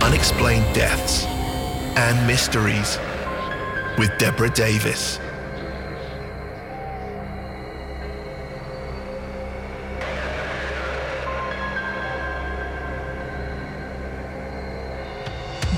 Unexplained 0.00 0.74
Deaths 0.74 1.24
and 1.96 2.26
Mysteries 2.26 2.98
with 3.98 4.16
Deborah 4.18 4.48
Davis. 4.48 5.18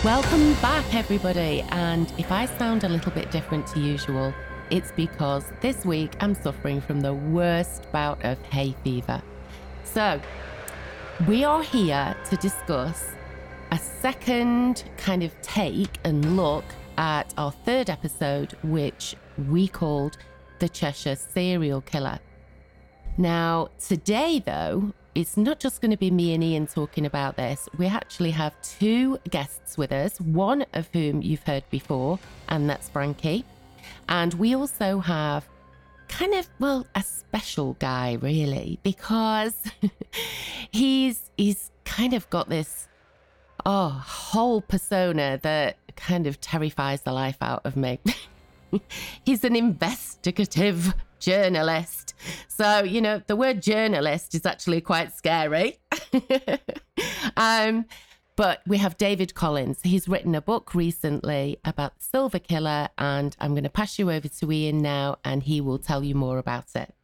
Welcome 0.04 0.52
back, 0.60 0.94
everybody. 0.94 1.62
And 1.70 2.12
if 2.18 2.30
I 2.30 2.46
sound 2.46 2.84
a 2.84 2.88
little 2.88 3.12
bit 3.12 3.30
different 3.30 3.66
to 3.68 3.80
usual, 3.80 4.34
it's 4.70 4.92
because 4.92 5.44
this 5.60 5.84
week 5.84 6.14
I'm 6.20 6.34
suffering 6.34 6.80
from 6.80 7.00
the 7.00 7.14
worst 7.14 7.90
bout 7.90 8.24
of 8.24 8.40
hay 8.42 8.74
fever. 8.84 9.22
So, 9.84 10.20
we 11.26 11.42
are 11.44 11.62
here 11.62 12.16
to 12.28 12.36
discuss 12.36 13.12
a 13.70 13.78
second 13.78 14.84
kind 14.96 15.22
of 15.22 15.32
take 15.42 15.98
and 16.04 16.36
look 16.36 16.64
at 16.98 17.32
our 17.38 17.52
third 17.52 17.88
episode, 17.88 18.52
which 18.62 19.14
we 19.48 19.68
called 19.68 20.18
The 20.58 20.68
Cheshire 20.68 21.16
Serial 21.16 21.80
Killer. 21.80 22.18
Now, 23.16 23.68
today, 23.78 24.42
though, 24.44 24.92
it's 25.14 25.36
not 25.36 25.60
just 25.60 25.80
going 25.80 25.90
to 25.90 25.96
be 25.96 26.10
me 26.10 26.34
and 26.34 26.42
Ian 26.42 26.66
talking 26.66 27.06
about 27.06 27.36
this. 27.36 27.68
We 27.78 27.86
actually 27.86 28.30
have 28.32 28.60
two 28.62 29.18
guests 29.28 29.76
with 29.78 29.92
us, 29.92 30.20
one 30.20 30.64
of 30.72 30.88
whom 30.92 31.22
you've 31.22 31.42
heard 31.42 31.64
before, 31.70 32.18
and 32.48 32.68
that's 32.68 32.88
Frankie. 32.88 33.44
And 34.08 34.34
we 34.34 34.54
also 34.54 34.98
have 35.00 35.48
kind 36.08 36.34
of 36.34 36.48
well 36.58 36.84
a 36.96 37.02
special 37.02 37.76
guy 37.78 38.14
really 38.20 38.80
because 38.82 39.54
he's 40.72 41.30
he's 41.36 41.70
kind 41.84 42.14
of 42.14 42.28
got 42.30 42.48
this 42.48 42.88
oh 43.66 43.88
whole 43.88 44.60
persona 44.60 45.38
that 45.42 45.76
kind 45.96 46.26
of 46.26 46.40
terrifies 46.40 47.02
the 47.02 47.12
life 47.12 47.38
out 47.40 47.62
of 47.64 47.76
me. 47.76 47.98
he's 49.24 49.44
an 49.44 49.56
investigative 49.56 50.94
journalist. 51.18 52.14
So, 52.48 52.82
you 52.82 53.00
know, 53.00 53.22
the 53.26 53.36
word 53.36 53.62
journalist 53.62 54.34
is 54.34 54.46
actually 54.46 54.80
quite 54.80 55.12
scary. 55.12 55.78
um, 57.36 57.86
but 58.36 58.62
we 58.66 58.78
have 58.78 58.96
David 58.96 59.34
Collins. 59.34 59.80
He's 59.82 60.08
written 60.08 60.34
a 60.34 60.40
book 60.40 60.74
recently 60.74 61.58
about 61.64 61.98
the 61.98 62.04
Serial 62.04 62.30
Killer, 62.30 62.88
and 62.96 63.36
I'm 63.38 63.50
going 63.50 63.64
to 63.64 63.70
pass 63.70 63.98
you 63.98 64.10
over 64.10 64.28
to 64.28 64.52
Ian 64.52 64.78
now, 64.78 65.18
and 65.24 65.42
he 65.42 65.60
will 65.60 65.78
tell 65.78 66.02
you 66.02 66.14
more 66.14 66.38
about 66.38 66.74
it. 66.74 66.94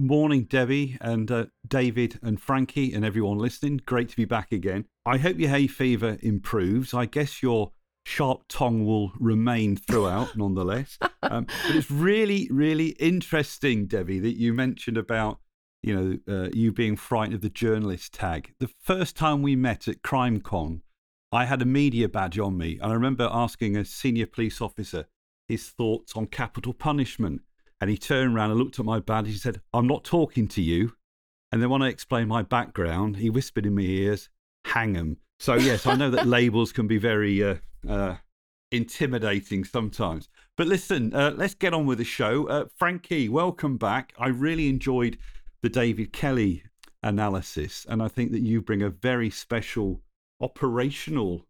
Morning, 0.00 0.44
Debbie 0.44 0.96
and 1.00 1.28
uh, 1.28 1.46
David 1.66 2.20
and 2.22 2.40
Frankie 2.40 2.92
and 2.92 3.04
everyone 3.04 3.36
listening. 3.36 3.80
Great 3.84 4.08
to 4.10 4.16
be 4.16 4.24
back 4.24 4.52
again. 4.52 4.84
I 5.04 5.18
hope 5.18 5.40
your 5.40 5.50
hay 5.50 5.66
fever 5.66 6.18
improves. 6.22 6.94
I 6.94 7.06
guess 7.06 7.42
your 7.42 7.72
sharp 8.06 8.44
tongue 8.48 8.86
will 8.86 9.10
remain 9.18 9.74
throughout, 9.74 10.36
nonetheless. 10.36 10.98
Um, 11.20 11.46
but 11.66 11.74
it's 11.74 11.90
really, 11.90 12.48
really 12.52 12.90
interesting, 13.00 13.86
Debbie, 13.86 14.20
that 14.20 14.36
you 14.36 14.54
mentioned 14.54 14.96
about 14.96 15.40
you 15.82 15.94
know 15.96 16.18
uh, 16.32 16.48
you 16.52 16.70
being 16.70 16.94
frightened 16.94 17.34
of 17.34 17.40
the 17.40 17.50
journalist 17.50 18.14
tag. 18.14 18.54
The 18.60 18.70
first 18.80 19.16
time 19.16 19.42
we 19.42 19.56
met 19.56 19.88
at 19.88 20.02
CrimeCon, 20.02 20.82
I 21.32 21.46
had 21.46 21.60
a 21.60 21.66
media 21.66 22.08
badge 22.08 22.38
on 22.38 22.56
me, 22.56 22.78
and 22.80 22.92
I 22.92 22.94
remember 22.94 23.28
asking 23.32 23.76
a 23.76 23.84
senior 23.84 24.26
police 24.26 24.60
officer 24.60 25.06
his 25.48 25.70
thoughts 25.70 26.14
on 26.14 26.26
capital 26.26 26.74
punishment, 26.74 27.40
and 27.80 27.90
he 27.90 27.96
turned 27.98 28.34
around 28.34 28.50
and 28.50 28.58
looked 28.58 28.78
at 28.78 28.84
my 28.84 29.00
badge. 29.00 29.28
He 29.28 29.34
said, 29.34 29.60
"I'm 29.72 29.86
not 29.86 30.04
talking 30.04 30.48
to 30.48 30.62
you." 30.62 30.94
And 31.50 31.62
then 31.62 31.70
when 31.70 31.82
I 31.82 31.88
explained 31.88 32.28
my 32.28 32.42
background, 32.42 33.16
he 33.16 33.30
whispered 33.30 33.66
in 33.66 33.74
my 33.74 33.82
ears, 33.82 34.28
"Hang 34.64 34.96
'em." 34.96 35.18
So 35.38 35.54
yes, 35.54 35.86
I 35.86 35.94
know 35.94 36.10
that 36.10 36.26
labels 36.38 36.72
can 36.72 36.86
be 36.86 36.98
very 36.98 37.42
uh, 37.42 37.56
uh, 37.88 38.16
intimidating 38.70 39.64
sometimes. 39.64 40.28
But 40.56 40.66
listen, 40.66 41.14
uh, 41.14 41.32
let's 41.36 41.54
get 41.54 41.74
on 41.74 41.86
with 41.86 41.98
the 41.98 42.04
show. 42.04 42.46
Uh, 42.46 42.66
Frankie, 42.76 43.28
welcome 43.28 43.76
back. 43.76 44.12
I 44.18 44.28
really 44.28 44.68
enjoyed 44.68 45.18
the 45.62 45.68
David 45.68 46.12
Kelly 46.12 46.64
analysis, 47.02 47.86
and 47.88 48.02
I 48.02 48.08
think 48.08 48.32
that 48.32 48.40
you 48.40 48.60
bring 48.60 48.82
a 48.82 48.90
very 48.90 49.30
special 49.30 50.02
operational 50.40 51.46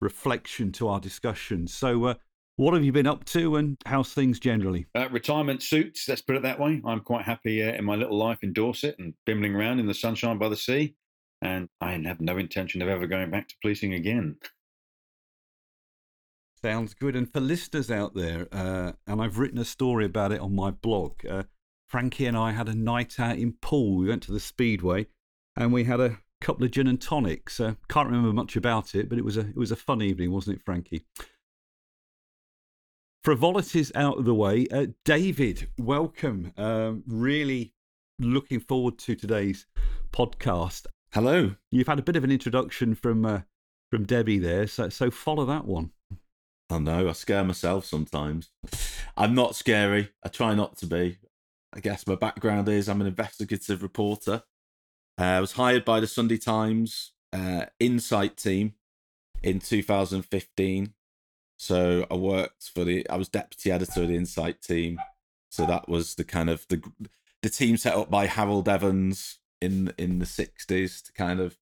reflection 0.00 0.72
to 0.72 0.88
our 0.88 1.00
discussion. 1.00 1.66
So, 1.66 2.04
uh, 2.04 2.14
what 2.60 2.74
have 2.74 2.84
you 2.84 2.92
been 2.92 3.06
up 3.06 3.24
to, 3.24 3.56
and 3.56 3.78
how's 3.86 4.12
things 4.12 4.38
generally? 4.38 4.84
Uh, 4.94 5.08
retirement 5.08 5.62
suits, 5.62 6.06
let's 6.06 6.20
put 6.20 6.36
it 6.36 6.42
that 6.42 6.60
way. 6.60 6.82
I'm 6.84 7.00
quite 7.00 7.24
happy 7.24 7.62
uh, 7.62 7.72
in 7.72 7.86
my 7.86 7.96
little 7.96 8.18
life 8.18 8.40
in 8.42 8.52
Dorset 8.52 8.96
and 8.98 9.14
bimbling 9.24 9.54
around 9.54 9.78
in 9.78 9.86
the 9.86 9.94
sunshine 9.94 10.36
by 10.36 10.50
the 10.50 10.56
sea, 10.56 10.94
and 11.40 11.70
I 11.80 11.92
have 11.92 12.20
no 12.20 12.36
intention 12.36 12.82
of 12.82 12.88
ever 12.88 13.06
going 13.06 13.30
back 13.30 13.48
to 13.48 13.54
policing 13.62 13.94
again. 13.94 14.36
Sounds 16.62 16.92
good. 16.92 17.16
And 17.16 17.32
for 17.32 17.40
listeners 17.40 17.90
out 17.90 18.14
there, 18.14 18.46
uh, 18.52 18.92
and 19.06 19.22
I've 19.22 19.38
written 19.38 19.58
a 19.58 19.64
story 19.64 20.04
about 20.04 20.30
it 20.30 20.40
on 20.40 20.54
my 20.54 20.70
blog. 20.70 21.24
Uh, 21.26 21.44
Frankie 21.88 22.26
and 22.26 22.36
I 22.36 22.52
had 22.52 22.68
a 22.68 22.74
night 22.74 23.18
out 23.18 23.38
in 23.38 23.54
Poole. 23.62 23.96
We 23.96 24.08
went 24.08 24.22
to 24.24 24.32
the 24.32 24.40
Speedway, 24.40 25.06
and 25.56 25.72
we 25.72 25.84
had 25.84 26.00
a 26.00 26.18
couple 26.42 26.66
of 26.66 26.72
gin 26.72 26.88
and 26.88 27.00
tonics. 27.00 27.58
Uh, 27.58 27.76
can't 27.88 28.08
remember 28.08 28.34
much 28.34 28.54
about 28.54 28.94
it, 28.94 29.08
but 29.08 29.16
it 29.16 29.24
was 29.24 29.38
a 29.38 29.48
it 29.48 29.56
was 29.56 29.72
a 29.72 29.76
fun 29.76 30.02
evening, 30.02 30.30
wasn't 30.30 30.58
it, 30.58 30.62
Frankie? 30.62 31.06
Frivolities 33.22 33.92
out 33.94 34.16
of 34.16 34.24
the 34.24 34.34
way. 34.34 34.66
Uh, 34.72 34.86
David, 35.04 35.68
welcome. 35.78 36.54
Um, 36.56 37.02
really 37.06 37.74
looking 38.18 38.60
forward 38.60 38.96
to 39.00 39.14
today's 39.14 39.66
podcast. 40.10 40.86
Hello. 41.12 41.54
You've 41.70 41.86
had 41.86 41.98
a 41.98 42.02
bit 42.02 42.16
of 42.16 42.24
an 42.24 42.30
introduction 42.30 42.94
from 42.94 43.26
uh, 43.26 43.40
from 43.90 44.06
Debbie 44.06 44.38
there, 44.38 44.66
so 44.66 44.88
so 44.88 45.10
follow 45.10 45.44
that 45.44 45.66
one. 45.66 45.90
I 46.70 46.78
know, 46.78 47.10
I 47.10 47.12
scare 47.12 47.44
myself 47.44 47.84
sometimes. 47.84 48.48
I'm 49.18 49.34
not 49.34 49.54
scary. 49.54 50.12
I 50.24 50.30
try 50.30 50.54
not 50.54 50.78
to 50.78 50.86
be. 50.86 51.18
I 51.74 51.80
guess 51.80 52.06
my 52.06 52.14
background 52.14 52.70
is 52.70 52.88
I'm 52.88 53.02
an 53.02 53.06
investigative 53.06 53.82
reporter. 53.82 54.44
Uh, 55.20 55.24
I 55.24 55.40
was 55.40 55.52
hired 55.52 55.84
by 55.84 56.00
the 56.00 56.06
Sunday 56.06 56.38
Times 56.38 57.12
uh, 57.34 57.66
Insight 57.78 58.38
team 58.38 58.76
in 59.42 59.58
2015. 59.58 60.94
So 61.60 62.06
I 62.10 62.14
worked 62.14 62.70
for 62.72 62.84
the, 62.84 63.06
I 63.10 63.16
was 63.16 63.28
deputy 63.28 63.70
editor 63.70 64.00
of 64.00 64.08
the 64.08 64.16
Insight 64.16 64.62
team. 64.62 64.98
So 65.50 65.66
that 65.66 65.90
was 65.90 66.14
the 66.14 66.24
kind 66.24 66.48
of 66.48 66.66
the 66.68 66.82
the 67.42 67.50
team 67.50 67.76
set 67.76 67.94
up 67.94 68.10
by 68.10 68.26
Harold 68.26 68.66
Evans 68.66 69.40
in 69.60 69.92
in 69.98 70.20
the 70.20 70.24
60s 70.24 71.02
to 71.04 71.12
kind 71.12 71.38
of 71.38 71.58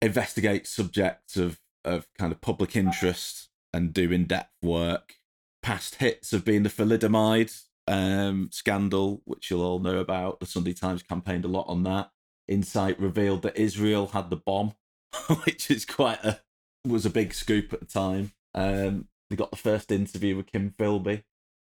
investigate 0.00 0.68
subjects 0.68 1.36
of 1.36 1.58
of 1.84 2.06
kind 2.16 2.30
of 2.30 2.40
public 2.40 2.76
interest 2.76 3.48
and 3.74 3.92
do 3.92 4.12
in 4.12 4.26
depth 4.26 4.54
work. 4.62 5.14
Past 5.60 5.96
hits 5.96 6.30
have 6.30 6.44
been 6.44 6.62
the 6.62 6.68
thalidomide 6.68 7.64
um, 7.88 8.48
scandal, 8.52 9.22
which 9.24 9.50
you'll 9.50 9.64
all 9.64 9.80
know 9.80 9.98
about. 9.98 10.38
The 10.38 10.46
Sunday 10.46 10.72
Times 10.72 11.02
campaigned 11.02 11.44
a 11.44 11.48
lot 11.48 11.66
on 11.66 11.82
that. 11.82 12.12
Insight 12.46 13.00
revealed 13.00 13.42
that 13.42 13.56
Israel 13.56 14.06
had 14.08 14.30
the 14.30 14.36
bomb, 14.36 14.74
which 15.44 15.68
is 15.68 15.84
quite 15.84 16.22
a 16.24 16.42
was 16.86 17.04
a 17.04 17.10
big 17.10 17.34
scoop 17.34 17.72
at 17.72 17.80
the 17.80 17.86
time. 17.86 18.34
Um, 18.54 19.08
they 19.28 19.36
got 19.36 19.50
the 19.50 19.56
first 19.56 19.92
interview 19.92 20.36
with 20.36 20.46
Kim 20.46 20.74
Philby, 20.78 21.22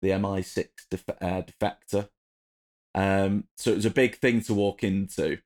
the 0.02 0.10
MI6 0.10 0.68
def- 0.90 1.04
uh, 1.08 1.42
defector. 1.42 2.08
Um, 2.94 3.44
so 3.56 3.72
it 3.72 3.76
was 3.76 3.86
a 3.86 3.90
big 3.90 4.16
thing 4.16 4.40
to 4.42 4.54
walk 4.54 4.84
into. 4.84 5.38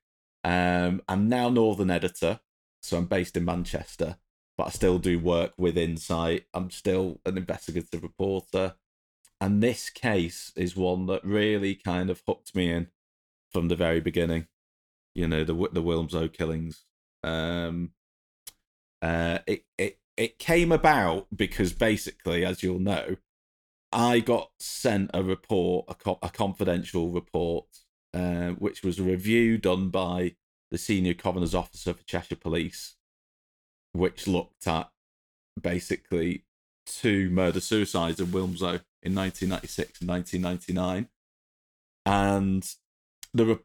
Um, 0.43 1.01
I'm 1.07 1.27
now 1.29 1.49
Northern 1.49 1.89
editor, 1.89 2.39
so 2.81 2.97
I'm 2.97 3.05
based 3.05 3.37
in 3.37 3.45
Manchester 3.45 4.17
but 4.57 4.67
I 4.67 4.69
still 4.69 4.99
do 4.99 5.19
work 5.19 5.53
with 5.57 5.77
Insight. 5.77 6.45
I'm 6.53 6.69
still 6.71 7.19
an 7.25 7.37
investigative 7.37 8.03
reporter. 8.03 8.75
And 9.41 9.61
this 9.61 9.89
case 9.89 10.53
is 10.55 10.77
one 10.77 11.07
that 11.07 11.25
really 11.25 11.75
kind 11.75 12.09
of 12.09 12.21
hooked 12.25 12.55
me 12.55 12.71
in 12.71 12.87
from 13.51 13.67
the 13.67 13.75
very 13.75 13.99
beginning. 13.99 14.47
You 15.13 15.27
know, 15.27 15.43
the 15.43 15.53
the 15.53 15.83
Wilmslow 15.83 16.31
killings. 16.31 16.85
Um, 17.23 17.91
uh, 19.01 19.39
it, 19.45 19.65
it, 19.77 19.99
it 20.17 20.39
came 20.39 20.71
about 20.71 21.27
because 21.35 21.73
basically, 21.73 22.45
as 22.45 22.63
you'll 22.63 22.79
know, 22.79 23.17
I 23.91 24.19
got 24.19 24.51
sent 24.59 25.11
a 25.13 25.23
report, 25.23 25.85
a, 25.87 25.95
co- 25.95 26.19
a 26.21 26.29
confidential 26.29 27.09
report, 27.09 27.65
uh, 28.13 28.49
which 28.51 28.83
was 28.83 28.99
a 28.99 29.03
review 29.03 29.57
done 29.57 29.89
by 29.89 30.35
the 30.71 30.77
senior 30.77 31.13
coroner's 31.13 31.55
officer 31.55 31.93
for 31.93 32.03
Cheshire 32.03 32.35
Police 32.35 32.95
which 33.95 34.27
looked 34.27 34.67
at 34.67 34.89
basically 35.59 36.43
two 36.85 37.29
murder 37.29 37.59
suicides 37.59 38.19
in 38.19 38.27
Wilmslow 38.27 38.81
in 39.01 39.15
1996 39.15 40.01
and 40.01 40.09
1999. 40.09 41.07
And 42.05 42.69
the 43.33 43.59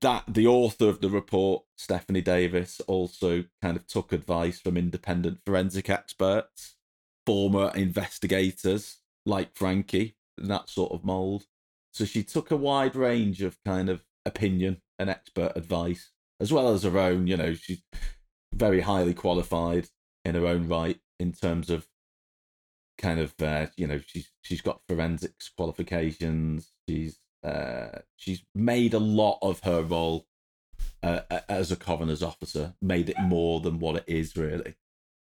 that 0.00 0.24
the 0.28 0.46
author 0.46 0.88
of 0.88 1.00
the 1.00 1.10
report, 1.10 1.64
Stephanie 1.76 2.20
Davis, 2.20 2.80
also 2.86 3.44
kind 3.62 3.76
of 3.76 3.86
took 3.86 4.12
advice 4.12 4.60
from 4.60 4.76
independent 4.76 5.40
forensic 5.44 5.90
experts, 5.90 6.76
former 7.24 7.72
investigators 7.74 8.98
like 9.24 9.56
Frankie, 9.56 10.16
that 10.38 10.68
sort 10.68 10.92
of 10.92 11.04
mold. 11.04 11.44
So 11.92 12.04
she 12.04 12.22
took 12.22 12.50
a 12.50 12.56
wide 12.56 12.94
range 12.94 13.42
of 13.42 13.58
kind 13.64 13.88
of 13.88 14.04
opinion 14.24 14.82
and 14.98 15.08
expert 15.10 15.52
advice, 15.56 16.10
as 16.40 16.52
well 16.52 16.68
as 16.68 16.82
her 16.82 16.98
own. 16.98 17.26
You 17.26 17.36
know, 17.36 17.54
she's 17.54 17.82
very 18.54 18.80
highly 18.80 19.14
qualified 19.14 19.88
in 20.24 20.34
her 20.34 20.46
own 20.46 20.68
right 20.68 20.98
in 21.18 21.32
terms 21.32 21.70
of 21.70 21.86
kind 22.98 23.20
of 23.20 23.34
uh, 23.42 23.66
you 23.76 23.86
know 23.86 24.00
she's 24.06 24.30
she's 24.42 24.60
got 24.60 24.80
forensics 24.88 25.50
qualifications. 25.56 26.72
She's 26.88 27.18
uh, 27.44 28.00
she's 28.16 28.42
made 28.54 28.94
a 28.94 28.98
lot 28.98 29.38
of 29.42 29.60
her 29.60 29.82
role 29.82 30.26
uh, 31.02 31.20
as 31.48 31.70
a 31.70 31.76
coroner's 31.76 32.22
officer, 32.22 32.74
made 32.82 33.08
it 33.08 33.18
more 33.20 33.60
than 33.60 33.78
what 33.78 33.96
it 33.96 34.04
is 34.06 34.36
really. 34.36 34.74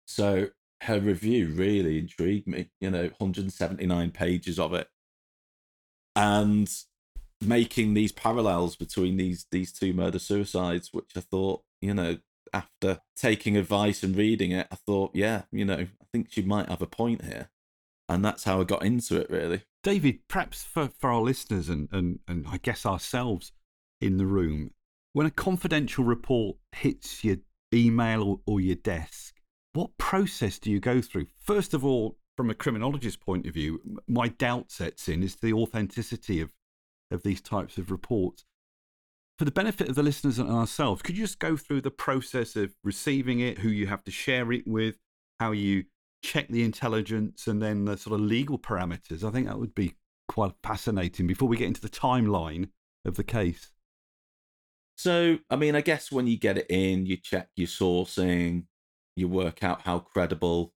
So 0.05 0.49
her 0.81 0.99
review 0.99 1.47
really 1.47 1.99
intrigued 1.99 2.47
me. 2.47 2.69
You 2.79 2.91
know, 2.91 3.03
179 3.17 4.11
pages 4.11 4.59
of 4.59 4.73
it, 4.73 4.89
and 6.15 6.69
making 7.39 7.93
these 7.93 8.11
parallels 8.11 8.75
between 8.75 9.17
these 9.17 9.45
these 9.51 9.71
two 9.71 9.93
murder 9.93 10.19
suicides, 10.19 10.89
which 10.91 11.11
I 11.15 11.21
thought, 11.21 11.63
you 11.81 11.93
know, 11.93 12.17
after 12.53 12.99
taking 13.15 13.57
advice 13.57 14.03
and 14.03 14.15
reading 14.15 14.51
it, 14.51 14.67
I 14.71 14.75
thought, 14.75 15.11
yeah, 15.13 15.43
you 15.51 15.65
know, 15.65 15.79
I 15.79 16.05
think 16.11 16.27
she 16.31 16.41
might 16.41 16.69
have 16.69 16.81
a 16.81 16.87
point 16.87 17.25
here, 17.25 17.49
and 18.09 18.23
that's 18.23 18.43
how 18.43 18.61
I 18.61 18.65
got 18.65 18.83
into 18.83 19.19
it 19.19 19.29
really. 19.29 19.63
David, 19.83 20.19
perhaps 20.27 20.63
for, 20.63 20.89
for 20.99 21.11
our 21.11 21.21
listeners 21.21 21.69
and, 21.69 21.89
and, 21.91 22.19
and 22.27 22.45
I 22.47 22.57
guess 22.57 22.85
ourselves 22.85 23.51
in 23.99 24.17
the 24.17 24.25
room, 24.25 24.71
when 25.13 25.25
a 25.27 25.31
confidential 25.31 26.03
report 26.03 26.57
hits 26.71 27.23
your 27.23 27.37
email 27.73 28.23
or, 28.23 28.39
or 28.45 28.61
your 28.61 28.75
desk, 28.75 29.35
what 29.73 29.97
process 29.97 30.59
do 30.59 30.69
you 30.69 30.79
go 30.79 31.01
through? 31.01 31.27
First 31.39 31.73
of 31.73 31.85
all, 31.85 32.17
from 32.37 32.49
a 32.49 32.55
criminologist 32.55 33.19
point 33.21 33.45
of 33.45 33.53
view, 33.53 33.79
my 34.07 34.27
doubt 34.27 34.71
sets 34.71 35.07
in 35.07 35.23
is 35.23 35.35
the 35.37 35.53
authenticity 35.53 36.41
of, 36.41 36.51
of 37.09 37.23
these 37.23 37.41
types 37.41 37.77
of 37.77 37.91
reports. 37.91 38.45
For 39.37 39.45
the 39.45 39.51
benefit 39.51 39.89
of 39.89 39.95
the 39.95 40.03
listeners 40.03 40.37
and 40.37 40.49
ourselves, 40.49 41.01
could 41.01 41.17
you 41.17 41.23
just 41.23 41.39
go 41.39 41.57
through 41.57 41.81
the 41.81 41.91
process 41.91 42.55
of 42.55 42.75
receiving 42.83 43.39
it, 43.39 43.59
who 43.59 43.69
you 43.69 43.87
have 43.87 44.03
to 44.03 44.11
share 44.11 44.51
it 44.51 44.67
with, 44.67 44.97
how 45.39 45.51
you 45.51 45.85
check 46.21 46.47
the 46.49 46.63
intelligence 46.63 47.47
and 47.47 47.61
then 47.61 47.85
the 47.85 47.97
sort 47.97 48.19
of 48.19 48.25
legal 48.25 48.59
parameters. 48.59 49.23
I 49.23 49.31
think 49.31 49.47
that 49.47 49.59
would 49.59 49.75
be 49.75 49.95
quite 50.27 50.53
fascinating 50.63 51.27
before 51.27 51.47
we 51.47 51.57
get 51.57 51.67
into 51.67 51.81
the 51.81 51.89
timeline 51.89 52.69
of 53.05 53.15
the 53.15 53.23
case. 53.23 53.71
So, 54.95 55.39
I 55.49 55.55
mean, 55.55 55.75
I 55.75 55.81
guess 55.81 56.11
when 56.11 56.27
you 56.27 56.37
get 56.37 56.57
it 56.57 56.67
in, 56.69 57.05
you 57.05 57.17
check 57.17 57.49
your 57.55 57.67
sourcing, 57.67 58.65
you 59.15 59.27
work 59.27 59.63
out 59.63 59.81
how 59.81 59.99
credible 59.99 60.73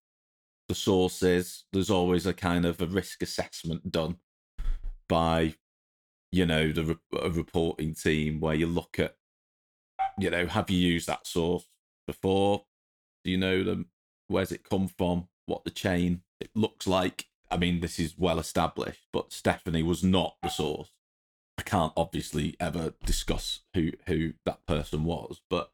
the 0.68 0.76
source 0.76 1.22
is. 1.22 1.66
There's 1.72 1.92
always 1.92 2.26
a 2.26 2.34
kind 2.34 2.66
of 2.66 2.82
a 2.82 2.88
risk 2.88 3.22
assessment 3.22 3.92
done 3.92 4.18
by, 5.08 5.56
you 6.32 6.46
know, 6.46 6.72
the 6.72 6.84
re- 6.84 7.30
reporting 7.30 7.94
team 7.94 8.40
where 8.40 8.56
you 8.56 8.66
look 8.66 8.98
at, 8.98 9.16
you 10.18 10.32
know, 10.32 10.48
have 10.48 10.72
you 10.72 10.80
used 10.80 11.08
that 11.08 11.28
source 11.28 11.68
before? 12.08 12.64
Do 13.24 13.32
you 13.32 13.38
know 13.38 13.64
them? 13.64 13.88
Where's 14.28 14.52
it 14.52 14.68
come 14.68 14.88
from? 14.88 15.28
What 15.46 15.64
the 15.64 15.72
chain 15.72 16.22
it 16.40 16.50
looks 16.56 16.88
like. 16.88 17.28
I 17.50 17.58
mean, 17.58 17.80
this 17.80 18.00
is 18.00 18.18
well 18.18 18.40
established, 18.40 19.08
but 19.14 19.32
Stephanie 19.32 19.84
was 19.84 20.04
not 20.04 20.36
the 20.42 20.50
source. 20.50 20.90
I 21.58 21.62
can't 21.62 21.94
obviously 21.96 22.56
ever 22.60 22.94
discuss 23.06 23.62
who 23.74 23.92
who 24.08 24.34
that 24.46 24.66
person 24.66 25.06
was, 25.06 25.42
but 25.50 25.72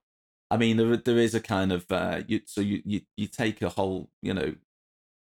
I 0.51 0.57
mean, 0.57 0.77
there 0.77 0.97
there 0.97 1.17
is 1.17 1.33
a 1.33 1.39
kind 1.39 1.71
of 1.71 1.89
uh, 1.91 2.21
you 2.27 2.41
so 2.45 2.61
you, 2.61 2.81
you 2.85 3.01
you 3.15 3.27
take 3.27 3.61
a 3.61 3.69
whole 3.69 4.09
you 4.21 4.33
know 4.33 4.55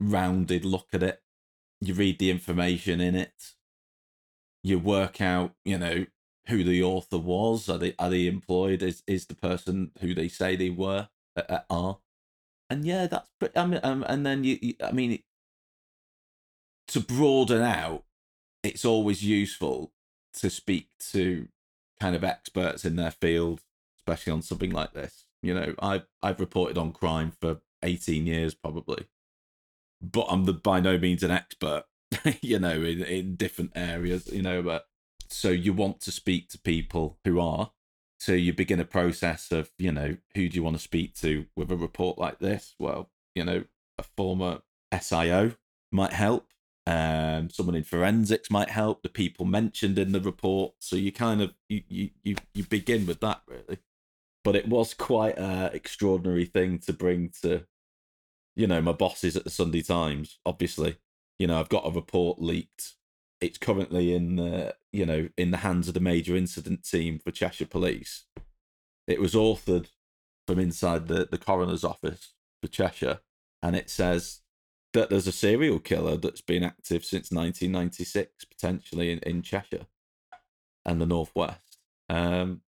rounded 0.01 0.65
look 0.65 0.89
at 0.93 1.03
it. 1.03 1.23
You 1.81 1.95
read 1.95 2.19
the 2.19 2.31
information 2.31 3.01
in 3.01 3.15
it. 3.15 3.53
You 4.63 4.79
work 4.79 5.21
out, 5.21 5.53
you 5.65 5.79
know, 5.79 6.07
who 6.49 6.65
the 6.65 6.83
author 6.83 7.19
was. 7.19 7.69
Are 7.69 7.79
they 7.79 7.95
are 7.99 8.11
they 8.11 8.27
employed? 8.27 8.83
Is 8.83 9.03
is 9.07 9.27
the 9.27 9.37
person 9.37 9.93
who 10.01 10.15
they 10.15 10.29
say 10.29 10.57
they 10.57 10.71
were 10.71 11.09
uh, 11.37 11.61
are? 11.71 11.99
And 12.75 12.85
yeah, 12.85 13.07
that's 13.07 13.31
pretty. 13.39 13.57
I 13.57 13.67
mean, 13.67 13.81
um, 13.85 14.05
and 14.09 14.27
then 14.27 14.43
you, 14.43 14.59
you 14.61 14.75
I 14.83 14.91
mean, 14.91 15.23
to 16.89 17.01
broaden 17.01 17.63
out, 17.63 18.05
it's 18.63 18.85
always 18.85 19.25
useful 19.25 19.93
to 20.35 20.51
speak 20.51 20.89
to 21.13 21.49
kind 22.01 22.17
of 22.17 22.25
experts 22.25 22.85
in 22.85 22.97
their 22.97 23.13
field, 23.13 23.61
especially 24.01 24.33
on 24.33 24.43
something 24.43 24.71
like 24.71 24.93
this. 24.93 25.25
You 25.41 25.55
know, 25.55 25.75
I've 25.79 26.07
I've 26.21 26.41
reported 26.41 26.77
on 26.77 26.93
crime 26.93 27.33
for 27.41 27.61
eighteen 27.85 28.27
years 28.27 28.55
probably, 28.55 29.07
but 30.03 30.27
I'm 30.29 30.45
the 30.45 30.53
by 30.53 30.81
no 30.81 30.99
means 30.99 31.23
an 31.23 31.31
expert. 31.31 31.85
you 32.43 32.59
know, 32.59 32.83
in 32.83 33.03
in 33.05 33.37
different 33.37 33.71
areas. 33.77 34.27
You 34.33 34.43
know, 34.43 34.63
but 34.63 34.87
so 35.29 35.51
you 35.51 35.73
want 35.73 36.01
to 36.01 36.11
speak 36.11 36.49
to 36.51 36.59
people 36.59 37.19
who 37.25 37.39
are 37.39 37.71
so 38.25 38.33
you 38.33 38.55
begin 38.55 38.81
a 38.81 38.87
process 38.87 39.53
of, 39.53 39.71
you 39.79 39.93
know, 39.93 40.17
who 40.35 40.49
do 40.49 40.57
you 40.57 40.63
want 40.63 40.77
to 40.77 40.83
speak 40.83 41.15
to 41.17 41.45
with 41.55 41.71
a 41.71 41.77
report 41.77 42.17
like 42.17 42.39
this? 42.39 42.75
Well, 42.79 43.11
you 43.35 43.45
know, 43.45 43.65
a 43.99 44.03
former 44.17 44.63
SIO 44.95 45.57
might 45.93 46.15
help. 46.15 46.47
Um, 46.87 47.51
someone 47.51 47.75
in 47.75 47.85
forensics 47.85 48.51
might 48.51 48.71
help. 48.71 49.03
The 49.03 49.11
people 49.11 49.45
mentioned 49.45 49.99
in 49.99 50.13
the 50.13 50.23
report. 50.23 50.73
So 50.79 50.97
you 50.97 51.13
kind 51.13 51.43
of 51.43 51.53
you 51.69 51.83
you 52.23 52.37
you, 52.55 52.65
begin 52.65 53.05
with 53.05 53.21
that 53.21 53.43
really. 53.47 53.79
But 54.43 54.57
it 54.57 54.69
was 54.69 54.95
quite 54.95 55.37
an 55.37 55.75
extraordinary 55.75 56.47
thing 56.47 56.79
to 56.81 56.95
bring 56.95 57.31
to, 57.43 57.67
you 58.57 58.67
know, 58.67 58.81
my 58.81 58.93
bosses 58.93 59.37
at 59.37 59.45
the 59.45 59.51
Sunday 59.51 59.83
Times. 59.83 60.39
Obviously, 60.47 60.97
you 61.39 61.47
know, 61.47 61.61
I've 61.61 61.69
got 61.69 61.87
a 61.87 61.91
report 61.91 62.41
leaked 62.41 62.95
it's 63.41 63.59
currently 63.59 64.15
in 64.15 64.37
the 64.37 64.75
you 64.93 65.05
know 65.05 65.29
in 65.37 65.51
the 65.51 65.59
hands 65.59 65.89
of 65.89 65.95
the 65.95 66.01
major 66.01 66.37
incident 66.37 66.85
team 66.85 67.19
for 67.19 67.31
Cheshire 67.31 67.67
Police. 67.67 68.25
It 69.07 69.21
was 69.21 69.35
authored 69.35 69.89
from 70.47 70.59
inside 70.59 71.09
the, 71.09 71.29
the 71.31 71.39
coroner's 71.39 71.85
office 71.85 72.33
for 72.63 72.69
Cheshire, 72.69 73.21
and 73.63 73.77
it 73.77 73.91
says 73.91 74.41
that 74.95 75.11
there's 75.11 75.27
a 75.27 75.33
serial 75.33 75.79
killer 75.79 76.17
that's 76.17 76.41
been 76.41 76.63
active 76.63 77.05
since 77.05 77.31
1996, 77.31 78.45
potentially 78.45 79.11
in, 79.11 79.19
in 79.21 79.43
Cheshire 79.43 79.87
and 80.87 81.01
the 81.01 81.07
northwest. 81.07 81.79
Um, 82.09 82.63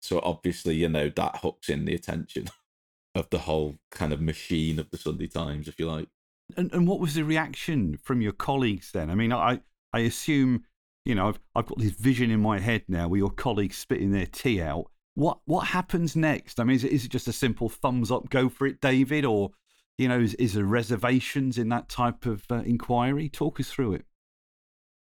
so 0.00 0.20
obviously, 0.22 0.76
you 0.76 0.88
know 0.88 1.08
that 1.08 1.38
hooks 1.38 1.68
in 1.68 1.86
the 1.86 1.94
attention 1.94 2.48
of 3.14 3.30
the 3.30 3.38
whole 3.38 3.76
kind 3.90 4.12
of 4.12 4.20
machine 4.20 4.78
of 4.78 4.90
the 4.90 4.98
Sunday 4.98 5.26
Times, 5.26 5.66
if 5.66 5.78
you 5.78 5.90
like. 5.90 6.08
And 6.56 6.72
and 6.72 6.86
what 6.86 7.00
was 7.00 7.14
the 7.14 7.24
reaction 7.24 7.96
from 7.96 8.20
your 8.20 8.32
colleagues 8.32 8.92
then? 8.92 9.10
I 9.10 9.14
mean, 9.14 9.32
I 9.32 9.60
I 9.94 10.00
assume, 10.00 10.64
you 11.04 11.14
know, 11.14 11.28
I've, 11.28 11.38
I've 11.54 11.66
got 11.66 11.78
this 11.78 11.92
vision 11.92 12.32
in 12.32 12.40
my 12.40 12.58
head 12.58 12.82
now 12.88 13.06
where 13.06 13.18
your 13.18 13.30
colleagues 13.30 13.78
spitting 13.78 14.10
their 14.10 14.26
tea 14.26 14.60
out. 14.60 14.86
What 15.14 15.38
what 15.44 15.68
happens 15.68 16.16
next? 16.16 16.58
I 16.58 16.64
mean, 16.64 16.74
is 16.74 16.82
it, 16.82 16.90
is 16.90 17.04
it 17.04 17.12
just 17.12 17.28
a 17.28 17.32
simple 17.32 17.68
thumbs 17.68 18.10
up, 18.10 18.30
go 18.30 18.48
for 18.48 18.66
it, 18.66 18.80
David, 18.80 19.24
or 19.24 19.50
you 19.96 20.08
know, 20.08 20.18
is, 20.18 20.34
is 20.34 20.54
there 20.54 20.64
reservations 20.64 21.56
in 21.56 21.68
that 21.68 21.88
type 21.88 22.26
of 22.26 22.42
uh, 22.50 22.56
inquiry? 22.56 23.28
Talk 23.28 23.60
us 23.60 23.70
through 23.70 23.94
it. 23.94 24.06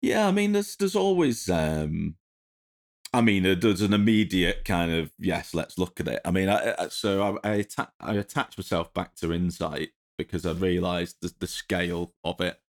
Yeah, 0.01 0.27
I 0.27 0.32
mean, 0.32 0.51
there's 0.51 0.75
there's 0.75 0.98
always, 0.98 1.50
um, 1.50 2.17
I 3.13 3.22
mean, 3.22 3.44
there's 3.44 3.82
an 3.82 3.94
immediate 3.94 4.65
kind 4.65 4.91
of 4.91 5.12
yes, 5.17 5.53
let's 5.53 5.77
look 5.77 6.01
at 6.01 6.10
it. 6.10 6.20
I 6.25 6.32
mean, 6.32 6.50
I, 6.50 6.75
I, 6.77 6.88
so 6.89 7.39
I 7.44 7.50
I, 7.50 7.60
atta- 7.60 7.94
I 8.01 8.15
attach 8.15 8.58
myself 8.58 8.94
back 8.94 9.15
to 9.15 9.32
Insight 9.32 9.91
because 10.17 10.46
I 10.46 10.51
realised 10.51 11.17
the, 11.22 11.34
the 11.39 11.48
scale 11.48 12.13
of 12.25 12.41
it 12.41 12.60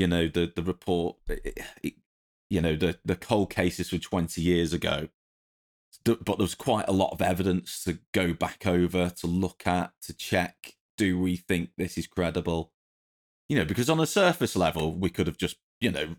you 0.00 0.06
know 0.06 0.28
the 0.28 0.50
the 0.56 0.62
report 0.62 1.16
you 2.48 2.60
know 2.62 2.74
the 2.74 2.98
the 3.04 3.16
cold 3.16 3.50
cases 3.50 3.90
from 3.90 4.00
20 4.00 4.40
years 4.40 4.72
ago. 4.72 5.08
But 6.04 6.24
there 6.24 6.36
was 6.38 6.54
quite 6.54 6.88
a 6.88 6.92
lot 6.92 7.12
of 7.12 7.20
evidence 7.20 7.84
to 7.84 7.98
go 8.14 8.32
back 8.32 8.66
over 8.66 9.10
to 9.10 9.26
look 9.26 9.66
at 9.66 9.92
to 10.06 10.14
check 10.14 10.76
do 10.96 11.18
we 11.18 11.36
think 11.36 11.70
this 11.76 11.98
is 11.98 12.06
credible? 12.06 12.72
You 13.50 13.58
know 13.58 13.66
because 13.66 13.90
on 13.90 14.00
a 14.00 14.06
surface 14.06 14.56
level 14.56 14.94
we 14.98 15.10
could 15.10 15.26
have 15.26 15.36
just 15.36 15.56
you 15.80 15.90
know 15.90 16.16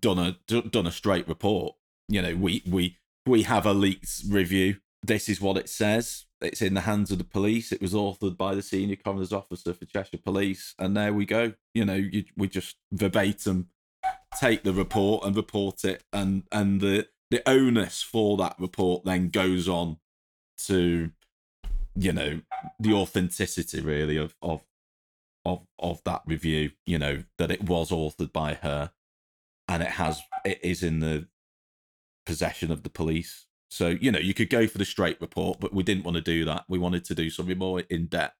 done 0.00 0.18
a 0.18 0.38
done 0.62 0.86
a 0.86 0.92
straight 0.92 1.28
report. 1.28 1.74
You 2.08 2.22
know 2.22 2.34
we 2.34 2.62
we 2.66 2.96
we 3.26 3.42
have 3.42 3.66
a 3.66 3.74
leaked 3.74 4.22
review 4.30 4.76
this 5.06 5.28
is 5.28 5.40
what 5.40 5.56
it 5.56 5.68
says 5.68 6.26
it's 6.40 6.62
in 6.62 6.74
the 6.74 6.82
hands 6.82 7.10
of 7.10 7.18
the 7.18 7.24
police. 7.24 7.72
It 7.72 7.80
was 7.80 7.94
authored 7.94 8.36
by 8.36 8.54
the 8.54 8.62
senior 8.62 8.96
coroner's 8.96 9.32
officer 9.32 9.72
for 9.72 9.86
Cheshire 9.86 10.18
Police, 10.18 10.74
and 10.78 10.96
there 10.96 11.12
we 11.12 11.24
go. 11.24 11.54
You 11.72 11.84
know, 11.84 11.94
you, 11.94 12.24
we 12.36 12.48
just 12.48 12.76
verbatim 12.92 13.68
take 14.38 14.62
the 14.62 14.74
report 14.74 15.24
and 15.24 15.34
report 15.34 15.84
it, 15.84 16.04
and 16.12 16.44
and 16.52 16.80
the 16.80 17.08
the 17.30 17.48
onus 17.48 18.02
for 18.02 18.36
that 18.36 18.56
report 18.58 19.04
then 19.04 19.30
goes 19.30 19.68
on 19.68 19.98
to 20.66 21.10
you 21.96 22.12
know, 22.12 22.40
the 22.78 22.92
authenticity 22.92 23.80
really 23.80 24.16
of 24.16 24.34
of 24.42 24.64
of 25.44 25.66
of 25.78 26.02
that 26.04 26.22
review. 26.26 26.72
You 26.86 26.98
know 26.98 27.24
that 27.38 27.50
it 27.50 27.64
was 27.64 27.90
authored 27.90 28.32
by 28.32 28.54
her, 28.54 28.92
and 29.68 29.82
it 29.82 29.90
has 29.90 30.20
it 30.44 30.60
is 30.62 30.82
in 30.82 31.00
the 31.00 31.28
possession 32.26 32.70
of 32.70 32.82
the 32.82 32.90
police. 32.90 33.46
So 33.74 33.88
you 33.88 34.12
know 34.12 34.20
you 34.20 34.34
could 34.34 34.50
go 34.50 34.66
for 34.68 34.78
the 34.78 34.84
straight 34.84 35.20
report, 35.20 35.58
but 35.58 35.74
we 35.74 35.82
didn't 35.82 36.04
want 36.04 36.16
to 36.16 36.20
do 36.20 36.44
that. 36.44 36.64
We 36.68 36.78
wanted 36.78 37.04
to 37.06 37.14
do 37.14 37.28
something 37.28 37.58
more 37.58 37.80
in 37.90 38.06
depth. 38.06 38.36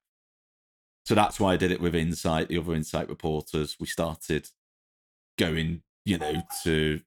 So 1.05 1.13
that's 1.13 1.39
why 1.39 1.53
I 1.53 1.57
did 1.57 1.71
it 1.71 1.81
with 1.81 1.93
Insight, 1.93 2.47
the 2.47 2.57
other 2.57 2.73
Insight 2.73 3.09
reporters. 3.09 3.75
We 3.77 3.85
started 3.85 4.47
going, 5.37 5.81
you 6.05 6.17
know, 6.17 6.43
to 6.63 7.01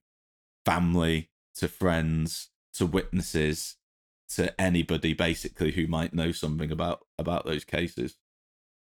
family, 0.63 1.31
to 1.55 1.67
friends, 1.67 2.49
to 2.75 2.85
witnesses, 2.85 3.77
to 4.35 4.61
anybody 4.61 5.13
basically 5.13 5.71
who 5.71 5.87
might 5.87 6.13
know 6.13 6.31
something 6.31 6.71
about 6.71 6.99
about 7.17 7.45
those 7.45 7.65
cases 7.65 8.17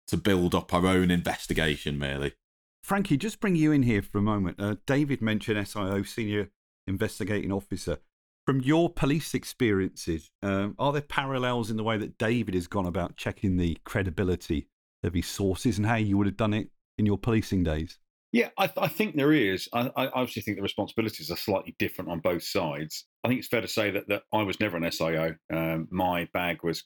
to 0.07 0.15
build 0.15 0.55
up 0.55 0.73
our 0.73 0.87
own 0.87 1.11
investigation 1.11 1.99
really 1.99 2.33
frankie 2.81 3.17
just 3.17 3.39
bring 3.39 3.55
you 3.55 3.71
in 3.71 3.83
here 3.83 4.01
for 4.01 4.17
a 4.17 4.21
moment 4.21 4.59
uh, 4.59 4.75
david 4.85 5.21
mentioned 5.21 5.59
sio 5.65 6.07
senior 6.07 6.49
investigating 6.87 7.51
officer 7.51 7.99
from 8.45 8.61
your 8.61 8.89
police 8.89 9.33
experiences 9.33 10.31
um, 10.41 10.75
are 10.77 10.91
there 10.91 11.01
parallels 11.01 11.69
in 11.69 11.77
the 11.77 11.83
way 11.83 11.97
that 11.97 12.17
david 12.17 12.53
has 12.53 12.67
gone 12.67 12.85
about 12.85 13.15
checking 13.17 13.57
the 13.57 13.77
credibility 13.83 14.67
of 15.03 15.13
his 15.13 15.27
sources 15.27 15.77
and 15.77 15.87
how 15.87 15.95
you 15.95 16.17
would 16.17 16.27
have 16.27 16.37
done 16.37 16.53
it 16.53 16.69
in 16.97 17.05
your 17.05 17.17
policing 17.17 17.63
days 17.63 17.99
yeah, 18.33 18.49
I, 18.57 18.67
I, 18.77 18.87
think 18.87 19.15
there 19.15 19.31
is. 19.31 19.69
I, 19.73 19.91
I, 19.95 20.07
obviously 20.07 20.41
think 20.41 20.57
the 20.57 20.63
responsibilities 20.63 21.29
are 21.29 21.37
slightly 21.37 21.75
different 21.77 22.09
on 22.09 22.19
both 22.19 22.41
sides. 22.41 23.05
I 23.23 23.27
think 23.27 23.37
it's 23.37 23.47
fair 23.47 23.61
to 23.61 23.67
say 23.67 23.91
that, 23.91 24.07
that 24.07 24.23
I 24.33 24.41
was 24.41 24.59
never 24.59 24.75
an 24.75 24.81
SIO. 24.81 25.35
Um, 25.53 25.87
my 25.91 26.27
bag 26.33 26.63
was 26.63 26.83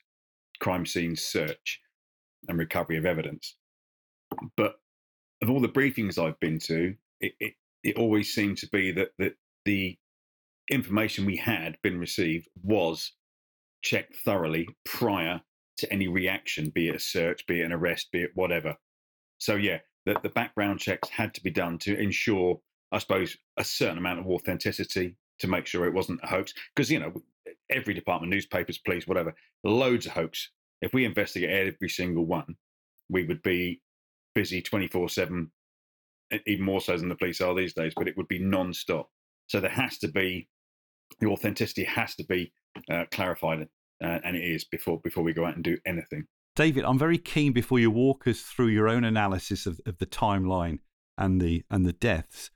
crime 0.59 0.85
scene 0.85 1.15
search 1.15 1.79
and 2.49 2.57
recovery 2.57 2.97
of 2.97 3.05
evidence. 3.05 3.55
But 4.57 4.75
of 5.41 5.49
all 5.49 5.61
the 5.61 5.69
briefings 5.69 6.21
I've 6.21 6.39
been 6.41 6.59
to, 6.59 6.95
it, 7.21 7.33
it, 7.39 7.53
it 7.81 7.95
always 7.95 8.33
seemed 8.33 8.57
to 8.57 8.67
be 8.67 8.91
that, 8.91 9.11
that 9.17 9.35
the 9.63 9.97
information 10.69 11.25
we 11.25 11.37
had 11.37 11.77
been 11.81 11.99
received 11.99 12.47
was 12.61 13.13
checked 13.81 14.15
thoroughly 14.25 14.67
prior 14.85 15.41
to 15.77 15.93
any 15.93 16.07
reaction, 16.07 16.69
be 16.69 16.89
it 16.89 16.95
a 16.95 16.99
search, 16.99 17.45
be 17.47 17.61
it 17.61 17.65
an 17.65 17.73
arrest, 17.73 18.11
be 18.11 18.23
it 18.23 18.31
whatever. 18.33 18.75
So, 19.37 19.55
yeah, 19.55 19.79
the 20.05 20.31
background 20.33 20.79
checks 20.79 21.09
had 21.09 21.33
to 21.33 21.41
be 21.41 21.51
done 21.51 21.77
to 21.79 21.97
ensure, 21.97 22.59
I 22.91 22.99
suppose, 22.99 23.37
a 23.57 23.63
certain 23.63 23.97
amount 23.97 24.19
of 24.19 24.27
authenticity 24.27 25.15
to 25.39 25.47
make 25.47 25.67
sure 25.67 25.85
it 25.85 25.93
wasn't 25.93 26.21
a 26.23 26.27
hoax. 26.27 26.53
Because, 26.75 26.89
you 26.89 26.99
know, 26.99 27.13
every 27.69 27.93
department, 27.93 28.31
newspapers, 28.31 28.77
police, 28.77 29.07
whatever, 29.07 29.35
loads 29.63 30.05
of 30.05 30.13
hoax. 30.13 30.49
If 30.81 30.93
we 30.93 31.05
investigate 31.05 31.73
every 31.75 31.89
single 31.89 32.25
one, 32.25 32.55
we 33.09 33.25
would 33.25 33.41
be 33.41 33.81
busy 34.35 34.61
24 34.61 35.09
7, 35.09 35.51
even 36.45 36.65
more 36.65 36.81
so 36.81 36.97
than 36.97 37.09
the 37.09 37.15
police 37.15 37.41
are 37.41 37.55
these 37.55 37.73
days, 37.73 37.93
but 37.95 38.07
it 38.07 38.15
would 38.17 38.27
be 38.27 38.39
non 38.39 38.73
stop. 38.73 39.09
So 39.47 39.59
there 39.59 39.69
has 39.69 39.97
to 39.99 40.07
be, 40.07 40.47
the 41.19 41.27
authenticity 41.27 41.83
has 41.83 42.15
to 42.15 42.23
be 42.25 42.51
uh, 42.91 43.05
clarified, 43.11 43.67
uh, 44.03 44.19
and 44.23 44.35
it 44.35 44.43
is 44.43 44.65
before 44.65 44.99
before 45.03 45.23
we 45.23 45.33
go 45.33 45.45
out 45.45 45.55
and 45.55 45.63
do 45.63 45.77
anything. 45.85 46.25
David, 46.55 46.85
I'm 46.85 46.97
very 46.97 47.17
keen 47.17 47.53
before 47.53 47.79
you 47.79 47.91
walk 47.91 48.27
us 48.27 48.41
through 48.41 48.67
your 48.67 48.87
own 48.87 49.03
analysis 49.03 49.65
of, 49.65 49.79
of 49.85 49.99
the 49.99 50.05
timeline 50.05 50.79
and 51.17 51.39
the 51.41 51.63
and 51.69 51.85
the 51.85 51.93
deaths. 51.93 52.51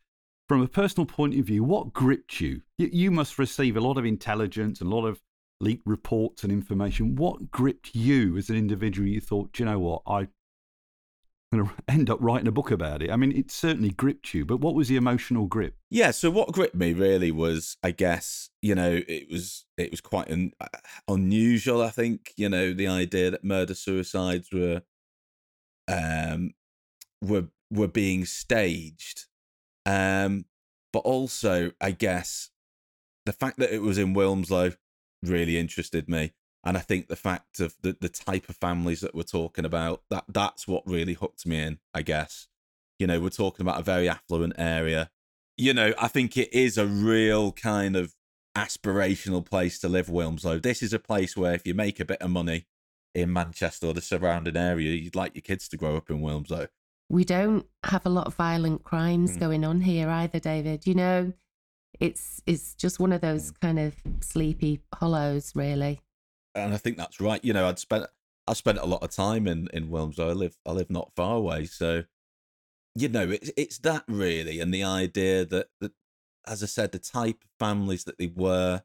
From 0.47 0.61
a 0.61 0.67
personal 0.67 1.05
point 1.05 1.39
of 1.39 1.45
view, 1.45 1.63
what 1.63 1.93
gripped 1.93 2.41
you? 2.41 2.61
you? 2.77 2.89
You 2.91 3.11
must 3.11 3.39
receive 3.39 3.77
a 3.77 3.81
lot 3.81 3.97
of 3.97 4.05
intelligence 4.05 4.81
and 4.81 4.91
a 4.91 4.95
lot 4.95 5.05
of 5.05 5.21
leaked 5.61 5.85
reports 5.85 6.43
and 6.43 6.51
information. 6.51 7.15
What 7.15 7.51
gripped 7.51 7.95
you 7.95 8.35
as 8.37 8.49
an 8.49 8.57
individual? 8.57 9.07
You 9.07 9.21
thought, 9.21 9.59
you 9.59 9.65
know 9.65 9.79
what, 9.79 10.01
I 10.07 10.27
going 11.51 11.65
to 11.67 11.73
end 11.87 12.09
up 12.09 12.19
writing 12.21 12.47
a 12.47 12.51
book 12.51 12.71
about 12.71 13.01
it. 13.01 13.11
I 13.11 13.15
mean, 13.15 13.31
it 13.31 13.51
certainly 13.51 13.91
gripped 13.91 14.33
you, 14.33 14.45
but 14.45 14.57
what 14.57 14.75
was 14.75 14.87
the 14.87 14.95
emotional 14.95 15.45
grip? 15.45 15.75
Yeah, 15.89 16.11
so 16.11 16.29
what 16.29 16.51
gripped 16.51 16.75
me 16.75 16.93
really 16.93 17.31
was, 17.31 17.77
I 17.83 17.91
guess, 17.91 18.49
you 18.61 18.75
know, 18.75 19.01
it 19.07 19.27
was 19.29 19.65
it 19.77 19.91
was 19.91 20.01
quite 20.01 20.29
an, 20.29 20.53
uh, 20.59 20.67
unusual. 21.07 21.81
I 21.81 21.89
think, 21.89 22.33
you 22.37 22.49
know, 22.49 22.73
the 22.73 22.87
idea 22.87 23.31
that 23.31 23.43
murder 23.43 23.73
suicides 23.73 24.49
were 24.51 24.83
um 25.87 26.53
were 27.21 27.47
were 27.71 27.87
being 27.87 28.25
staged, 28.25 29.25
um, 29.85 30.45
but 30.93 30.99
also, 30.99 31.71
I 31.79 31.91
guess, 31.91 32.49
the 33.25 33.33
fact 33.33 33.57
that 33.59 33.73
it 33.73 33.81
was 33.81 33.97
in 33.97 34.13
Wilmslow 34.13 34.75
really 35.23 35.57
interested 35.57 36.09
me 36.09 36.33
and 36.63 36.77
I 36.77 36.81
think 36.81 37.07
the 37.07 37.15
fact 37.15 37.59
of 37.59 37.75
the, 37.81 37.95
the 37.99 38.09
type 38.09 38.47
of 38.49 38.55
families 38.57 39.01
that 39.01 39.15
we're 39.15 39.23
talking 39.23 39.65
about 39.65 40.03
that 40.09 40.25
that's 40.27 40.67
what 40.67 40.85
really 40.85 41.13
hooked 41.13 41.45
me 41.45 41.59
in. 41.59 41.79
I 41.93 42.01
guess 42.01 42.47
you 42.99 43.07
know 43.07 43.19
we're 43.19 43.29
talking 43.29 43.65
about 43.65 43.79
a 43.79 43.83
very 43.83 44.07
affluent 44.07 44.53
area. 44.57 45.09
You 45.57 45.73
know, 45.73 45.93
I 45.99 46.07
think 46.07 46.37
it 46.37 46.53
is 46.53 46.77
a 46.77 46.85
real 46.85 47.51
kind 47.51 47.95
of 47.95 48.13
aspirational 48.55 49.45
place 49.45 49.79
to 49.79 49.89
live, 49.89 50.07
Wilmslow. 50.07 50.61
This 50.61 50.81
is 50.81 50.93
a 50.93 50.99
place 50.99 51.35
where 51.35 51.53
if 51.53 51.65
you 51.65 51.73
make 51.73 51.99
a 51.99 52.05
bit 52.05 52.21
of 52.21 52.29
money 52.29 52.67
in 53.13 53.31
Manchester 53.33 53.87
or 53.87 53.93
the 53.93 54.01
surrounding 54.01 54.57
area, 54.57 54.91
you'd 54.91 55.15
like 55.15 55.35
your 55.35 55.41
kids 55.41 55.67
to 55.69 55.77
grow 55.77 55.97
up 55.97 56.09
in 56.09 56.21
Wilmslow. 56.21 56.67
We 57.09 57.25
don't 57.25 57.65
have 57.83 58.05
a 58.05 58.09
lot 58.09 58.27
of 58.27 58.35
violent 58.35 58.83
crimes 58.83 59.35
mm. 59.35 59.39
going 59.39 59.65
on 59.65 59.81
here 59.81 60.09
either, 60.09 60.39
David. 60.39 60.87
You 60.87 60.95
know, 60.95 61.33
it's 61.99 62.41
it's 62.45 62.73
just 62.73 62.99
one 62.99 63.11
of 63.11 63.21
those 63.21 63.51
mm. 63.51 63.59
kind 63.59 63.79
of 63.79 63.95
sleepy 64.21 64.81
hollows, 64.93 65.53
really 65.55 66.01
and 66.55 66.73
I 66.73 66.77
think 66.77 66.97
that's 66.97 67.19
right. 67.19 67.43
You 67.43 67.53
know, 67.53 67.67
I'd 67.67 67.79
spent 67.79 68.05
I 68.47 68.53
spent 68.53 68.77
a 68.79 68.85
lot 68.85 69.03
of 69.03 69.11
time 69.11 69.47
in 69.47 69.67
in 69.73 69.89
Wilmslow. 69.89 70.29
I 70.29 70.33
live 70.33 70.57
I 70.65 70.71
live 70.71 70.89
not 70.89 71.11
far 71.15 71.37
away, 71.37 71.65
so 71.65 72.03
you 72.95 73.09
know, 73.09 73.29
it's 73.29 73.51
it's 73.57 73.77
that 73.79 74.03
really, 74.07 74.59
and 74.59 74.73
the 74.73 74.83
idea 74.83 75.45
that 75.45 75.67
that 75.79 75.93
as 76.47 76.63
I 76.63 76.65
said, 76.65 76.91
the 76.91 76.99
type 76.99 77.43
of 77.43 77.49
families 77.59 78.03
that 78.05 78.17
they 78.17 78.27
were, 78.27 78.81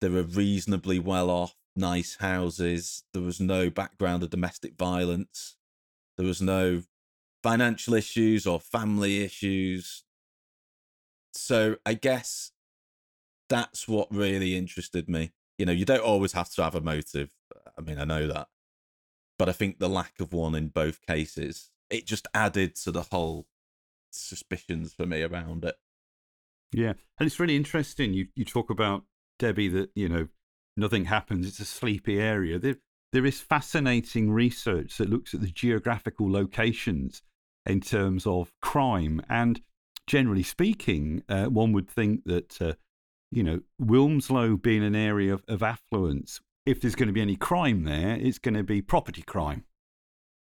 they 0.00 0.08
were 0.08 0.22
reasonably 0.22 0.98
well 0.98 1.30
off, 1.30 1.54
nice 1.76 2.16
houses. 2.16 3.04
There 3.12 3.22
was 3.22 3.40
no 3.40 3.70
background 3.70 4.22
of 4.22 4.30
domestic 4.30 4.76
violence. 4.78 5.56
There 6.16 6.26
was 6.26 6.40
no 6.40 6.82
financial 7.42 7.94
issues 7.94 8.46
or 8.46 8.58
family 8.58 9.22
issues. 9.22 10.04
So 11.34 11.76
I 11.84 11.94
guess 11.94 12.52
that's 13.48 13.86
what 13.86 14.08
really 14.10 14.56
interested 14.56 15.08
me 15.08 15.32
you 15.58 15.66
know, 15.66 15.72
you 15.72 15.84
don't 15.84 16.00
always 16.00 16.32
have 16.32 16.50
to 16.50 16.62
have 16.62 16.74
a 16.74 16.80
motive. 16.80 17.30
I 17.78 17.80
mean, 17.80 17.98
I 17.98 18.04
know 18.04 18.26
that. 18.26 18.48
But 19.38 19.48
I 19.48 19.52
think 19.52 19.78
the 19.78 19.88
lack 19.88 20.20
of 20.20 20.32
one 20.32 20.54
in 20.54 20.68
both 20.68 21.04
cases, 21.06 21.70
it 21.90 22.06
just 22.06 22.26
added 22.32 22.74
to 22.76 22.90
the 22.90 23.02
whole 23.02 23.46
suspicions 24.10 24.94
for 24.94 25.06
me 25.06 25.22
around 25.22 25.64
it. 25.64 25.76
Yeah. 26.72 26.94
And 27.18 27.26
it's 27.26 27.38
really 27.38 27.56
interesting. 27.56 28.14
You, 28.14 28.28
you 28.34 28.44
talk 28.44 28.70
about, 28.70 29.04
Debbie, 29.38 29.68
that, 29.68 29.90
you 29.94 30.08
know, 30.08 30.28
nothing 30.76 31.06
happens. 31.06 31.46
It's 31.46 31.60
a 31.60 31.64
sleepy 31.64 32.18
area. 32.18 32.58
There, 32.58 32.76
there 33.12 33.26
is 33.26 33.40
fascinating 33.40 34.30
research 34.30 34.96
that 34.96 35.10
looks 35.10 35.34
at 35.34 35.40
the 35.40 35.48
geographical 35.50 36.30
locations 36.30 37.22
in 37.66 37.80
terms 37.80 38.26
of 38.26 38.52
crime. 38.62 39.22
And 39.28 39.60
generally 40.06 40.42
speaking, 40.42 41.22
uh, 41.28 41.46
one 41.46 41.72
would 41.72 41.90
think 41.90 42.24
that 42.24 42.60
uh, 42.60 42.72
you 43.36 43.42
know, 43.42 43.60
Wilmslow 43.80 44.60
being 44.60 44.82
an 44.82 44.96
area 44.96 45.34
of, 45.34 45.44
of 45.46 45.62
affluence, 45.62 46.40
if 46.64 46.80
there's 46.80 46.94
going 46.94 47.08
to 47.08 47.12
be 47.12 47.20
any 47.20 47.36
crime 47.36 47.84
there, 47.84 48.16
it's 48.16 48.38
going 48.38 48.54
to 48.54 48.64
be 48.64 48.80
property 48.80 49.20
crime. 49.20 49.64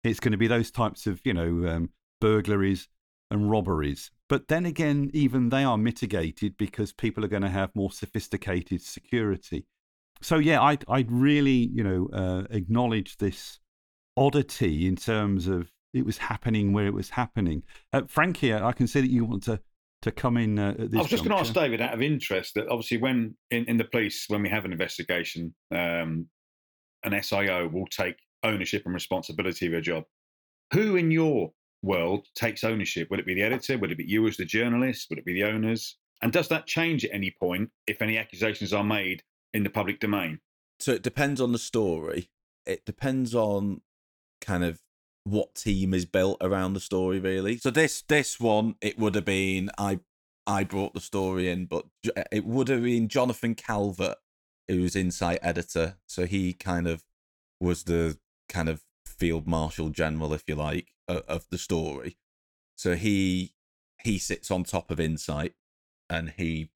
It's 0.03 0.21
going 0.21 0.33
to 0.33 0.39
be 0.39 0.47
those 0.47 0.71
types 0.71 1.07
of, 1.07 1.21
you 1.23 1.35
know, 1.35 1.69
um, 1.69 1.91
burglaries 2.19 2.89
and 3.31 3.51
robberies. 3.51 4.11
But 4.27 4.49
then 4.49 4.65
again, 4.65 5.11
even 5.13 5.51
they 5.51 5.65
are 5.65 5.77
mitigated 5.77 6.57
because 6.57 6.95
people 6.95 7.23
are 7.27 7.29
going 7.29 7.43
to 7.43 7.51
have 7.51 7.75
more 7.75 7.93
sophisticated 7.93 8.81
security. 8.81 9.67
So 10.23 10.39
yeah, 10.39 10.61
I 10.61 10.79
I 10.89 11.05
really 11.09 11.71
you 11.73 11.85
know 11.85 12.09
uh, 12.13 12.45
acknowledge 12.51 13.19
this 13.19 13.61
oddity 14.17 14.87
in 14.87 14.97
terms 14.97 15.47
of 15.47 15.71
it 15.93 16.05
was 16.05 16.19
happening 16.19 16.73
where 16.73 16.87
it 16.87 16.95
was 16.95 17.11
happening. 17.11 17.63
Uh, 17.93 18.03
Frankie, 18.09 18.53
I 18.55 18.73
can 18.73 18.87
see 18.87 19.03
that 19.03 19.11
you 19.11 19.25
want 19.25 19.43
to 19.45 19.61
to 20.03 20.13
come 20.13 20.37
in 20.37 20.59
uh, 20.59 20.75
I 20.79 20.99
was 20.99 21.09
just 21.09 21.25
going 21.25 21.37
to 21.37 21.41
ask 21.41 21.53
David 21.53 21.81
out 21.81 21.93
of 21.93 22.03
interest 22.03 22.55
that 22.55 22.69
obviously 22.69 22.99
when 22.99 23.37
in, 23.51 23.65
in 23.65 23.77
the 23.77 23.85
police 23.85 24.27
when 24.29 24.43
we 24.43 24.49
have 24.49 24.65
an 24.65 24.73
investigation, 24.73 25.55
um, 25.73 26.29
an 27.05 27.13
SIO 27.13 27.73
will 27.73 27.87
take 27.87 28.17
ownership 28.43 28.83
and 28.85 28.95
responsibility 28.95 29.67
of 29.67 29.73
a 29.75 29.81
job. 29.81 30.05
Who 30.73 30.97
in 30.97 31.11
your 31.11 31.51
world 31.83 32.27
takes 32.35 32.65
ownership? 32.65 33.11
Would 33.11 33.21
it 33.21 33.27
be 33.27 33.35
the 33.35 33.43
editor? 33.43 33.79
Would 33.79 33.93
it 33.93 33.99
be 33.99 34.05
you 34.05 34.27
as 34.27 34.37
the 34.37 34.45
journalist? 34.45 35.07
Would 35.11 35.19
it 35.19 35.25
be 35.25 35.35
the 35.35 35.45
owners? 35.45 35.97
And 36.23 36.33
does 36.33 36.49
that 36.49 36.67
change 36.67 37.05
at 37.05 37.15
any 37.15 37.35
point 37.39 37.71
if 37.87 38.03
any 38.03 38.19
accusations 38.19 38.73
are 38.73 38.85
made 38.85 39.23
in 39.55 39.63
the 39.63 39.71
public 39.71 40.01
domain? 40.01 40.41
So 40.81 40.93
it 40.93 41.03
depends 41.03 41.41
on 41.41 41.53
the 41.53 41.59
story. 41.59 42.31
It 42.67 42.85
depends 42.85 43.35
on 43.35 43.81
kind 44.41 44.65
of 44.65 44.81
what 45.31 45.55
team 45.55 45.95
is 45.95 46.05
built 46.05 46.39
around 46.41 46.75
the 46.75 46.81
story 46.81 47.19
really. 47.19 47.59
So 47.59 47.71
this 47.71 48.03
this 48.03 48.39
one 48.41 48.77
it 48.81 48.99
would 48.99 49.15
have 49.15 49.25
been 49.25 49.71
I 49.79 50.01
I 50.47 50.65
brought 50.65 50.95
the 50.95 51.01
story 51.01 51.51
in, 51.51 51.67
but 51.67 51.85
uh, 52.17 52.23
it 52.33 52.47
would 52.47 52.69
have 52.69 52.83
been 52.83 53.09
Jonathan 53.09 53.55
Calvert 53.55 54.17
who 54.69 54.83
was 54.83 54.95
Insight 54.95 55.39
editor. 55.43 55.97
So 56.07 56.27
he 56.27 56.53
kind 56.53 56.87
of 56.87 57.05
was 57.59 57.85
the 57.85 58.19
kind 58.49 58.69
of 58.69 58.83
field 59.07 59.47
marshal 59.47 59.89
general, 59.89 60.33
if 60.33 60.45
you 60.47 60.55
like, 60.55 60.89
of, 61.09 61.23
of 61.27 61.47
the 61.51 61.59
story. 61.59 62.17
So 62.77 62.95
he 62.95 63.55
he 64.03 64.19
sits 64.19 64.51
on 64.51 64.65
top 64.65 64.91
of 64.91 65.01
Insight, 65.01 65.55
and 66.09 66.35
he 66.37 66.71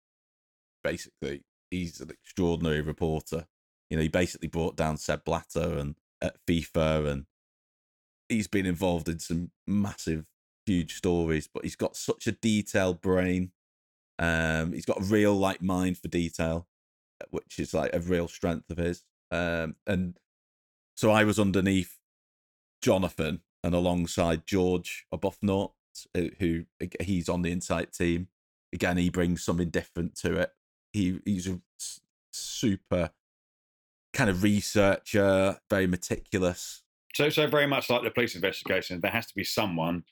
basically 0.83 1.43
he's 1.69 1.99
an 2.01 2.09
extraordinary 2.09 2.81
reporter. 2.81 3.47
You 3.89 3.97
know, 3.97 4.03
he 4.03 4.09
basically 4.09 4.47
brought 4.47 4.75
down 4.77 4.97
Sepp 4.97 5.25
Blatter 5.25 5.77
and 5.77 5.95
at 6.21 6.37
FIFA, 6.47 7.11
and 7.11 7.25
he's 8.31 8.47
been 8.47 8.65
involved 8.65 9.09
in 9.09 9.19
some 9.19 9.51
massive, 9.67 10.25
huge 10.65 10.95
stories. 10.95 11.47
But 11.53 11.63
he's 11.63 11.75
got 11.75 11.95
such 11.95 12.27
a 12.27 12.31
detailed 12.31 13.01
brain. 13.01 13.51
Um, 14.17 14.73
he's 14.73 14.85
got 14.85 15.01
a 15.01 15.05
real 15.05 15.33
like 15.33 15.61
mind 15.61 15.97
for 15.97 16.07
detail, 16.07 16.67
which 17.29 17.59
is 17.59 17.73
like 17.73 17.93
a 17.93 17.99
real 17.99 18.27
strength 18.27 18.69
of 18.69 18.77
his. 18.77 19.03
Um, 19.31 19.75
and 19.85 20.17
so 20.95 21.11
I 21.11 21.23
was 21.23 21.39
underneath 21.39 21.97
Jonathan 22.81 23.41
and 23.63 23.75
alongside 23.75 24.47
George 24.47 25.05
Arbuthnot, 25.13 25.71
who 26.39 26.65
he's 26.99 27.29
on 27.29 27.41
the 27.41 27.51
Insight 27.51 27.93
team. 27.93 28.27
Again, 28.73 28.97
he 28.97 29.09
brings 29.09 29.43
something 29.43 29.69
different 29.69 30.15
to 30.19 30.35
it. 30.35 30.51
He 30.93 31.19
he's 31.25 31.47
a 31.47 31.59
super 32.31 33.11
kind 34.13 34.29
of 34.29 34.43
researcher, 34.43 35.59
very 35.69 35.87
meticulous. 35.87 36.83
So, 37.15 37.29
so 37.29 37.47
very 37.47 37.67
much 37.67 37.89
like 37.89 38.03
the 38.03 38.11
police 38.11 38.35
investigation, 38.35 39.01
there 39.01 39.11
has 39.11 39.27
to 39.27 39.35
be 39.35 39.43
someone 39.43 40.03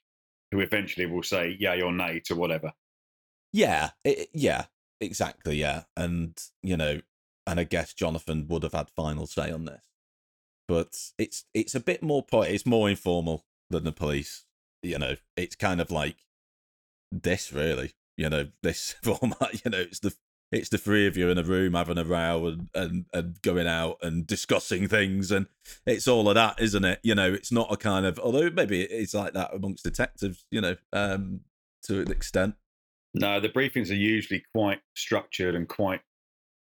who 0.51 0.59
eventually 0.59 1.05
will 1.05 1.23
say 1.23 1.55
yay 1.59 1.81
or 1.81 1.91
nay 1.91 2.21
to 2.25 2.35
whatever. 2.35 2.73
Yeah, 3.51 3.91
it, 4.03 4.29
yeah, 4.33 4.65
exactly, 4.99 5.57
yeah, 5.57 5.83
and 5.95 6.37
you 6.61 6.77
know, 6.77 7.01
and 7.47 7.59
I 7.59 7.63
guess 7.63 7.93
Jonathan 7.93 8.47
would 8.47 8.63
have 8.63 8.73
had 8.73 8.89
final 8.89 9.27
say 9.27 9.51
on 9.51 9.65
this, 9.65 9.81
but 10.67 10.95
it's 11.17 11.45
it's 11.53 11.75
a 11.75 11.79
bit 11.79 12.03
more 12.03 12.25
it's 12.31 12.65
more 12.65 12.89
informal 12.89 13.45
than 13.69 13.85
the 13.85 13.91
police. 13.91 14.45
You 14.83 14.99
know, 14.99 15.15
it's 15.35 15.55
kind 15.55 15.81
of 15.81 15.91
like 15.91 16.17
this, 17.11 17.51
really. 17.51 17.93
You 18.17 18.29
know, 18.29 18.47
this 18.61 18.95
format. 19.03 19.65
You 19.65 19.71
know, 19.71 19.79
it's 19.79 19.99
the 19.99 20.13
it's 20.51 20.69
the 20.69 20.77
three 20.77 21.05
of 21.05 21.15
you 21.15 21.29
in 21.29 21.37
a 21.37 21.43
room 21.43 21.73
having 21.73 21.97
a 21.97 22.03
row 22.03 22.47
and, 22.47 22.69
and, 22.73 23.05
and 23.13 23.41
going 23.41 23.67
out 23.67 23.97
and 24.01 24.25
discussing 24.25 24.87
things 24.87 25.31
and 25.31 25.47
it's 25.85 26.07
all 26.07 26.27
of 26.27 26.35
that 26.35 26.59
isn't 26.59 26.85
it? 26.85 26.99
You 27.03 27.15
know 27.15 27.33
it's 27.33 27.51
not 27.51 27.71
a 27.71 27.77
kind 27.77 28.05
of 28.05 28.19
although 28.19 28.49
maybe 28.49 28.81
it's 28.81 29.13
like 29.13 29.33
that 29.33 29.53
amongst 29.53 29.83
detectives 29.83 30.45
you 30.51 30.61
know 30.61 30.75
um 30.93 31.41
to 31.83 32.01
an 32.01 32.11
extent. 32.11 32.55
No 33.13 33.39
the 33.39 33.49
briefings 33.49 33.89
are 33.91 33.95
usually 33.95 34.43
quite 34.53 34.79
structured 34.95 35.55
and 35.55 35.67
quite 35.67 36.01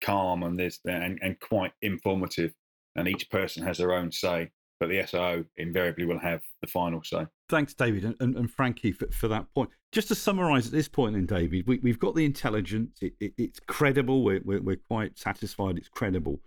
calm 0.02 0.44
and 0.44 0.60
this 0.60 0.80
and, 0.86 1.20
and 1.22 1.40
quite 1.40 1.74
informative 1.82 2.54
and 2.96 3.08
each 3.08 3.30
person 3.30 3.66
has 3.66 3.78
their 3.78 3.94
own 3.94 4.12
say 4.12 4.50
but 4.80 4.90
the 4.90 5.06
SO 5.06 5.44
invariably 5.58 6.06
will 6.06 6.20
have 6.20 6.42
the 6.62 6.68
final 6.68 7.04
say. 7.04 7.26
Thanks, 7.50 7.74
David 7.74 8.06
and, 8.06 8.16
and, 8.20 8.36
and 8.36 8.52
Frankie, 8.52 8.92
for, 8.92 9.08
for, 9.12 9.28
that 9.28 9.54
point. 9.54 9.70
Just 9.92 10.08
to 10.10 10.16
summarise 10.16 10.68
at 10.68 10.72
this 10.72 10.88
point, 10.88 11.16
then, 11.16 11.26
David, 11.26 11.68
we, 11.68 11.80
have 11.90 12.00
got 12.00 12.16
the 12.16 12.26
intelligence. 12.26 13.00
It, 13.02 13.14
it, 13.20 13.34
it's 13.38 13.60
credible. 13.60 14.24
We're, 14.24 14.42
we're, 14.44 14.62
we're, 14.62 14.78
quite 14.78 15.18
satisfied 15.18 15.78
it's 15.78 15.90
credible. 15.90 16.40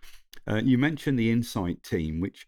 Uh, 0.48 0.60
you 0.64 0.78
mentioned 0.78 1.18
the 1.18 1.30
Insight 1.30 1.82
team, 1.82 2.20
which 2.20 2.46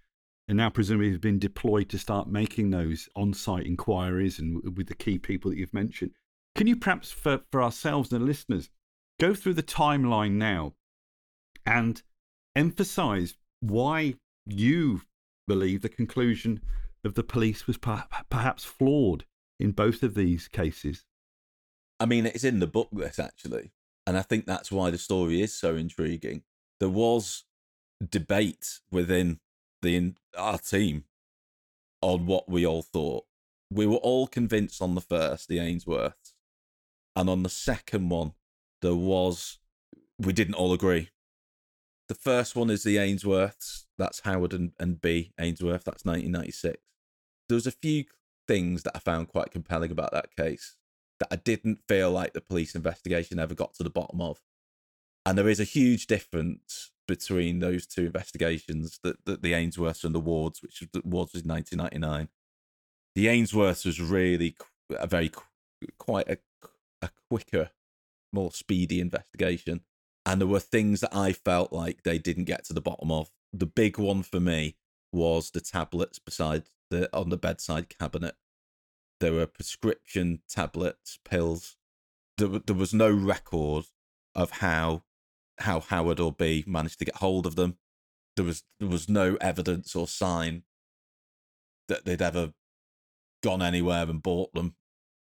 are 0.48 0.54
now 0.54 0.70
presumably 0.70 1.10
have 1.12 1.20
been 1.20 1.38
deployed 1.38 1.88
to 1.90 1.98
start 1.98 2.28
making 2.28 2.70
those 2.70 3.08
on 3.16 3.34
site 3.34 3.66
inquiries 3.66 4.38
and 4.38 4.76
with 4.76 4.88
the 4.88 4.94
key 4.94 5.18
people 5.18 5.50
that 5.50 5.58
you've 5.58 5.74
mentioned. 5.74 6.12
Can 6.54 6.66
you 6.66 6.76
perhaps, 6.76 7.10
for, 7.10 7.40
for 7.50 7.62
ourselves 7.62 8.12
and 8.12 8.24
listeners, 8.24 8.70
go 9.18 9.34
through 9.34 9.54
the 9.54 9.62
timeline 9.62 10.32
now 10.32 10.74
and 11.66 12.02
emphasise 12.54 13.34
why 13.60 14.14
you 14.46 15.02
believe 15.46 15.82
the 15.82 15.88
conclusion 15.88 16.60
of 17.04 17.14
the 17.14 17.22
police 17.22 17.66
was 17.66 17.78
perhaps 17.78 18.64
flawed 18.64 19.24
in 19.60 19.72
both 19.72 20.02
of 20.02 20.14
these 20.14 20.48
cases. 20.48 21.04
I 22.00 22.06
mean, 22.06 22.26
it's 22.26 22.44
in 22.44 22.60
the 22.60 22.66
book, 22.66 22.88
this 22.92 23.18
actually. 23.18 23.72
And 24.06 24.18
I 24.18 24.22
think 24.22 24.46
that's 24.46 24.72
why 24.72 24.90
the 24.90 24.98
story 24.98 25.40
is 25.40 25.54
so 25.54 25.76
intriguing. 25.76 26.42
There 26.80 26.88
was 26.88 27.44
debate 28.10 28.80
within 28.90 29.40
the 29.82 30.14
our 30.36 30.58
team 30.58 31.04
on 32.00 32.26
what 32.26 32.48
we 32.48 32.66
all 32.66 32.82
thought. 32.82 33.24
We 33.70 33.86
were 33.86 33.96
all 33.96 34.26
convinced 34.26 34.82
on 34.82 34.94
the 34.94 35.00
first, 35.00 35.48
the 35.48 35.58
Ainsworths, 35.58 36.34
and 37.16 37.30
on 37.30 37.42
the 37.42 37.48
second 37.48 38.08
one, 38.08 38.32
there 38.82 38.94
was 38.94 39.58
we 40.18 40.32
didn't 40.32 40.54
all 40.54 40.72
agree. 40.72 41.10
The 42.08 42.14
first 42.14 42.54
one 42.54 42.70
is 42.70 42.82
the 42.82 42.96
Ainsworths. 42.96 43.84
That's 43.96 44.20
Howard 44.20 44.52
and, 44.52 44.72
and 44.78 45.00
B 45.00 45.32
Ainsworth. 45.40 45.84
That's 45.84 46.04
1996. 46.04 46.78
There 47.48 47.56
was 47.56 47.66
a 47.66 47.72
few 47.72 48.04
things 48.46 48.82
that 48.82 48.92
I 48.94 48.98
found 48.98 49.28
quite 49.28 49.50
compelling 49.50 49.90
about 49.90 50.12
that 50.12 50.34
case 50.36 50.76
that 51.20 51.28
I 51.30 51.36
didn't 51.36 51.80
feel 51.88 52.10
like 52.10 52.32
the 52.32 52.40
police 52.40 52.74
investigation 52.74 53.38
ever 53.38 53.54
got 53.54 53.74
to 53.74 53.82
the 53.82 53.90
bottom 53.90 54.20
of. 54.20 54.40
And 55.24 55.38
there 55.38 55.48
is 55.48 55.60
a 55.60 55.64
huge 55.64 56.06
difference 56.06 56.90
between 57.06 57.60
those 57.60 57.86
two 57.86 58.06
investigations, 58.06 58.98
the, 59.02 59.16
the, 59.24 59.36
the 59.36 59.52
Ainsworths 59.52 60.04
and 60.04 60.14
the 60.14 60.20
Wards, 60.20 60.62
which 60.62 60.80
the 60.80 61.02
Wards 61.04 61.32
was 61.32 61.44
1999. 61.44 62.28
The 63.14 63.26
Ainsworths 63.26 63.86
was 63.86 64.00
really 64.00 64.56
a 64.90 65.06
very, 65.06 65.30
quite 65.98 66.28
a, 66.28 66.38
a 67.00 67.10
quicker, 67.30 67.70
more 68.32 68.50
speedy 68.50 69.00
investigation 69.00 69.82
and 70.26 70.40
there 70.40 70.48
were 70.48 70.60
things 70.60 71.00
that 71.00 71.14
I 71.14 71.32
felt 71.32 71.72
like 71.72 72.02
they 72.02 72.18
didn't 72.18 72.44
get 72.44 72.64
to 72.66 72.72
the 72.72 72.80
bottom 72.80 73.10
of. 73.10 73.30
The 73.52 73.66
big 73.66 73.98
one 73.98 74.22
for 74.22 74.40
me 74.40 74.76
was 75.12 75.50
the 75.50 75.60
tablets 75.60 76.18
beside 76.18 76.64
the 76.90 77.14
on 77.16 77.30
the 77.30 77.36
bedside 77.36 77.88
cabinet. 77.88 78.34
There 79.20 79.32
were 79.32 79.46
prescription 79.46 80.40
tablets, 80.48 81.18
pills. 81.24 81.76
There, 82.36 82.48
there 82.48 82.76
was 82.76 82.92
no 82.92 83.10
record 83.10 83.84
of 84.34 84.50
how 84.50 85.04
how 85.58 85.80
Howard 85.80 86.20
or 86.20 86.32
B 86.32 86.64
managed 86.66 86.98
to 86.98 87.04
get 87.04 87.16
hold 87.16 87.46
of 87.46 87.56
them. 87.56 87.76
There 88.36 88.44
was 88.44 88.64
there 88.80 88.88
was 88.88 89.08
no 89.08 89.36
evidence 89.40 89.94
or 89.94 90.08
sign 90.08 90.64
that 91.88 92.04
they'd 92.04 92.22
ever 92.22 92.54
gone 93.42 93.62
anywhere 93.62 94.04
and 94.04 94.22
bought 94.22 94.54
them. 94.54 94.74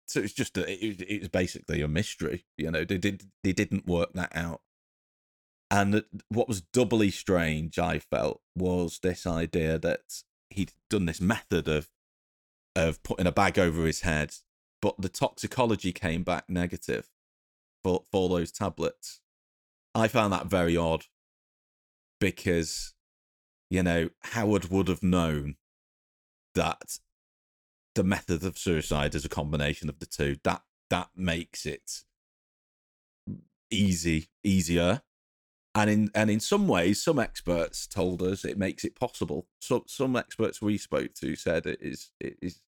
So 0.05 0.19
it's 0.19 0.33
just 0.33 0.57
a, 0.57 0.71
it, 0.71 1.01
it 1.01 1.19
was 1.21 1.29
basically 1.29 1.81
a 1.81 1.87
mystery. 1.87 2.45
You 2.57 2.71
know, 2.71 2.85
they 2.85 2.97
did 2.97 3.23
they 3.43 3.53
didn't 3.53 3.87
work 3.87 4.13
that 4.13 4.35
out. 4.35 4.61
And 5.73 6.03
what 6.29 6.47
was 6.47 6.61
doubly 6.61 7.09
strange, 7.09 7.79
I 7.79 7.97
felt, 7.97 8.41
was 8.55 8.99
this 9.01 9.25
idea 9.25 9.79
that 9.79 10.21
he'd 10.51 10.71
done 10.87 11.07
this 11.07 11.19
method 11.19 11.67
of 11.67 11.89
of 12.75 13.01
putting 13.01 13.25
a 13.25 13.31
bag 13.31 13.57
over 13.57 13.83
his 13.87 14.01
head, 14.01 14.35
but 14.83 15.01
the 15.01 15.09
toxicology 15.09 15.91
came 15.91 16.21
back 16.21 16.47
negative 16.47 17.09
for 17.83 18.03
for 18.11 18.29
those 18.29 18.51
tablets. 18.51 19.21
I 19.95 20.07
found 20.07 20.31
that 20.31 20.45
very 20.45 20.77
odd 20.77 21.05
because 22.21 22.93
you 23.71 23.81
know 23.81 24.11
Howard 24.25 24.69
would 24.69 24.89
have 24.89 25.01
known 25.01 25.55
that 26.53 26.99
the 27.95 28.03
method 28.03 28.43
of 28.43 28.59
suicide 28.59 29.15
is 29.15 29.25
a 29.25 29.29
combination 29.29 29.89
of 29.89 29.97
the 29.97 30.05
two. 30.05 30.35
That 30.43 30.61
that 30.91 31.09
makes 31.15 31.65
it 31.65 32.03
easy 33.71 34.29
easier 34.43 35.01
and 35.75 35.89
in 35.89 36.11
and 36.13 36.29
in 36.29 36.39
some 36.39 36.67
ways, 36.67 37.01
some 37.03 37.19
experts 37.19 37.87
told 37.87 38.21
us 38.21 38.45
it 38.45 38.57
makes 38.57 38.83
it 38.83 38.95
possible. 38.95 39.47
So 39.59 39.83
some 39.87 40.15
experts 40.15 40.61
we 40.61 40.77
spoke 40.77 41.13
to 41.15 41.35
said 41.35 41.65
it 41.65 41.79
is 41.81 42.11
it 42.19 42.37
is 42.41 42.61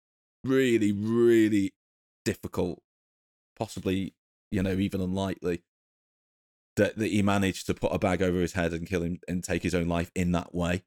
really 0.44 0.92
really 0.92 1.74
difficult, 2.24 2.82
possibly 3.58 4.16
you 4.52 4.64
know 4.64 4.74
even 4.74 5.02
unlikely 5.02 5.64
that 6.76 6.98
that 6.98 7.12
he 7.12 7.22
managed 7.22 7.68
to 7.68 7.74
put 7.74 7.94
a 7.94 8.00
bag 8.00 8.22
over 8.22 8.40
his 8.40 8.54
head 8.54 8.74
and 8.74 8.88
kill 8.88 9.04
him 9.04 9.20
and 9.28 9.44
take 9.44 9.64
his 9.64 9.76
own 9.76 9.88
life 9.88 10.12
in 10.16 10.32
that 10.34 10.54
way. 10.54 10.84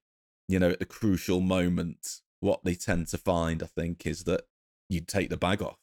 You 0.48 0.59
know, 0.59 0.70
at 0.70 0.78
the 0.78 0.87
crucial 0.87 1.40
moment, 1.40 2.20
what 2.40 2.64
they 2.64 2.74
tend 2.74 3.09
to 3.09 3.18
find, 3.18 3.62
I 3.62 3.66
think, 3.66 4.07
is 4.07 4.24
that 4.24 4.42
you 4.88 5.00
take 5.00 5.31
the 5.31 5.37
bag 5.37 5.62
off. 5.62 5.78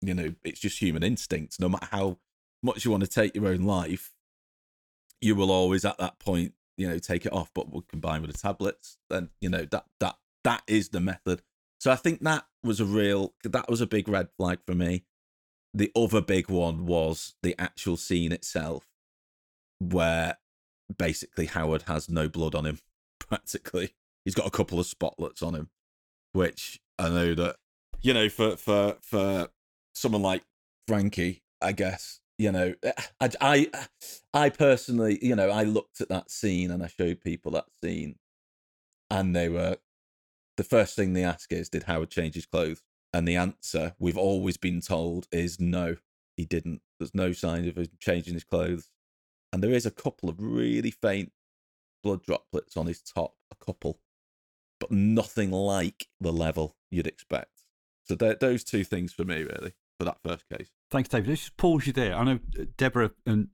You 0.00 0.14
know, 0.14 0.34
it's 0.42 0.60
just 0.60 0.80
human 0.80 1.02
instinct. 1.02 1.60
No 1.60 1.68
matter 1.68 1.88
how 1.90 2.18
much 2.62 2.84
you 2.84 2.90
want 2.90 3.04
to 3.04 3.08
take 3.08 3.34
your 3.34 3.46
own 3.46 3.62
life, 3.62 4.12
you 5.22 5.36
will 5.36 5.52
always 5.52 5.84
at 5.84 5.96
that 5.98 6.18
point, 6.18 6.52
you 6.76 6.88
know, 6.88 6.98
take 6.98 7.24
it 7.24 7.32
off, 7.32 7.50
but 7.54 7.70
we'll 7.70 7.82
combine 7.82 8.20
with 8.20 8.32
the 8.32 8.38
tablets. 8.38 8.98
Then 9.08 9.30
you 9.40 9.48
know 9.48 9.64
that 9.70 9.86
that 10.00 10.16
that 10.44 10.62
is 10.66 10.90
the 10.90 11.00
method. 11.00 11.42
So 11.78 11.90
I 11.90 11.96
think 11.96 12.20
that 12.22 12.44
was 12.62 12.80
a 12.80 12.84
real 12.84 13.34
that 13.44 13.70
was 13.70 13.80
a 13.80 13.86
big 13.86 14.08
red 14.08 14.28
flag 14.36 14.58
for 14.66 14.74
me. 14.74 15.04
The 15.72 15.90
other 15.96 16.20
big 16.20 16.50
one 16.50 16.84
was 16.84 17.34
the 17.42 17.54
actual 17.58 17.96
scene 17.96 18.32
itself, 18.32 18.86
where 19.78 20.36
basically 20.98 21.46
Howard 21.46 21.82
has 21.82 22.10
no 22.10 22.28
blood 22.28 22.54
on 22.54 22.66
him. 22.66 22.78
Practically, 23.20 23.94
he's 24.24 24.34
got 24.34 24.46
a 24.46 24.50
couple 24.50 24.78
of 24.78 24.86
spotlets 24.86 25.42
on 25.42 25.54
him, 25.54 25.70
which 26.32 26.80
I 26.98 27.08
know 27.08 27.34
that 27.34 27.56
you 28.02 28.12
know 28.12 28.28
for 28.28 28.56
for 28.56 28.96
for 29.00 29.48
someone 29.94 30.22
like 30.22 30.42
Frankie, 30.88 31.42
I 31.60 31.72
guess 31.72 32.21
you 32.42 32.52
know 32.52 32.74
eh, 32.82 32.92
I, 33.20 33.30
I 33.40 33.70
i 34.34 34.48
personally 34.48 35.18
you 35.22 35.36
know 35.36 35.50
i 35.50 35.62
looked 35.62 36.00
at 36.00 36.08
that 36.08 36.30
scene 36.30 36.70
and 36.70 36.82
i 36.82 36.86
showed 36.88 37.20
people 37.20 37.52
that 37.52 37.66
scene 37.82 38.16
and 39.10 39.36
they 39.36 39.48
were 39.48 39.76
the 40.56 40.64
first 40.64 40.96
thing 40.96 41.12
they 41.12 41.24
ask 41.24 41.52
is, 41.52 41.68
did 41.68 41.84
Howard 41.84 42.10
change 42.10 42.34
his 42.34 42.46
clothes? 42.46 42.82
And 43.12 43.26
the 43.26 43.36
answer 43.36 43.94
we've 43.98 44.18
always 44.18 44.56
been 44.56 44.80
told 44.80 45.26
is 45.30 45.60
no, 45.60 45.96
he 46.36 46.44
didn't. 46.44 46.80
There's 46.98 47.14
no 47.14 47.32
sign 47.32 47.68
of 47.68 47.76
him 47.76 47.88
changing 48.00 48.34
his 48.34 48.44
clothes. 48.44 48.90
And 49.52 49.62
there 49.62 49.72
is 49.72 49.86
a 49.86 49.90
couple 49.90 50.28
of 50.28 50.40
really 50.40 50.90
faint 50.90 51.32
blood 52.02 52.22
droplets 52.22 52.76
on 52.76 52.86
his 52.86 53.02
top, 53.02 53.34
a 53.50 53.64
couple, 53.64 54.00
but 54.80 54.90
nothing 54.90 55.50
like 55.50 56.08
the 56.20 56.32
level 56.32 56.76
you'd 56.90 57.06
expect. 57.06 57.50
So 58.04 58.14
those 58.14 58.64
two 58.64 58.82
things 58.82 59.12
for 59.12 59.24
me, 59.24 59.42
really, 59.42 59.74
for 60.02 60.06
that 60.06 60.18
first 60.24 60.44
case. 60.48 60.68
Thanks, 60.90 61.08
David. 61.08 61.28
Let's 61.28 61.42
just 61.42 61.56
pause 61.56 61.86
you 61.86 61.92
there. 61.92 62.14
I 62.14 62.24
know 62.24 62.40
uh, 62.58 62.64
Deborah 62.76 63.12
and 63.24 63.48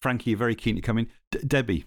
Frankie 0.00 0.34
are 0.34 0.38
very 0.38 0.54
keen 0.54 0.76
to 0.76 0.82
come 0.82 0.98
in. 0.98 1.08
D- 1.30 1.40
Debbie. 1.46 1.84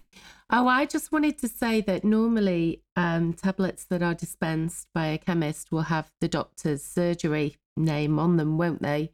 Oh, 0.50 0.68
I 0.68 0.86
just 0.86 1.12
wanted 1.12 1.38
to 1.38 1.48
say 1.48 1.80
that 1.82 2.04
normally 2.04 2.82
um, 2.96 3.32
tablets 3.32 3.84
that 3.86 4.02
are 4.02 4.14
dispensed 4.14 4.88
by 4.94 5.06
a 5.06 5.18
chemist 5.18 5.72
will 5.72 5.82
have 5.82 6.10
the 6.20 6.28
doctor's 6.28 6.82
surgery 6.82 7.56
name 7.76 8.18
on 8.18 8.36
them, 8.36 8.58
won't 8.58 8.82
they? 8.82 9.12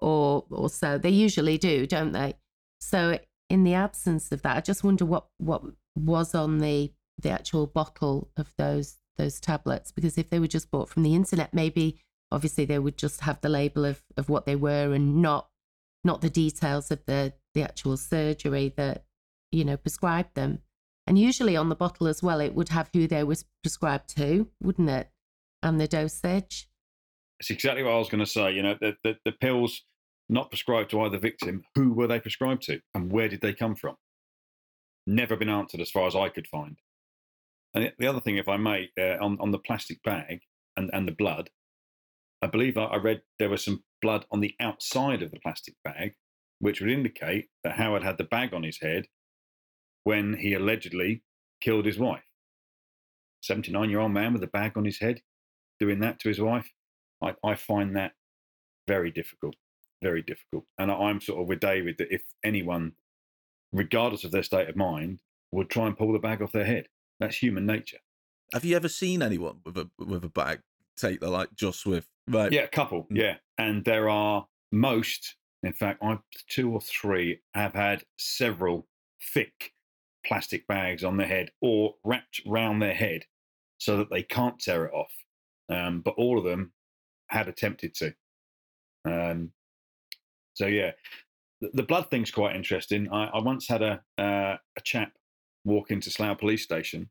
Or, 0.00 0.44
or 0.50 0.68
so 0.68 0.98
they 0.98 1.10
usually 1.10 1.56
do, 1.56 1.86
don't 1.86 2.12
they? 2.12 2.34
So, 2.80 3.18
in 3.48 3.64
the 3.64 3.74
absence 3.74 4.32
of 4.32 4.42
that, 4.42 4.56
I 4.56 4.60
just 4.60 4.84
wonder 4.84 5.06
what 5.06 5.26
what 5.38 5.62
was 5.94 6.34
on 6.34 6.58
the 6.58 6.92
the 7.18 7.30
actual 7.30 7.66
bottle 7.66 8.28
of 8.36 8.52
those 8.58 8.98
those 9.16 9.40
tablets 9.40 9.90
because 9.90 10.18
if 10.18 10.28
they 10.28 10.38
were 10.38 10.46
just 10.46 10.70
bought 10.70 10.90
from 10.90 11.02
the 11.02 11.14
internet, 11.14 11.54
maybe 11.54 11.98
obviously 12.30 12.64
they 12.64 12.78
would 12.78 12.96
just 12.96 13.20
have 13.22 13.40
the 13.40 13.48
label 13.48 13.84
of 13.84 14.02
of 14.16 14.28
what 14.28 14.46
they 14.46 14.56
were 14.56 14.92
and 14.92 15.22
not 15.22 15.48
not 16.04 16.20
the 16.20 16.30
details 16.30 16.90
of 16.90 17.04
the 17.06 17.34
the 17.54 17.62
actual 17.62 17.96
surgery 17.96 18.72
that 18.76 19.04
you 19.52 19.64
know 19.64 19.76
prescribed 19.76 20.34
them. 20.34 20.60
And 21.06 21.18
usually 21.18 21.56
on 21.56 21.68
the 21.68 21.76
bottle 21.76 22.08
as 22.08 22.22
well, 22.22 22.40
it 22.40 22.54
would 22.54 22.70
have 22.70 22.90
who 22.92 23.06
they 23.06 23.22
were 23.22 23.36
prescribed 23.62 24.16
to, 24.16 24.48
wouldn't 24.60 24.90
it? 24.90 25.10
And 25.62 25.80
the 25.80 25.86
dosage. 25.86 26.68
It's 27.38 27.50
exactly 27.50 27.84
what 27.84 27.92
I 27.92 27.98
was 27.98 28.08
going 28.08 28.24
to 28.24 28.30
say. 28.30 28.52
You 28.52 28.62
know, 28.62 28.74
the, 28.80 28.96
the, 29.04 29.16
the 29.24 29.32
pills 29.32 29.82
not 30.28 30.50
prescribed 30.50 30.90
to 30.90 31.00
either 31.02 31.18
victim, 31.18 31.62
who 31.74 31.92
were 31.92 32.06
they 32.06 32.18
prescribed 32.18 32.62
to 32.62 32.80
and 32.94 33.12
where 33.12 33.28
did 33.28 33.40
they 33.40 33.52
come 33.52 33.76
from? 33.76 33.96
Never 35.06 35.36
been 35.36 35.48
answered 35.48 35.80
as 35.80 35.90
far 35.90 36.06
as 36.06 36.16
I 36.16 36.28
could 36.28 36.48
find. 36.48 36.76
And 37.74 37.92
the 37.98 38.06
other 38.06 38.20
thing, 38.20 38.36
if 38.36 38.48
I 38.48 38.56
may, 38.56 38.88
uh, 38.98 39.22
on, 39.22 39.38
on 39.40 39.52
the 39.52 39.58
plastic 39.58 40.02
bag 40.02 40.40
and, 40.76 40.90
and 40.92 41.06
the 41.06 41.12
blood, 41.12 41.50
I 42.46 42.48
believe 42.48 42.78
I 42.78 42.94
read 42.94 43.22
there 43.40 43.48
was 43.48 43.64
some 43.64 43.82
blood 44.00 44.24
on 44.30 44.38
the 44.38 44.54
outside 44.60 45.20
of 45.20 45.32
the 45.32 45.40
plastic 45.40 45.74
bag, 45.82 46.14
which 46.60 46.80
would 46.80 46.90
indicate 46.90 47.48
that 47.64 47.74
Howard 47.74 48.04
had 48.04 48.18
the 48.18 48.24
bag 48.24 48.54
on 48.54 48.62
his 48.62 48.78
head 48.80 49.06
when 50.04 50.34
he 50.34 50.54
allegedly 50.54 51.24
killed 51.60 51.86
his 51.86 51.98
wife. 51.98 52.22
79 53.42 53.90
year 53.90 53.98
old 53.98 54.12
man 54.12 54.32
with 54.32 54.44
a 54.44 54.46
bag 54.46 54.76
on 54.76 54.84
his 54.84 55.00
head 55.00 55.22
doing 55.80 55.98
that 56.00 56.20
to 56.20 56.28
his 56.28 56.38
wife. 56.38 56.70
I, 57.20 57.34
I 57.44 57.56
find 57.56 57.96
that 57.96 58.12
very 58.86 59.10
difficult, 59.10 59.56
very 60.00 60.22
difficult. 60.22 60.66
And 60.78 60.92
I'm 60.92 61.20
sort 61.20 61.40
of 61.40 61.48
with 61.48 61.58
David 61.58 61.96
that 61.98 62.14
if 62.14 62.22
anyone, 62.44 62.92
regardless 63.72 64.22
of 64.22 64.30
their 64.30 64.44
state 64.44 64.68
of 64.68 64.76
mind, 64.76 65.20
would 65.50 65.68
try 65.68 65.88
and 65.88 65.98
pull 65.98 66.12
the 66.12 66.20
bag 66.20 66.40
off 66.40 66.52
their 66.52 66.64
head, 66.64 66.86
that's 67.18 67.38
human 67.38 67.66
nature. 67.66 67.98
Have 68.52 68.64
you 68.64 68.76
ever 68.76 68.88
seen 68.88 69.20
anyone 69.20 69.56
with 69.64 69.76
a 69.76 69.90
with 69.98 70.22
a 70.22 70.28
bag 70.28 70.60
take 70.96 71.20
the 71.20 71.30
like 71.30 71.54
just 71.54 71.86
with 71.86 72.06
right? 72.28 72.52
Yeah, 72.52 72.62
a 72.62 72.68
couple. 72.68 73.02
Mm. 73.04 73.16
Yeah, 73.16 73.34
and 73.58 73.84
there 73.84 74.08
are 74.08 74.46
most. 74.72 75.36
In 75.62 75.72
fact, 75.72 76.02
I 76.02 76.18
two 76.48 76.72
or 76.72 76.80
three 76.80 77.40
have 77.54 77.74
had 77.74 78.04
several 78.18 78.86
thick 79.32 79.72
plastic 80.24 80.66
bags 80.66 81.04
on 81.04 81.16
their 81.16 81.26
head 81.26 81.50
or 81.60 81.94
wrapped 82.04 82.40
round 82.46 82.82
their 82.82 82.94
head 82.94 83.24
so 83.78 83.96
that 83.96 84.10
they 84.10 84.22
can't 84.22 84.58
tear 84.58 84.86
it 84.86 84.92
off. 84.92 85.12
Um, 85.68 86.00
but 86.04 86.14
all 86.16 86.38
of 86.38 86.44
them 86.44 86.72
had 87.28 87.48
attempted 87.48 87.94
to. 87.94 88.14
Um, 89.04 89.52
so 90.54 90.66
yeah, 90.66 90.92
the, 91.60 91.70
the, 91.74 91.82
blood 91.82 92.10
thing's 92.10 92.30
quite 92.30 92.56
interesting. 92.56 93.08
I, 93.12 93.26
I 93.26 93.42
once 93.42 93.68
had 93.68 93.82
a 93.82 94.02
uh, 94.18 94.56
a 94.76 94.80
chap 94.82 95.12
walk 95.64 95.90
into 95.90 96.10
Slough 96.10 96.38
Police 96.38 96.62
Station 96.62 97.10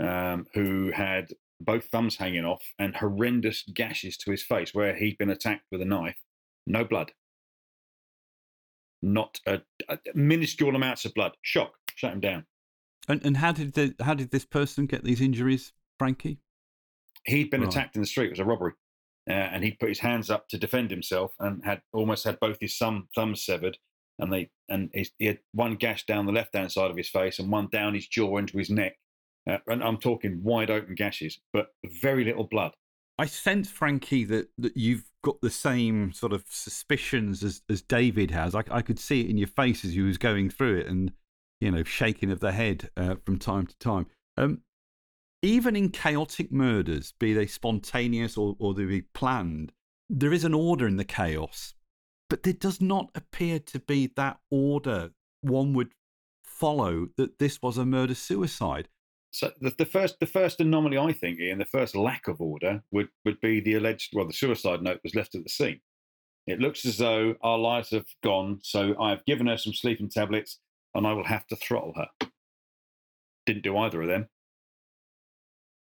um, 0.00 0.46
who 0.54 0.90
had 0.92 1.28
both 1.64 1.86
thumbs 1.86 2.16
hanging 2.16 2.44
off 2.44 2.62
and 2.78 2.96
horrendous 2.96 3.64
gashes 3.74 4.16
to 4.18 4.30
his 4.30 4.42
face 4.42 4.74
where 4.74 4.94
he'd 4.94 5.18
been 5.18 5.30
attacked 5.30 5.66
with 5.70 5.82
a 5.82 5.86
knife. 5.86 6.18
No 6.66 6.84
blood. 6.84 7.12
Not 9.02 9.40
a, 9.46 9.62
a 9.88 9.98
minuscule 10.14 10.76
amounts 10.76 11.04
of 11.04 11.14
blood. 11.14 11.32
Shock 11.42 11.72
shut 11.96 12.12
him 12.12 12.20
down. 12.20 12.46
And 13.08 13.24
and 13.24 13.36
how 13.36 13.52
did 13.52 13.74
the, 13.74 13.94
how 14.00 14.14
did 14.14 14.30
this 14.30 14.44
person 14.44 14.86
get 14.86 15.02
these 15.02 15.20
injuries, 15.20 15.72
Frankie? 15.98 16.38
He'd 17.26 17.50
been 17.50 17.62
right. 17.62 17.70
attacked 17.70 17.96
in 17.96 18.02
the 18.02 18.06
street. 18.06 18.26
It 18.26 18.30
was 18.30 18.38
a 18.38 18.44
robbery, 18.44 18.72
uh, 19.28 19.32
and 19.32 19.64
he 19.64 19.72
put 19.72 19.88
his 19.88 19.98
hands 19.98 20.30
up 20.30 20.48
to 20.48 20.58
defend 20.58 20.90
himself, 20.90 21.32
and 21.40 21.64
had 21.64 21.82
almost 21.92 22.24
had 22.24 22.38
both 22.38 22.58
his 22.60 22.76
thumb, 22.76 23.08
thumbs 23.14 23.44
severed. 23.44 23.78
And 24.18 24.32
they 24.32 24.50
and 24.68 24.90
he 25.18 25.26
had 25.26 25.40
one 25.52 25.74
gash 25.74 26.06
down 26.06 26.26
the 26.26 26.32
left 26.32 26.54
hand 26.54 26.70
side 26.70 26.90
of 26.90 26.96
his 26.96 27.08
face, 27.08 27.40
and 27.40 27.50
one 27.50 27.68
down 27.72 27.94
his 27.94 28.06
jaw 28.06 28.38
into 28.38 28.56
his 28.56 28.70
neck. 28.70 28.96
Uh, 29.48 29.58
and 29.66 29.82
I'm 29.82 29.98
talking 29.98 30.40
wide 30.42 30.70
open 30.70 30.94
gashes, 30.94 31.40
but 31.52 31.66
very 32.00 32.24
little 32.24 32.44
blood. 32.44 32.72
I 33.18 33.26
sense, 33.26 33.70
Frankie, 33.70 34.24
that, 34.24 34.48
that 34.58 34.76
you've 34.76 35.04
got 35.22 35.40
the 35.40 35.50
same 35.50 36.12
sort 36.12 36.32
of 36.32 36.44
suspicions 36.48 37.42
as, 37.42 37.62
as 37.68 37.82
David 37.82 38.30
has. 38.30 38.54
I, 38.54 38.64
I 38.70 38.82
could 38.82 38.98
see 38.98 39.20
it 39.20 39.30
in 39.30 39.36
your 39.36 39.48
face 39.48 39.84
as 39.84 39.94
you 39.94 40.04
was 40.04 40.18
going 40.18 40.50
through 40.50 40.78
it, 40.78 40.86
and 40.86 41.12
you 41.60 41.70
know, 41.70 41.84
shaking 41.84 42.30
of 42.30 42.40
the 42.40 42.52
head 42.52 42.90
uh, 42.96 43.16
from 43.24 43.38
time 43.38 43.66
to 43.66 43.78
time. 43.78 44.06
Um, 44.36 44.62
even 45.42 45.76
in 45.76 45.90
chaotic 45.90 46.52
murders, 46.52 47.12
be 47.18 47.32
they 47.32 47.46
spontaneous 47.46 48.36
or, 48.36 48.56
or 48.58 48.74
they 48.74 48.84
be 48.84 49.02
planned, 49.02 49.72
there 50.08 50.32
is 50.32 50.44
an 50.44 50.54
order 50.54 50.86
in 50.86 50.96
the 50.96 51.04
chaos. 51.04 51.74
But 52.30 52.44
there 52.44 52.52
does 52.52 52.80
not 52.80 53.10
appear 53.14 53.58
to 53.58 53.78
be 53.78 54.10
that 54.16 54.38
order 54.50 55.10
one 55.42 55.74
would 55.74 55.92
follow 56.42 57.08
that 57.16 57.38
this 57.38 57.60
was 57.60 57.76
a 57.76 57.84
murder 57.84 58.14
suicide. 58.14 58.88
So 59.32 59.50
the, 59.60 59.74
the 59.78 59.86
first 59.86 60.20
the 60.20 60.26
first 60.26 60.60
anomaly 60.60 60.98
I 60.98 61.12
think, 61.12 61.40
Ian, 61.40 61.58
the 61.58 61.64
first 61.64 61.96
lack 61.96 62.28
of 62.28 62.40
order 62.40 62.82
would, 62.90 63.08
would 63.24 63.40
be 63.40 63.60
the 63.60 63.74
alleged 63.74 64.10
well, 64.14 64.26
the 64.26 64.32
suicide 64.32 64.82
note 64.82 65.00
was 65.02 65.14
left 65.14 65.34
at 65.34 65.42
the 65.42 65.48
scene. 65.48 65.80
It 66.46 66.58
looks 66.58 66.84
as 66.84 66.98
though 66.98 67.34
our 67.42 67.58
lives 67.58 67.90
have 67.90 68.06
gone, 68.22 68.58
so 68.62 68.94
I've 69.00 69.24
given 69.24 69.46
her 69.46 69.56
some 69.56 69.72
sleeping 69.72 70.10
tablets 70.10 70.58
and 70.94 71.06
I 71.06 71.12
will 71.12 71.24
have 71.24 71.46
to 71.46 71.56
throttle 71.56 71.94
her. 71.96 72.28
Didn't 73.46 73.62
do 73.62 73.76
either 73.78 74.02
of 74.02 74.08
them. 74.08 74.28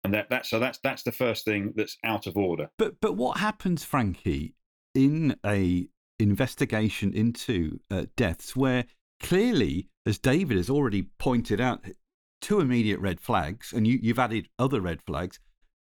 And 0.04 0.14
that, 0.14 0.30
that 0.30 0.46
so 0.46 0.58
that's 0.58 0.78
that's 0.78 1.02
the 1.02 1.12
first 1.12 1.44
thing 1.44 1.72
that's 1.76 1.96
out 2.04 2.26
of 2.26 2.36
order. 2.36 2.70
But 2.78 3.00
but 3.00 3.16
what 3.16 3.38
happens, 3.38 3.84
Frankie, 3.84 4.54
in 4.94 5.36
a 5.44 5.88
investigation 6.18 7.12
into 7.12 7.80
uh, 7.90 8.06
deaths 8.16 8.54
where 8.54 8.84
clearly, 9.20 9.88
as 10.06 10.18
David 10.18 10.56
has 10.56 10.70
already 10.70 11.08
pointed 11.18 11.60
out, 11.60 11.84
two 12.44 12.60
immediate 12.60 13.00
red 13.00 13.20
flags, 13.20 13.72
and 13.72 13.86
you, 13.86 13.98
you've 14.02 14.18
added 14.18 14.48
other 14.58 14.82
red 14.82 15.00
flags. 15.06 15.40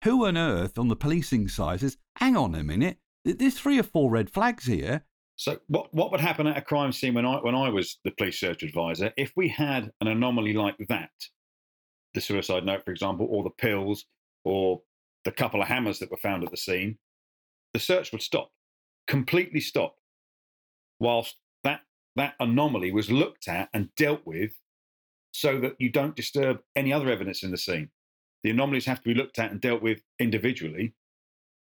Who 0.04 0.26
on 0.26 0.36
earth 0.36 0.78
on 0.78 0.88
the 0.88 0.96
policing 0.96 1.48
side 1.48 1.80
says, 1.80 1.96
hang 2.16 2.36
on 2.36 2.54
a 2.54 2.62
minute, 2.62 2.98
there's 3.24 3.58
three 3.58 3.78
or 3.78 3.82
four 3.82 4.10
red 4.10 4.28
flags 4.28 4.66
here. 4.66 5.06
So 5.36 5.58
what 5.68 5.94
what 5.94 6.12
would 6.12 6.20
happen 6.20 6.46
at 6.46 6.58
a 6.58 6.60
crime 6.60 6.92
scene 6.92 7.14
when 7.14 7.24
I 7.24 7.36
when 7.36 7.54
I 7.54 7.70
was 7.70 7.98
the 8.04 8.10
police 8.10 8.38
search 8.38 8.62
advisor 8.62 9.12
if 9.16 9.32
we 9.34 9.48
had 9.48 9.90
an 10.00 10.08
anomaly 10.08 10.52
like 10.52 10.76
that, 10.90 11.10
the 12.12 12.20
suicide 12.20 12.66
note, 12.66 12.84
for 12.84 12.90
example, 12.90 13.26
or 13.30 13.42
the 13.42 13.50
pills, 13.50 14.04
or 14.44 14.82
the 15.24 15.32
couple 15.32 15.62
of 15.62 15.68
hammers 15.68 16.00
that 16.00 16.10
were 16.10 16.18
found 16.18 16.44
at 16.44 16.50
the 16.50 16.56
scene, 16.56 16.98
the 17.72 17.80
search 17.80 18.12
would 18.12 18.22
stop, 18.22 18.50
completely 19.06 19.60
stop, 19.60 19.94
whilst 21.00 21.36
that 21.64 21.80
that 22.16 22.34
anomaly 22.40 22.92
was 22.92 23.10
looked 23.10 23.48
at 23.48 23.70
and 23.72 23.88
dealt 23.96 24.26
with, 24.26 24.52
so 25.32 25.58
that 25.60 25.74
you 25.78 25.90
don't 25.90 26.16
disturb 26.16 26.58
any 26.76 26.92
other 26.92 27.10
evidence 27.10 27.42
in 27.42 27.50
the 27.50 27.58
scene. 27.58 27.90
The 28.44 28.50
anomalies 28.50 28.86
have 28.86 28.98
to 29.02 29.08
be 29.08 29.14
looked 29.14 29.38
at 29.38 29.50
and 29.50 29.60
dealt 29.60 29.82
with 29.82 30.02
individually, 30.18 30.94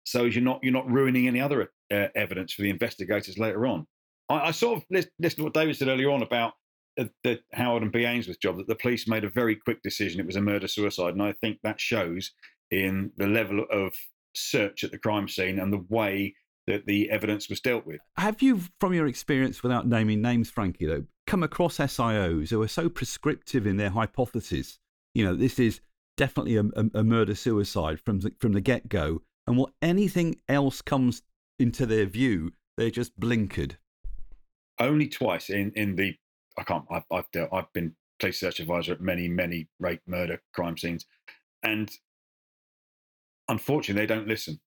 so 0.04 0.26
as 0.26 0.36
you're 0.36 0.44
not 0.44 0.60
you're 0.64 0.74
not 0.74 0.90
ruining 0.90 1.28
any 1.28 1.40
other 1.40 1.72
uh, 1.92 2.08
evidence 2.16 2.54
for 2.54 2.62
the 2.62 2.70
investigators 2.70 3.38
later 3.38 3.66
on. 3.68 3.88
I, 4.30 4.48
I 4.48 4.52
sort 4.52 4.78
of 4.78 4.86
listened 4.90 5.38
to 5.38 5.44
what 5.44 5.54
David 5.54 5.76
said 5.76 5.90
earlier 5.90 6.10
on 6.10 6.22
about 6.22 6.54
the, 6.98 7.12
the 7.24 7.40
Howard 7.54 7.84
and 7.84 7.92
B 7.92 8.06
Ainsworth 8.06 8.40
job 8.40 8.58
that 8.58 8.68
the 8.68 8.76
police 8.76 9.08
made 9.08 9.24
a 9.24 9.30
very 9.30 9.56
quick 9.56 9.82
decision. 9.82 10.20
It 10.20 10.26
was 10.26 10.36
a 10.36 10.42
murder 10.42 10.68
suicide, 10.68 11.14
and 11.14 11.24
I 11.24 11.34
think 11.34 11.60
that 11.64 11.80
shows 11.80 12.32
in 12.70 13.12
the 13.18 13.28
level 13.28 13.66
of 13.72 13.94
search 14.34 14.84
at 14.84 14.92
the 14.92 14.98
crime 14.98 15.28
scene 15.28 15.60
and 15.60 15.74
the 15.74 15.86
way 15.90 16.36
that 16.68 16.86
the 16.86 17.10
evidence 17.10 17.50
was 17.50 17.60
dealt 17.60 17.86
with. 17.86 18.00
Have 18.18 18.42
you, 18.42 18.62
from 18.80 18.94
your 18.94 19.08
experience, 19.08 19.64
without 19.64 19.88
naming 19.88 20.22
names, 20.22 20.50
Frankie, 20.50 20.86
though, 20.86 21.06
come 21.28 21.44
across 21.44 21.78
SIOs 21.78 22.50
who 22.50 22.62
are 22.62 22.68
so 22.68 22.90
prescriptive 22.90 23.66
in 23.66 23.78
their 23.78 23.90
hypothesis? 23.90 24.80
You 25.14 25.26
know, 25.26 25.36
this 25.36 25.60
is 25.60 25.82
definitely 26.18 26.56
a, 26.58 26.64
a, 26.76 27.00
a 27.00 27.04
murder 27.04 27.36
suicide 27.36 28.00
from 28.00 28.20
the, 28.20 28.34
from 28.40 28.54
the 28.54 28.62
get 28.62 28.90
go, 28.90 29.22
and 29.48 29.58
what 29.58 29.74
anything 29.82 30.38
else 30.48 30.82
comes 30.82 31.24
into 31.60 31.86
their 31.86 32.06
view, 32.06 32.52
they're 32.78 32.90
just 32.90 33.20
blinkered. 33.20 33.78
Only 34.80 35.08
twice 35.08 35.50
in, 35.50 35.72
in 35.76 35.96
the 35.96 36.16
I 36.58 36.64
can't 36.64 36.86
I've 36.92 37.06
I've, 37.12 37.30
dealt, 37.32 37.50
I've 37.54 37.72
been 37.74 37.96
police 38.20 38.40
search 38.40 38.60
advisor 38.60 38.94
at 38.94 39.02
many 39.02 39.28
many 39.28 39.68
rape 39.80 40.02
murder 40.08 40.42
crime 40.54 40.78
scenes. 40.78 41.06
and 41.64 41.92
unfortunately, 43.48 44.02
they 44.02 44.14
don't 44.14 44.28
listen 44.28 44.60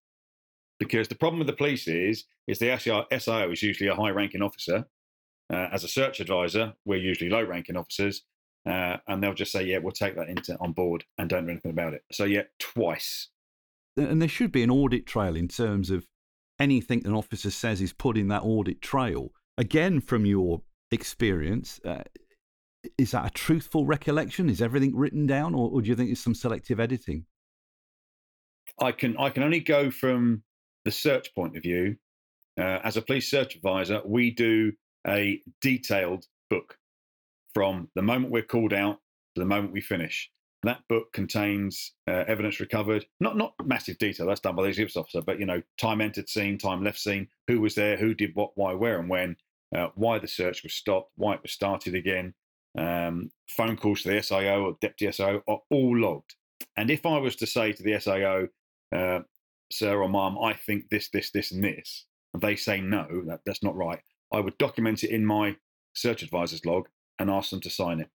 because 0.78 1.08
the 1.08 1.14
problem 1.14 1.38
with 1.38 1.48
the 1.48 1.54
police 1.54 1.88
is 1.88 2.24
is 2.46 2.58
the 2.58 2.68
SIO, 2.68 3.52
is 3.52 3.62
usually 3.62 3.88
a 3.88 3.94
high-ranking 3.94 4.42
officer. 4.42 4.86
Uh, 5.52 5.68
as 5.72 5.85
a 5.85 5.88
search 5.88 6.20
advisor, 6.20 6.72
we're 6.85 6.98
usually 6.98 7.30
low-ranking 7.30 7.76
officers, 7.76 8.22
uh, 8.66 8.96
and 9.07 9.22
they'll 9.22 9.35
just 9.35 9.52
say, 9.52 9.64
"Yeah, 9.64 9.78
we'll 9.78 9.92
take 9.92 10.16
that 10.16 10.28
into 10.28 10.57
on 10.59 10.72
board 10.72 11.04
and 11.18 11.28
don't 11.28 11.44
do 11.44 11.50
anything 11.52 11.70
about 11.70 11.94
it." 11.94 12.02
So, 12.12 12.24
yeah, 12.24 12.44
twice. 12.59 13.28
And 13.96 14.20
there 14.20 14.28
should 14.28 14.52
be 14.52 14.62
an 14.62 14.70
audit 14.70 15.07
trail 15.07 15.37
in 15.37 15.48
terms 15.48 15.90
of 15.90 16.07
anything 16.59 17.07
an 17.07 17.14
officer 17.14 17.50
says 17.50 17.80
is 17.80 17.92
put 17.92 18.16
in 18.16 18.28
that 18.28 18.42
audit 18.42 18.80
trail. 18.80 19.33
Again, 19.59 20.00
from 20.00 20.26
your 20.26 20.62
experience, 20.90 21.80
uh, 21.85 22.02
is 22.98 23.12
that 23.12 23.26
a 23.26 23.30
truthful 23.30 23.87
recollection? 23.87 24.48
Is 24.48 24.62
everything 24.62 24.96
written 24.96 25.26
down, 25.26 25.54
or, 25.54 25.70
or 25.70 25.83
do 25.83 25.88
you 25.88 25.94
think 25.94 26.11
it's 26.11 26.20
some 26.20 26.35
selective 26.35 26.80
editing? 26.80 27.26
I 28.80 28.92
can 28.92 29.16
I 29.18 29.30
can 29.30 29.42
only 29.42 29.61
go 29.61 29.90
from 29.90 30.42
the 30.85 30.90
search 30.90 31.35
point 31.35 31.57
of 31.57 31.62
view. 31.62 31.96
Uh, 32.59 32.78
as 32.85 32.96
a 32.96 33.02
police 33.02 33.30
search 33.30 33.57
advisor, 33.57 34.00
we 34.04 34.30
do 34.30 34.72
a 35.06 35.42
detailed 35.60 36.26
book 36.50 36.78
from 37.52 37.88
the 37.94 38.02
moment 38.02 38.32
we're 38.32 38.42
called 38.42 38.72
out 38.72 38.98
to 39.34 39.40
the 39.40 39.46
moment 39.46 39.72
we 39.72 39.80
finish. 39.80 40.30
That 40.64 40.80
book 40.88 41.12
contains 41.12 41.92
uh, 42.08 42.24
evidence 42.26 42.58
recovered, 42.58 43.04
not 43.20 43.36
not 43.36 43.52
massive 43.64 43.98
detail. 43.98 44.26
That's 44.26 44.40
done 44.40 44.56
by 44.56 44.62
the 44.62 44.70
exhibits 44.70 44.96
officer, 44.96 45.20
but 45.20 45.38
you 45.38 45.44
know, 45.44 45.62
time 45.76 46.00
entered 46.00 46.28
scene, 46.28 46.56
time 46.56 46.82
left 46.82 46.98
scene, 46.98 47.28
who 47.48 47.60
was 47.60 47.74
there, 47.74 47.98
who 47.98 48.14
did 48.14 48.34
what, 48.34 48.52
why, 48.54 48.72
where, 48.72 48.98
and 48.98 49.08
when, 49.08 49.36
uh, 49.76 49.88
why 49.94 50.18
the 50.18 50.28
search 50.28 50.62
was 50.62 50.72
stopped, 50.72 51.10
why 51.16 51.34
it 51.34 51.42
was 51.42 51.52
started 51.52 51.94
again. 51.94 52.32
Um, 52.76 53.30
phone 53.48 53.76
calls 53.76 54.02
to 54.02 54.08
the 54.08 54.16
SIO 54.16 54.64
or 54.64 54.76
deputy 54.80 55.06
SIO 55.06 55.42
are 55.46 55.60
all 55.70 55.98
logged. 55.98 56.34
And 56.76 56.90
if 56.90 57.04
I 57.06 57.18
was 57.18 57.36
to 57.36 57.46
say 57.46 57.72
to 57.72 57.82
the 57.82 57.92
SIO, 57.92 58.48
uh, 58.94 59.20
sir 59.70 60.00
or 60.00 60.08
mum, 60.08 60.38
I 60.38 60.54
think 60.54 60.88
this, 60.88 61.10
this, 61.10 61.30
this, 61.30 61.52
and 61.52 61.62
this, 61.62 62.06
and 62.32 62.42
they 62.42 62.56
say 62.56 62.80
no, 62.80 63.06
that, 63.26 63.40
that's 63.44 63.62
not 63.62 63.76
right, 63.76 64.00
I 64.35 64.40
would 64.40 64.59
document 64.59 65.05
it 65.05 65.11
in 65.11 65.25
my 65.25 65.57
search 65.94 66.23
advisor's 66.23 66.64
log 66.66 66.88
and 67.18 67.31
ask 67.31 67.51
them 67.51 67.61
to 67.61 67.70
sign 67.70 68.01
it 68.01 68.11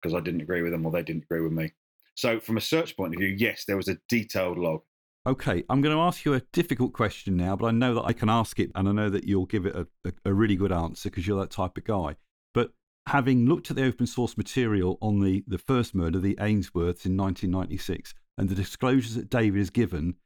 because 0.00 0.14
I 0.14 0.20
didn't 0.20 0.42
agree 0.42 0.62
with 0.62 0.72
them 0.72 0.84
or 0.84 0.92
they 0.92 1.02
didn't 1.02 1.24
agree 1.24 1.40
with 1.40 1.52
me. 1.52 1.72
So, 2.14 2.40
from 2.40 2.58
a 2.58 2.60
search 2.60 2.96
point 2.96 3.14
of 3.14 3.20
view, 3.20 3.34
yes, 3.38 3.64
there 3.64 3.76
was 3.76 3.88
a 3.88 3.96
detailed 4.08 4.58
log. 4.58 4.82
Okay, 5.26 5.64
I'm 5.70 5.80
going 5.80 5.96
to 5.96 6.02
ask 6.02 6.24
you 6.24 6.34
a 6.34 6.42
difficult 6.52 6.92
question 6.92 7.36
now, 7.36 7.56
but 7.56 7.66
I 7.66 7.70
know 7.70 7.94
that 7.94 8.04
I 8.04 8.12
can 8.12 8.28
ask 8.28 8.58
it 8.58 8.70
and 8.74 8.88
I 8.88 8.92
know 8.92 9.08
that 9.08 9.24
you'll 9.24 9.46
give 9.46 9.66
it 9.66 9.74
a, 9.74 9.86
a, 10.04 10.12
a 10.26 10.34
really 10.34 10.56
good 10.56 10.72
answer 10.72 11.08
because 11.08 11.26
you're 11.26 11.40
that 11.40 11.50
type 11.50 11.78
of 11.78 11.84
guy. 11.84 12.16
But 12.52 12.72
having 13.06 13.46
looked 13.46 13.70
at 13.70 13.76
the 13.76 13.86
open 13.86 14.06
source 14.06 14.36
material 14.36 14.98
on 15.00 15.20
the, 15.20 15.44
the 15.46 15.58
first 15.58 15.94
murder, 15.94 16.18
the 16.18 16.34
Ainsworths 16.34 17.06
in 17.06 17.16
1996, 17.16 18.14
and 18.36 18.48
the 18.48 18.54
disclosures 18.54 19.14
that 19.14 19.30
David 19.30 19.58
has 19.58 19.70
given, 19.70 20.16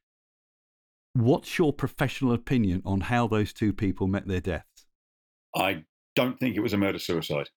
what's 1.12 1.58
your 1.58 1.72
professional 1.72 2.32
opinion 2.32 2.82
on 2.84 3.02
how 3.02 3.26
those 3.26 3.52
two 3.52 3.72
people 3.72 4.06
met 4.06 4.26
their 4.26 4.40
deaths? 4.40 4.75
I 5.56 5.84
don't 6.14 6.38
think 6.38 6.56
it 6.56 6.60
was 6.60 6.74
a 6.74 6.78
murder 6.78 6.98
suicide. 6.98 7.48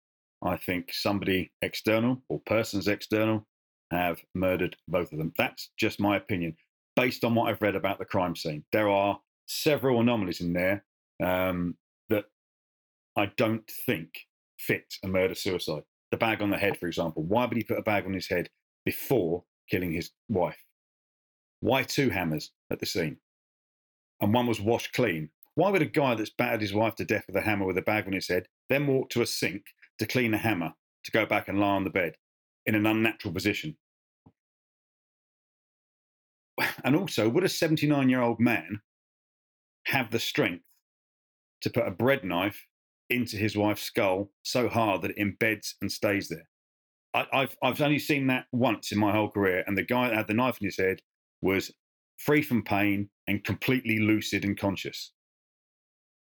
I 0.41 0.57
think 0.57 0.91
somebody 0.93 1.51
external 1.61 2.21
or 2.29 2.39
persons 2.45 2.87
external 2.87 3.45
have 3.91 4.21
murdered 4.33 4.77
both 4.87 5.11
of 5.11 5.17
them. 5.17 5.33
That's 5.37 5.71
just 5.77 5.99
my 5.99 6.15
opinion, 6.15 6.55
based 6.95 7.23
on 7.23 7.35
what 7.35 7.49
I've 7.49 7.61
read 7.61 7.75
about 7.75 7.99
the 7.99 8.05
crime 8.05 8.35
scene. 8.35 8.63
There 8.71 8.89
are 8.89 9.19
several 9.47 9.99
anomalies 9.99 10.41
in 10.41 10.53
there 10.53 10.85
um, 11.21 11.75
that 12.09 12.25
I 13.17 13.31
don't 13.37 13.69
think 13.85 14.09
fit 14.57 14.93
a 15.03 15.07
murder 15.07 15.35
suicide. 15.35 15.83
The 16.11 16.17
bag 16.17 16.41
on 16.41 16.49
the 16.49 16.57
head, 16.57 16.77
for 16.77 16.87
example. 16.87 17.23
Why 17.23 17.45
would 17.45 17.57
he 17.57 17.63
put 17.63 17.79
a 17.79 17.83
bag 17.83 18.05
on 18.05 18.13
his 18.13 18.29
head 18.29 18.49
before 18.85 19.43
killing 19.69 19.91
his 19.91 20.11
wife? 20.29 20.57
Why 21.59 21.83
two 21.83 22.09
hammers 22.09 22.51
at 22.71 22.79
the 22.79 22.85
scene? 22.85 23.17
And 24.21 24.33
one 24.33 24.47
was 24.47 24.61
washed 24.61 24.93
clean. 24.93 25.29
Why 25.59 25.71
would 25.71 25.81
a 25.81 25.85
guy 25.85 26.15
that's 26.15 26.29
battered 26.29 26.61
his 26.61 26.73
wife 26.73 26.95
to 26.95 27.03
death 27.03 27.25
with 27.27 27.35
a 27.35 27.41
hammer 27.41 27.65
with 27.65 27.77
a 27.77 27.81
bag 27.81 28.07
on 28.07 28.13
his 28.13 28.29
head 28.29 28.47
then 28.69 28.87
walk 28.87 29.09
to 29.09 29.21
a 29.21 29.25
sink 29.25 29.61
to 29.97 30.07
clean 30.07 30.33
a 30.33 30.37
hammer 30.37 30.71
to 31.03 31.11
go 31.11 31.25
back 31.25 31.49
and 31.49 31.59
lie 31.59 31.75
on 31.75 31.83
the 31.83 31.89
bed 31.89 32.15
in 32.65 32.75
an 32.75 32.85
unnatural 32.85 33.33
position? 33.33 33.75
And 36.85 36.95
also, 36.95 37.27
would 37.27 37.43
a 37.43 37.49
79 37.49 38.07
year 38.07 38.21
old 38.21 38.39
man 38.39 38.79
have 39.87 40.11
the 40.11 40.19
strength 40.19 40.63
to 41.63 41.69
put 41.69 41.89
a 41.89 41.91
bread 41.91 42.23
knife 42.23 42.65
into 43.09 43.35
his 43.35 43.57
wife's 43.57 43.81
skull 43.81 44.31
so 44.43 44.69
hard 44.69 45.01
that 45.01 45.11
it 45.11 45.17
embeds 45.17 45.73
and 45.81 45.91
stays 45.91 46.29
there? 46.29 46.47
I, 47.13 47.25
have 47.33 47.57
I've 47.61 47.81
only 47.81 47.99
seen 47.99 48.27
that 48.27 48.45
once 48.53 48.93
in 48.93 48.97
my 48.97 49.11
whole 49.11 49.29
career, 49.29 49.65
and 49.67 49.77
the 49.77 49.83
guy 49.83 50.07
that 50.07 50.15
had 50.15 50.27
the 50.27 50.33
knife 50.33 50.59
in 50.61 50.67
his 50.67 50.77
head 50.77 51.01
was 51.41 51.69
free 52.15 52.43
from 52.43 52.63
pain 52.63 53.09
and 53.27 53.43
completely 53.43 53.99
lucid 53.99 54.45
and 54.45 54.57
conscious. 54.57 55.11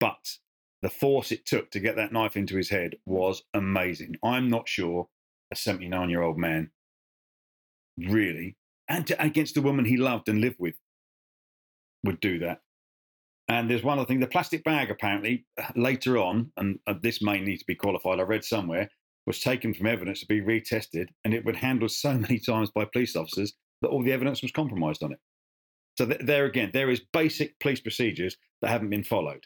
But 0.00 0.38
the 0.82 0.90
force 0.90 1.30
it 1.30 1.46
took 1.46 1.70
to 1.70 1.80
get 1.80 1.96
that 1.96 2.12
knife 2.12 2.36
into 2.36 2.56
his 2.56 2.70
head 2.70 2.96
was 3.04 3.42
amazing. 3.54 4.16
I'm 4.24 4.48
not 4.48 4.68
sure 4.68 5.08
a 5.52 5.56
79 5.56 6.10
year 6.10 6.22
old 6.22 6.38
man 6.38 6.70
really, 7.98 8.56
and 8.88 9.06
to, 9.06 9.22
against 9.22 9.56
a 9.56 9.62
woman 9.62 9.84
he 9.84 9.96
loved 9.96 10.28
and 10.28 10.40
lived 10.40 10.56
with, 10.58 10.74
would 12.02 12.20
do 12.20 12.38
that. 12.38 12.60
And 13.48 13.68
there's 13.68 13.82
one 13.82 13.98
other 13.98 14.06
thing 14.06 14.20
the 14.20 14.26
plastic 14.26 14.64
bag, 14.64 14.90
apparently, 14.90 15.44
uh, 15.60 15.64
later 15.74 16.18
on, 16.18 16.52
and 16.56 16.78
uh, 16.86 16.94
this 17.02 17.20
may 17.20 17.40
need 17.40 17.58
to 17.58 17.64
be 17.66 17.74
qualified, 17.74 18.20
I 18.20 18.22
read 18.22 18.44
somewhere, 18.44 18.88
was 19.26 19.40
taken 19.40 19.74
from 19.74 19.86
evidence 19.86 20.20
to 20.20 20.26
be 20.26 20.40
retested, 20.40 21.08
and 21.24 21.34
it 21.34 21.44
was 21.44 21.56
handled 21.56 21.90
so 21.90 22.14
many 22.18 22.38
times 22.38 22.70
by 22.70 22.84
police 22.84 23.16
officers 23.16 23.52
that 23.82 23.88
all 23.88 24.02
the 24.02 24.12
evidence 24.12 24.40
was 24.40 24.52
compromised 24.52 25.02
on 25.02 25.12
it. 25.12 25.18
So 25.98 26.06
th- 26.06 26.20
there 26.24 26.44
again, 26.44 26.70
there 26.72 26.90
is 26.90 27.00
basic 27.12 27.58
police 27.60 27.80
procedures 27.80 28.36
that 28.62 28.70
haven't 28.70 28.90
been 28.90 29.04
followed. 29.04 29.44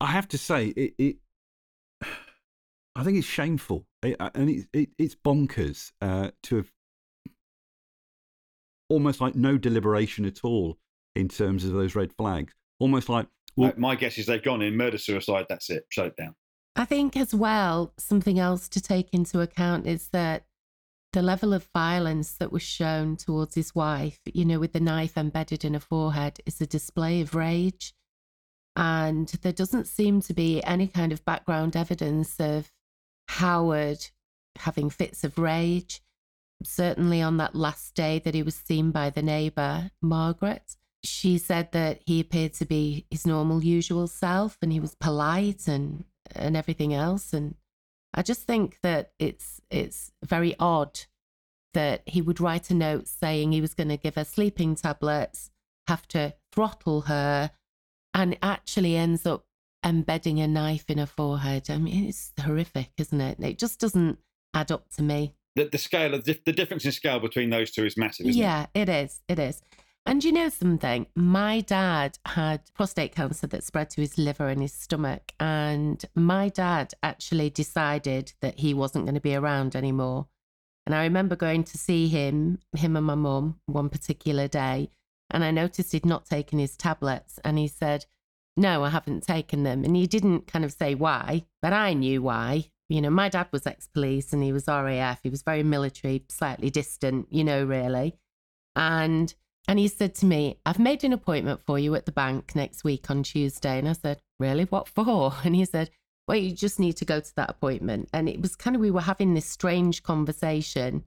I 0.00 0.06
have 0.06 0.28
to 0.28 0.38
say, 0.38 0.68
it, 0.68 0.94
it 0.98 1.16
I 2.96 3.02
think 3.02 3.18
it's 3.18 3.26
shameful, 3.26 3.86
it, 4.02 4.16
and 4.34 4.50
it, 4.50 4.66
it, 4.72 4.90
it's 4.98 5.14
bonkers 5.14 5.92
uh, 6.00 6.30
to 6.44 6.56
have 6.56 6.70
almost 8.88 9.20
like 9.20 9.34
no 9.34 9.58
deliberation 9.58 10.24
at 10.24 10.44
all 10.44 10.78
in 11.16 11.28
terms 11.28 11.64
of 11.64 11.72
those 11.72 11.94
red 11.94 12.12
flags. 12.12 12.52
Almost 12.78 13.08
like, 13.08 13.26
well, 13.56 13.72
my 13.76 13.94
guess 13.94 14.18
is 14.18 14.26
they've 14.26 14.42
gone 14.42 14.62
in 14.62 14.76
murder 14.76 14.98
suicide. 14.98 15.46
That's 15.48 15.70
it. 15.70 15.84
Shut 15.88 16.06
it 16.06 16.16
down. 16.16 16.34
I 16.76 16.84
think 16.84 17.16
as 17.16 17.34
well, 17.34 17.92
something 17.98 18.38
else 18.38 18.68
to 18.70 18.80
take 18.80 19.08
into 19.12 19.40
account 19.40 19.86
is 19.86 20.08
that 20.08 20.44
the 21.12 21.22
level 21.22 21.54
of 21.54 21.68
violence 21.72 22.32
that 22.32 22.50
was 22.50 22.62
shown 22.62 23.16
towards 23.16 23.54
his 23.54 23.74
wife, 23.74 24.18
you 24.24 24.44
know, 24.44 24.58
with 24.58 24.72
the 24.72 24.80
knife 24.80 25.16
embedded 25.16 25.64
in 25.64 25.74
her 25.74 25.80
forehead, 25.80 26.40
is 26.44 26.60
a 26.60 26.66
display 26.66 27.20
of 27.20 27.36
rage. 27.36 27.94
And 28.76 29.28
there 29.42 29.52
doesn't 29.52 29.86
seem 29.86 30.20
to 30.22 30.34
be 30.34 30.62
any 30.64 30.88
kind 30.88 31.12
of 31.12 31.24
background 31.24 31.76
evidence 31.76 32.36
of 32.40 32.72
Howard 33.28 34.06
having 34.56 34.90
fits 34.90 35.24
of 35.24 35.38
rage. 35.38 36.00
Certainly 36.62 37.22
on 37.22 37.36
that 37.36 37.54
last 37.54 37.94
day 37.94 38.20
that 38.20 38.34
he 38.34 38.42
was 38.42 38.54
seen 38.54 38.90
by 38.90 39.10
the 39.10 39.22
neighbour, 39.22 39.90
Margaret, 40.00 40.76
she 41.04 41.38
said 41.38 41.72
that 41.72 42.00
he 42.06 42.20
appeared 42.20 42.54
to 42.54 42.64
be 42.64 43.06
his 43.10 43.26
normal, 43.26 43.62
usual 43.62 44.06
self 44.06 44.56
and 44.62 44.72
he 44.72 44.80
was 44.80 44.94
polite 44.94 45.68
and, 45.68 46.04
and 46.34 46.56
everything 46.56 46.94
else. 46.94 47.32
And 47.32 47.56
I 48.14 48.22
just 48.22 48.42
think 48.42 48.78
that 48.82 49.12
it's 49.18 49.60
it's 49.70 50.12
very 50.24 50.54
odd 50.58 51.00
that 51.74 52.02
he 52.06 52.22
would 52.22 52.40
write 52.40 52.70
a 52.70 52.74
note 52.74 53.08
saying 53.08 53.52
he 53.52 53.60
was 53.60 53.74
going 53.74 53.88
to 53.88 53.96
give 53.96 54.14
her 54.14 54.24
sleeping 54.24 54.76
tablets, 54.76 55.50
have 55.88 56.06
to 56.08 56.34
throttle 56.52 57.02
her, 57.02 57.50
and 58.14 58.38
actually 58.42 58.96
ends 58.96 59.26
up 59.26 59.44
embedding 59.84 60.40
a 60.40 60.48
knife 60.48 60.88
in 60.88 60.98
her 60.98 61.06
forehead. 61.06 61.68
I 61.68 61.78
mean, 61.78 62.06
it's 62.06 62.32
horrific, 62.40 62.92
isn't 62.96 63.20
it? 63.20 63.38
It 63.40 63.58
just 63.58 63.80
doesn't 63.80 64.18
add 64.54 64.72
up 64.72 64.88
to 64.96 65.02
me. 65.02 65.34
The, 65.56 65.64
the 65.64 65.78
scale 65.78 66.14
of 66.14 66.24
the, 66.24 66.40
the 66.46 66.52
difference 66.52 66.84
in 66.84 66.92
scale 66.92 67.20
between 67.20 67.50
those 67.50 67.70
two 67.70 67.84
is 67.84 67.96
massive, 67.96 68.26
yeah, 68.26 68.66
it? 68.74 68.88
it 68.88 69.04
is. 69.04 69.20
It 69.28 69.38
is. 69.38 69.60
And 70.06 70.22
you 70.22 70.32
know 70.32 70.48
something? 70.50 71.06
My 71.14 71.60
dad 71.60 72.18
had 72.26 72.60
prostate 72.74 73.14
cancer 73.14 73.46
that 73.46 73.64
spread 73.64 73.88
to 73.90 74.02
his 74.02 74.18
liver 74.18 74.48
and 74.48 74.60
his 74.60 74.72
stomach. 74.72 75.32
And 75.40 76.04
my 76.14 76.50
dad 76.50 76.92
actually 77.02 77.50
decided 77.50 78.34
that 78.40 78.58
he 78.58 78.74
wasn't 78.74 79.06
going 79.06 79.14
to 79.14 79.20
be 79.20 79.34
around 79.34 79.74
anymore. 79.74 80.26
And 80.86 80.94
I 80.94 81.04
remember 81.04 81.36
going 81.36 81.64
to 81.64 81.78
see 81.78 82.08
him, 82.08 82.58
him 82.76 82.96
and 82.96 83.06
my 83.06 83.14
mum, 83.14 83.60
one 83.64 83.88
particular 83.88 84.46
day. 84.46 84.90
And 85.34 85.42
I 85.42 85.50
noticed 85.50 85.90
he'd 85.90 86.06
not 86.06 86.26
taken 86.26 86.60
his 86.60 86.76
tablets. 86.76 87.40
And 87.44 87.58
he 87.58 87.66
said, 87.66 88.06
No, 88.56 88.84
I 88.84 88.90
haven't 88.90 89.26
taken 89.26 89.64
them. 89.64 89.82
And 89.84 89.96
he 89.96 90.06
didn't 90.06 90.46
kind 90.46 90.64
of 90.64 90.72
say 90.72 90.94
why, 90.94 91.44
but 91.60 91.72
I 91.72 91.92
knew 91.92 92.22
why. 92.22 92.70
You 92.88 93.00
know, 93.00 93.10
my 93.10 93.28
dad 93.28 93.48
was 93.50 93.66
ex 93.66 93.88
police 93.88 94.32
and 94.32 94.44
he 94.44 94.52
was 94.52 94.68
RAF. 94.68 95.20
He 95.24 95.30
was 95.30 95.42
very 95.42 95.64
military, 95.64 96.24
slightly 96.28 96.70
distant, 96.70 97.26
you 97.32 97.42
know, 97.42 97.64
really. 97.64 98.14
And 98.76 99.34
and 99.66 99.78
he 99.80 99.88
said 99.88 100.14
to 100.16 100.26
me, 100.26 100.60
I've 100.64 100.78
made 100.78 101.02
an 101.02 101.12
appointment 101.12 101.62
for 101.66 101.80
you 101.80 101.94
at 101.96 102.06
the 102.06 102.12
bank 102.12 102.54
next 102.54 102.84
week 102.84 103.10
on 103.10 103.24
Tuesday. 103.24 103.78
And 103.78 103.88
I 103.88 103.94
said, 103.94 104.22
Really? 104.38 104.64
What 104.64 104.88
for? 104.88 105.34
And 105.44 105.56
he 105.56 105.64
said, 105.64 105.90
Well, 106.28 106.36
you 106.36 106.52
just 106.52 106.78
need 106.78 106.96
to 106.98 107.04
go 107.04 107.18
to 107.18 107.34
that 107.34 107.50
appointment. 107.50 108.08
And 108.12 108.28
it 108.28 108.40
was 108.40 108.54
kind 108.54 108.76
of, 108.76 108.80
we 108.80 108.92
were 108.92 109.00
having 109.00 109.34
this 109.34 109.46
strange 109.46 110.04
conversation. 110.04 111.02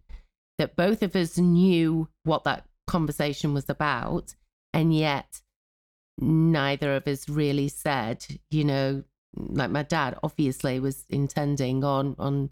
that 0.58 0.76
both 0.76 1.02
of 1.02 1.16
us 1.16 1.38
knew 1.38 2.10
what 2.24 2.44
that 2.44 2.66
conversation 2.88 3.54
was 3.54 3.69
about, 3.69 4.36
and 4.73 4.93
yet 4.93 5.41
neither 6.17 6.95
of 6.95 7.08
us 7.08 7.30
really 7.30 7.67
said, 7.67 8.26
you 8.50 8.63
know, 8.63 9.04
like 9.36 9.69
my 9.69 9.84
dad 9.84 10.17
obviously 10.23 10.80
was 10.80 11.06
intending 11.10 11.84
on 11.84 12.15
on 12.17 12.50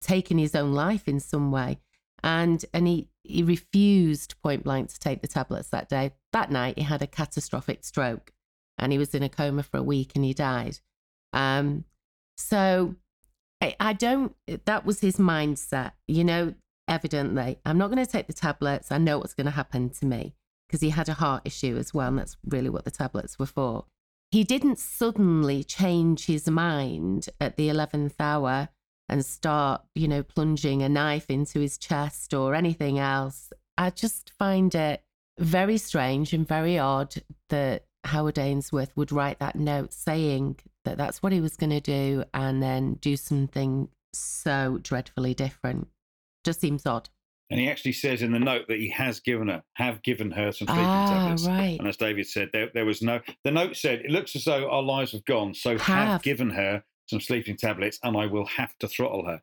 taking 0.00 0.38
his 0.38 0.54
own 0.54 0.72
life 0.72 1.08
in 1.08 1.20
some 1.20 1.50
way. 1.50 1.78
And 2.22 2.64
and 2.74 2.86
he, 2.86 3.08
he 3.22 3.42
refused 3.42 4.40
point 4.42 4.64
blank 4.64 4.90
to 4.90 4.98
take 4.98 5.22
the 5.22 5.28
tablets 5.28 5.68
that 5.68 5.88
day. 5.88 6.12
That 6.32 6.50
night 6.50 6.78
he 6.78 6.84
had 6.84 7.02
a 7.02 7.06
catastrophic 7.06 7.84
stroke 7.84 8.32
and 8.76 8.92
he 8.92 8.98
was 8.98 9.14
in 9.14 9.22
a 9.22 9.28
coma 9.28 9.62
for 9.62 9.78
a 9.78 9.82
week 9.82 10.12
and 10.14 10.24
he 10.24 10.34
died. 10.34 10.78
Um 11.32 11.84
so 12.36 12.96
I, 13.60 13.76
I 13.80 13.92
don't 13.92 14.34
that 14.64 14.84
was 14.84 15.00
his 15.00 15.16
mindset, 15.16 15.92
you 16.06 16.24
know, 16.24 16.54
evidently. 16.88 17.58
I'm 17.64 17.78
not 17.78 17.90
going 17.90 18.04
to 18.04 18.10
take 18.10 18.26
the 18.26 18.32
tablets. 18.32 18.90
I 18.90 18.98
know 18.98 19.18
what's 19.18 19.34
going 19.34 19.46
to 19.46 19.50
happen 19.52 19.90
to 19.90 20.06
me 20.06 20.34
because 20.68 20.80
he 20.80 20.90
had 20.90 21.08
a 21.08 21.14
heart 21.14 21.42
issue 21.44 21.76
as 21.76 21.94
well. 21.94 22.08
And 22.08 22.18
that's 22.18 22.36
really 22.44 22.68
what 22.68 22.84
the 22.84 22.90
tablets 22.90 23.38
were 23.38 23.46
for. 23.46 23.86
He 24.30 24.44
didn't 24.44 24.78
suddenly 24.78 25.64
change 25.64 26.26
his 26.26 26.48
mind 26.50 27.28
at 27.40 27.56
the 27.56 27.68
11th 27.68 28.14
hour 28.20 28.68
and 29.08 29.24
start, 29.24 29.82
you 29.94 30.06
know, 30.06 30.22
plunging 30.22 30.82
a 30.82 30.88
knife 30.88 31.30
into 31.30 31.60
his 31.60 31.78
chest 31.78 32.34
or 32.34 32.54
anything 32.54 32.98
else. 32.98 33.52
I 33.78 33.90
just 33.90 34.32
find 34.38 34.74
it 34.74 35.02
very 35.38 35.78
strange 35.78 36.32
and 36.34 36.46
very 36.46 36.78
odd 36.78 37.14
that 37.48 37.86
Howard 38.04 38.38
Ainsworth 38.38 38.94
would 38.96 39.12
write 39.12 39.38
that 39.38 39.56
note 39.56 39.92
saying 39.92 40.56
that 40.84 40.98
that's 40.98 41.22
what 41.22 41.32
he 41.32 41.40
was 41.40 41.56
going 41.56 41.70
to 41.70 41.80
do 41.80 42.24
and 42.34 42.62
then 42.62 42.94
do 42.94 43.16
something 43.16 43.88
so 44.12 44.78
dreadfully 44.82 45.34
different. 45.34 45.88
Just 46.48 46.60
seems 46.62 46.86
odd. 46.86 47.08
And 47.50 47.60
he 47.60 47.68
actually 47.70 47.92
says 47.92 48.22
in 48.22 48.32
the 48.32 48.38
note 48.38 48.66
that 48.68 48.78
he 48.78 48.88
has 48.90 49.20
given 49.20 49.48
her, 49.48 49.62
have 49.74 50.02
given 50.02 50.30
her 50.30 50.50
some 50.52 50.66
sleeping 50.68 50.84
Ah, 50.86 51.08
tablets. 51.08 51.46
right. 51.46 51.78
And 51.78 51.86
as 51.88 51.96
David 51.96 52.26
said, 52.26 52.50
there, 52.52 52.70
there 52.74 52.84
was 52.86 53.00
no. 53.02 53.20
The 53.44 53.50
note 53.50 53.76
said, 53.76 54.00
"It 54.00 54.10
looks 54.10 54.34
as 54.36 54.44
though 54.44 54.68
our 54.70 54.82
lives 54.82 55.12
have 55.12 55.24
gone, 55.24 55.54
so 55.54 55.72
have, 55.78 56.08
Have. 56.08 56.22
given 56.22 56.50
her 56.50 56.84
some 57.06 57.20
sleeping 57.20 57.56
tablets, 57.56 57.98
and 58.02 58.16
I 58.16 58.26
will 58.26 58.46
have 58.46 58.76
to 58.78 58.88
throttle 58.88 59.26
her." 59.26 59.42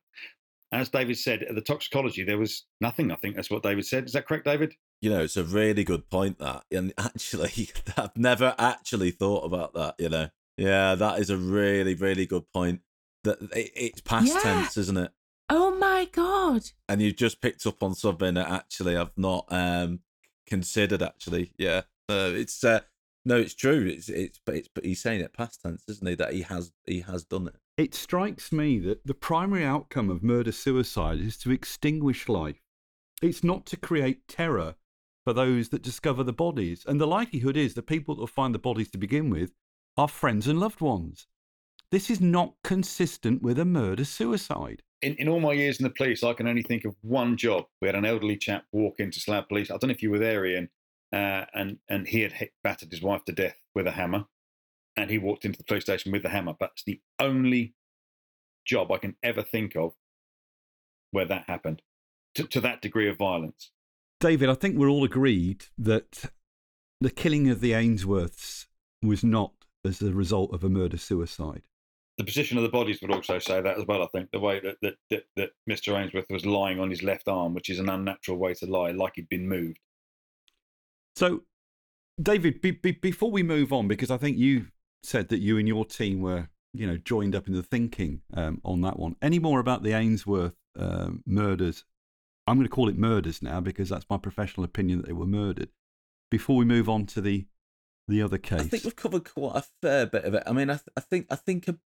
As 0.71 0.89
David 0.89 1.17
said, 1.17 1.43
at 1.43 1.55
the 1.55 1.61
toxicology, 1.61 2.23
there 2.23 2.37
was 2.37 2.65
nothing. 2.81 3.11
I 3.11 3.15
think 3.15 3.35
that's 3.35 3.49
what 3.51 3.63
David 3.63 3.85
said. 3.85 4.05
Is 4.05 4.13
that 4.13 4.27
correct, 4.27 4.45
David? 4.45 4.73
You 5.01 5.09
know, 5.11 5.21
it's 5.23 5.37
a 5.37 5.43
really 5.43 5.83
good 5.83 6.09
point 6.09 6.39
that, 6.39 6.63
and 6.71 6.91
actually, 6.99 7.69
I've 7.97 8.17
never 8.17 8.53
actually 8.57 9.11
thought 9.11 9.45
about 9.45 9.73
that. 9.75 9.95
You 9.99 10.09
know, 10.09 10.29
yeah, 10.57 10.95
that 10.95 11.19
is 11.19 11.29
a 11.29 11.37
really, 11.37 11.93
really 11.95 12.25
good 12.25 12.51
point. 12.51 12.81
That 13.23 13.37
it's 13.55 14.01
past 14.01 14.27
Yeah. 14.27 14.39
tense, 14.41 14.77
isn't 14.77 14.97
it? 14.97 15.11
Oh 15.49 15.75
my 15.75 16.07
God. 16.11 16.63
And 16.89 17.01
you 17.01 17.11
just 17.11 17.41
picked 17.41 17.65
up 17.65 17.83
on 17.83 17.95
something 17.95 18.33
that 18.33 18.49
actually 18.49 18.95
I've 18.95 19.17
not 19.17 19.45
um 19.49 19.99
considered. 20.47 21.01
Actually, 21.01 21.53
yeah, 21.57 21.81
uh, 22.09 22.31
it's 22.33 22.63
uh, 22.63 22.81
no, 23.25 23.37
it's 23.37 23.53
true. 23.53 23.85
It's 23.85 24.09
it's 24.09 24.39
but 24.45 24.55
it's 24.55 24.69
but 24.73 24.85
he's 24.85 25.01
saying 25.01 25.21
it 25.21 25.33
past 25.33 25.61
tense, 25.61 25.83
isn't 25.87 26.07
he? 26.07 26.15
That 26.15 26.33
he 26.33 26.41
has 26.43 26.71
he 26.85 27.01
has 27.01 27.23
done 27.23 27.47
it. 27.47 27.55
It 27.77 27.93
strikes 27.93 28.51
me 28.51 28.79
that 28.79 29.05
the 29.05 29.13
primary 29.13 29.65
outcome 29.65 30.09
of 30.09 30.23
murder 30.23 30.51
suicide 30.51 31.19
is 31.19 31.37
to 31.39 31.51
extinguish 31.51 32.29
life. 32.29 32.61
It's 33.21 33.43
not 33.43 33.65
to 33.67 33.77
create 33.77 34.27
terror 34.27 34.75
for 35.25 35.33
those 35.33 35.69
that 35.69 35.81
discover 35.81 36.23
the 36.23 36.33
bodies. 36.33 36.85
And 36.87 37.01
the 37.01 37.07
likelihood 37.07 37.57
is 37.57 37.73
the 37.73 37.81
people 37.81 38.15
that 38.15 38.21
will 38.21 38.27
find 38.27 38.53
the 38.53 38.59
bodies 38.59 38.89
to 38.91 38.97
begin 38.97 39.29
with 39.29 39.51
are 39.97 40.07
friends 40.07 40.47
and 40.47 40.59
loved 40.59 40.81
ones. 40.81 41.27
This 41.91 42.09
is 42.09 42.21
not 42.21 42.55
consistent 42.63 43.41
with 43.41 43.59
a 43.59 43.65
murder 43.65 44.05
suicide. 44.05 44.83
In, 45.01 45.15
in 45.15 45.29
all 45.29 45.39
my 45.39 45.53
years 45.53 45.79
in 45.79 45.83
the 45.83 45.89
police, 45.89 46.23
I 46.23 46.33
can 46.33 46.47
only 46.47 46.63
think 46.63 46.85
of 46.85 46.95
one 47.01 47.37
job. 47.37 47.65
We 47.81 47.87
had 47.87 47.95
an 47.95 48.05
elderly 48.05 48.37
chap 48.37 48.65
walk 48.71 48.99
into 48.99 49.19
Slough 49.19 49.47
Police. 49.47 49.69
I 49.69 49.77
don't 49.77 49.89
know 49.89 49.93
if 49.93 50.01
you 50.01 50.11
were 50.11 50.19
there, 50.19 50.45
Ian, 50.45 50.69
uh, 51.13 51.45
and 51.53 51.77
and 51.89 52.07
he 52.07 52.21
had 52.21 52.31
hit, 52.31 52.53
battered 52.63 52.91
his 52.91 53.01
wife 53.01 53.23
to 53.25 53.33
death 53.33 53.57
with 53.73 53.87
a 53.87 53.91
hammer, 53.91 54.25
and 54.95 55.09
he 55.09 55.17
walked 55.17 55.45
into 55.45 55.57
the 55.57 55.65
police 55.65 55.83
station 55.83 56.11
with 56.11 56.23
the 56.23 56.29
hammer. 56.29 56.53
But 56.59 56.71
it's 56.73 56.83
the 56.83 57.01
only 57.19 57.75
job 58.65 58.91
I 58.91 58.97
can 58.97 59.15
ever 59.21 59.43
think 59.43 59.75
of 59.75 59.93
where 61.11 61.25
that 61.25 61.45
happened 61.47 61.81
to, 62.35 62.43
to 62.47 62.61
that 62.61 62.81
degree 62.81 63.09
of 63.09 63.17
violence. 63.17 63.71
David, 64.19 64.49
I 64.49 64.53
think 64.53 64.77
we're 64.77 64.89
all 64.89 65.03
agreed 65.03 65.65
that 65.77 66.31
the 67.01 67.11
killing 67.11 67.49
of 67.49 67.61
the 67.61 67.71
Ainsworths 67.71 68.65
was 69.01 69.23
not 69.23 69.53
as 69.85 70.01
a 70.01 70.13
result 70.13 70.53
of 70.53 70.63
a 70.63 70.69
murder 70.69 70.97
suicide. 70.97 71.61
The 72.17 72.23
position 72.23 72.57
of 72.57 72.63
the 72.63 72.69
bodies 72.69 73.01
would 73.01 73.11
also 73.11 73.39
say 73.39 73.61
that 73.61 73.77
as 73.77 73.85
well. 73.85 74.01
I 74.01 74.07
think 74.07 74.31
the 74.31 74.39
way 74.39 74.61
that 74.61 74.77
that, 74.81 74.95
that, 75.09 75.23
that 75.35 75.49
Mr. 75.69 75.99
Ainsworth 75.99 76.29
was 76.29 76.45
lying 76.45 76.79
on 76.79 76.89
his 76.89 77.03
left 77.03 77.27
arm, 77.27 77.53
which 77.53 77.69
is 77.69 77.79
an 77.79 77.89
unnatural 77.89 78.37
way 78.37 78.53
to 78.55 78.65
lie, 78.65 78.91
like 78.91 79.13
he'd 79.15 79.27
been 79.29 79.49
moved. 79.49 79.79
So, 81.15 81.41
David, 82.21 82.61
be, 82.61 82.71
be, 82.71 82.91
before 82.91 83.31
we 83.31 83.43
move 83.43 83.73
on, 83.73 83.87
because 83.87 84.11
I 84.11 84.17
think 84.17 84.37
you 84.37 84.67
said 85.03 85.29
that 85.29 85.39
you 85.39 85.57
and 85.57 85.67
your 85.67 85.85
team 85.85 86.21
were, 86.21 86.49
you 86.73 86.87
know, 86.87 86.97
joined 86.97 87.35
up 87.35 87.47
in 87.47 87.53
the 87.53 87.63
thinking 87.63 88.21
um, 88.33 88.61
on 88.63 88.81
that 88.81 88.97
one. 88.97 89.15
Any 89.21 89.39
more 89.39 89.59
about 89.59 89.83
the 89.83 89.93
Ainsworth 89.93 90.55
um 90.77 91.23
murders? 91.25 91.85
I'm 92.47 92.57
going 92.57 92.67
to 92.67 92.73
call 92.73 92.89
it 92.89 92.97
murders 92.97 93.41
now 93.41 93.59
because 93.59 93.89
that's 93.89 94.05
my 94.09 94.17
professional 94.17 94.65
opinion 94.65 94.99
that 94.99 95.07
they 95.07 95.13
were 95.13 95.25
murdered. 95.25 95.69
Before 96.29 96.55
we 96.57 96.65
move 96.65 96.87
on 96.89 97.05
to 97.07 97.21
the 97.21 97.45
the 98.07 98.21
other 98.21 98.37
case, 98.37 98.61
I 98.61 98.63
think 98.63 98.83
we've 98.83 98.95
covered 98.95 99.25
quite 99.25 99.55
a 99.55 99.65
fair 99.81 100.05
bit 100.05 100.25
of 100.25 100.35
it. 100.35 100.43
I 100.45 100.51
mean, 100.51 100.69
I, 100.69 100.73
th- 100.73 100.89
I 100.95 101.01
think, 101.01 101.25
I 101.31 101.35
think, 101.35 101.67
a- 101.67 101.79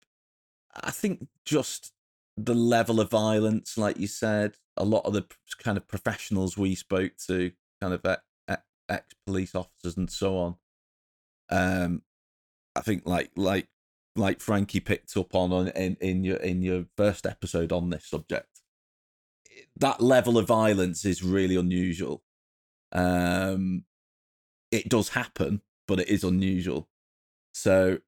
I 0.74 0.90
think 0.90 1.26
just 1.44 1.92
the 2.36 2.54
level 2.54 3.00
of 3.00 3.10
violence, 3.10 3.78
like 3.78 3.98
you 3.98 4.06
said, 4.06 4.54
a 4.76 4.84
lot 4.84 5.06
of 5.06 5.14
the 5.14 5.24
kind 5.62 5.76
of 5.76 5.88
professionals 5.88 6.58
we 6.58 6.74
spoke 6.74 7.12
to, 7.26 7.52
kind 7.80 7.94
of 7.94 8.04
ex 8.88 9.14
police 9.26 9.54
officers 9.54 9.96
and 9.96 10.10
so 10.10 10.36
on. 10.36 10.56
Um, 11.50 12.02
I 12.74 12.80
think 12.80 13.06
like 13.06 13.30
like 13.36 13.68
like 14.16 14.40
Frankie 14.40 14.80
picked 14.80 15.16
up 15.16 15.34
on 15.34 15.52
on 15.52 15.68
in 15.68 15.96
in 16.00 16.24
your 16.24 16.36
in 16.36 16.62
your 16.62 16.86
first 16.96 17.26
episode 17.26 17.72
on 17.72 17.90
this 17.90 18.06
subject. 18.06 18.62
That 19.76 20.00
level 20.00 20.38
of 20.38 20.46
violence 20.46 21.04
is 21.04 21.22
really 21.22 21.56
unusual. 21.56 22.22
Um, 22.92 23.84
it 24.70 24.88
does 24.88 25.10
happen, 25.10 25.62
but 25.88 26.00
it 26.00 26.08
is 26.08 26.24
unusual. 26.24 26.88
So 27.52 27.98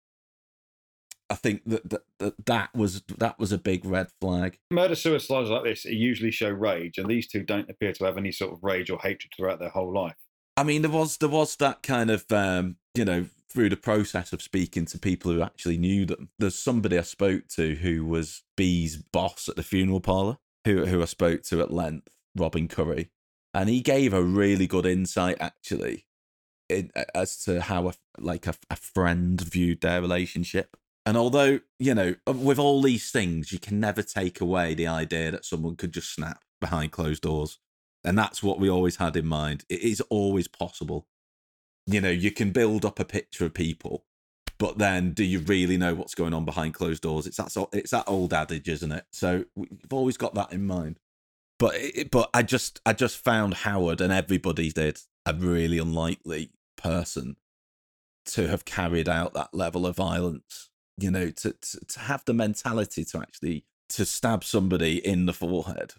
I 1.31 1.35
think 1.35 1.63
that 1.67 1.89
that, 1.91 2.03
that, 2.19 2.47
that 2.47 2.75
was 2.75 3.03
that 3.19 3.39
was 3.39 3.53
a 3.53 3.59
big 3.59 3.85
red 3.85 4.09
flag. 4.21 4.59
Murder 4.71 4.95
suicides 4.95 5.51
like 5.51 5.65
this 5.65 5.85
usually 5.85 6.31
show 6.31 6.51
rage, 6.51 6.99
and 6.99 7.09
these 7.09 7.27
two 7.27 7.43
don't 7.43 7.69
appear 7.69 7.93
to 7.93 8.05
have 8.05 8.17
any 8.17 8.33
sort 8.33 8.53
of 8.53 8.63
rage 8.63 8.91
or 8.91 8.99
hatred 8.99 9.33
throughout 9.37 9.59
their 9.59 9.69
whole 9.69 9.93
life. 9.93 10.17
I 10.57 10.65
mean, 10.65 10.83
there 10.83 10.91
was 10.91 11.19
there 11.19 11.29
was 11.29 11.57
that 11.57 11.83
kind 11.83 12.11
of 12.11 12.25
um, 12.33 12.77
you 12.95 13.05
know 13.05 13.27
through 13.51 13.69
the 13.69 13.77
process 13.77 14.33
of 14.33 14.43
speaking 14.43 14.85
to 14.87 14.99
people 14.99 15.33
who 15.33 15.43
actually 15.43 15.79
knew 15.79 16.05
them. 16.05 16.31
There's 16.39 16.59
somebody 16.59 16.99
I 16.99 17.03
spoke 17.03 17.49
to 17.57 17.77
who 17.77 18.05
was 18.05 18.43
B's 18.57 18.97
boss 18.97 19.49
at 19.49 19.57
the 19.57 19.63
funeral 19.63 20.01
parlor, 20.01 20.39
who 20.65 20.87
who 20.87 21.03
I 21.03 21.07
spoke 21.07 21.43
to 21.45 21.61
at 21.61 21.73
length, 21.73 22.09
Robin 22.37 22.69
Curry, 22.69 23.11
and 23.53 23.69
he 23.69 23.83
gave 23.83 24.15
a 24.15 24.23
really 24.23 24.67
good 24.67 24.87
insight 24.87 25.37
actually, 25.41 26.07
in, 26.69 26.91
as 27.15 27.37
to 27.45 27.61
how 27.61 27.89
a, 27.89 27.95
like 28.19 28.47
a, 28.47 28.55
a 28.71 28.77
friend 28.77 29.41
viewed 29.41 29.83
their 29.83 30.01
relationship. 30.01 30.77
And 31.07 31.17
although 31.17 31.61
you 31.79 31.95
know, 31.95 32.15
uh, 32.27 32.33
with 32.33 32.59
all 32.59 32.83
these 32.83 33.11
things, 33.11 33.53
you 33.53 33.59
can 33.59 33.81
never 33.81 34.03
take 34.03 34.41
away 34.41 34.75
the 34.75 34.87
idea 34.87 35.31
that 35.31 35.45
someone 35.45 35.77
could 35.77 35.93
just 35.93 36.15
snap 36.15 36.43
behind 36.61 36.93
closed 36.93 37.23
doors. 37.23 37.59
And 38.05 38.17
that's 38.17 38.43
what 38.43 38.61
we 38.61 38.71
always 38.71 38.97
had 38.97 39.17
in 39.17 39.27
mind. 39.27 39.65
It 39.69 39.81
is 39.81 40.01
always 40.03 40.49
possible. 40.49 41.07
You 41.87 42.01
know, 42.01 42.11
you 42.11 42.31
can 42.31 42.53
build 42.53 42.85
up 42.85 43.01
a 43.01 43.05
picture 43.05 43.47
of 43.47 43.55
people, 43.55 44.05
but 44.59 44.79
then 44.79 45.13
do 45.13 45.25
you 45.25 45.41
really 45.41 45.77
know 45.77 45.95
what's 45.95 46.15
going 46.15 46.35
on 46.35 46.45
behind 46.45 46.75
closed 46.75 47.03
doors? 47.03 47.27
It's 47.27 47.37
that 47.37 47.69
it's 47.73 47.93
that 47.93 48.05
old 48.07 48.33
adage, 48.33 48.69
isn't 48.69 48.93
it? 48.93 49.05
So 49.13 49.45
we've 49.55 49.93
always 49.93 50.17
got 50.17 50.35
that 50.35 50.53
in 50.53 50.67
mind. 50.67 50.99
But 51.59 51.75
it, 51.77 52.11
but 52.11 52.31
I 52.35 52.43
just 52.43 52.81
I 52.85 52.93
just 52.93 53.17
found 53.17 53.55
Howard 53.55 54.01
and 54.01 54.13
everybody 54.13 54.71
did 54.71 55.01
a 55.27 55.35
really 55.35 55.79
unlikely 55.79 56.51
person 56.77 57.37
to 58.27 58.49
have 58.49 58.65
carried 58.65 59.09
out 59.09 59.35
that 59.35 59.55
level 59.55 59.87
of 59.87 59.97
violence. 59.97 60.68
You 60.99 61.11
know, 61.11 61.31
to 61.31 61.53
to, 61.53 61.85
to 61.87 62.01
have 62.01 62.25
the 62.25 62.35
mentality 62.35 63.05
to 63.07 63.19
actually 63.19 63.65
to 63.91 64.05
stab 64.05 64.45
somebody 64.45 65.05
in 65.05 65.27
the 65.27 65.33
forehead 65.33 65.95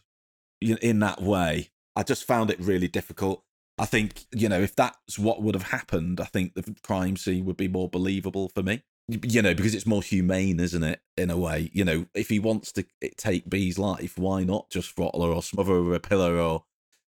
in 0.61 0.99
that 0.99 1.21
way. 1.21 1.69
I 1.95 2.03
just 2.03 2.25
found 2.25 2.49
it 2.49 2.59
really 2.59 2.87
difficult. 2.87 3.43
I 3.77 3.85
think, 3.85 4.25
you 4.31 4.49
know, 4.49 4.59
if 4.59 4.75
that's 4.75 5.17
what 5.17 5.41
would 5.41 5.55
have 5.55 5.69
happened, 5.69 6.19
I 6.19 6.25
think 6.25 6.53
the 6.53 6.75
crime 6.83 7.15
scene 7.17 7.45
would 7.45 7.57
be 7.57 7.67
more 7.67 7.89
believable 7.89 8.49
for 8.49 8.61
me. 8.61 8.83
You 9.07 9.41
know, 9.41 9.55
because 9.55 9.73
it's 9.73 9.87
more 9.87 10.03
humane, 10.03 10.59
isn't 10.59 10.83
it? 10.83 11.01
In 11.17 11.31
a 11.31 11.37
way, 11.37 11.71
you 11.73 11.83
know, 11.83 12.05
if 12.13 12.29
he 12.29 12.37
wants 12.37 12.71
to 12.73 12.85
take 13.17 13.49
B's 13.49 13.79
life, 13.79 14.17
why 14.17 14.43
not 14.43 14.69
just 14.69 14.91
throttle 14.91 15.23
her 15.23 15.31
or 15.31 15.41
smother 15.41 15.73
her 15.73 15.81
with 15.81 15.95
a 15.95 15.99
pillow, 15.99 16.37
or, 16.37 16.63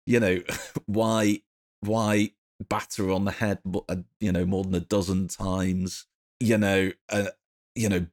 you 0.07 0.19
know, 0.19 0.41
why, 0.87 1.43
why 1.81 2.31
batter 2.67 3.11
on 3.11 3.27
the 3.27 3.33
head, 3.33 3.59
uh, 3.89 3.97
you 4.21 4.33
know, 4.33 4.47
more 4.47 4.65
than 4.65 4.75
a 4.75 4.81
dozen 4.81 5.29
times? 5.29 6.07
You 6.41 6.57
know, 6.57 6.93
uh, 7.11 7.27
you 7.75 7.89
know, 7.89 8.07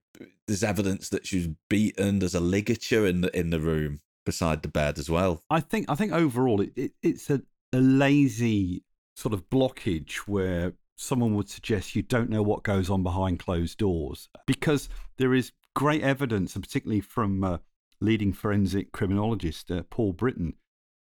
there's 0.47 0.63
evidence 0.63 1.09
that 1.09 1.27
she 1.27 1.37
was 1.37 1.49
beaten. 1.69 2.19
There's 2.19 2.35
a 2.35 2.39
ligature 2.39 3.05
in 3.05 3.21
the 3.21 3.37
in 3.37 3.49
the 3.49 3.59
room 3.59 3.99
beside 4.25 4.61
the 4.61 4.67
bed 4.67 4.97
as 4.97 5.09
well. 5.09 5.41
I 5.49 5.59
think 5.59 5.85
I 5.89 5.95
think 5.95 6.11
overall 6.11 6.61
it, 6.61 6.71
it, 6.75 6.91
it's 7.01 7.29
a, 7.29 7.41
a 7.73 7.79
lazy 7.79 8.83
sort 9.15 9.33
of 9.33 9.49
blockage 9.49 10.17
where 10.27 10.73
someone 10.95 11.33
would 11.35 11.49
suggest 11.49 11.95
you 11.95 12.01
don't 12.01 12.29
know 12.29 12.43
what 12.43 12.63
goes 12.63 12.89
on 12.89 13.03
behind 13.03 13.39
closed 13.39 13.77
doors 13.77 14.27
because 14.45 14.89
there 15.17 15.33
is 15.33 15.51
great 15.75 16.01
evidence, 16.01 16.55
and 16.55 16.63
particularly 16.63 17.01
from 17.01 17.43
uh, 17.43 17.57
leading 18.01 18.33
forensic 18.33 18.91
criminologist 18.91 19.71
uh, 19.71 19.83
Paul 19.89 20.13
Britton, 20.13 20.53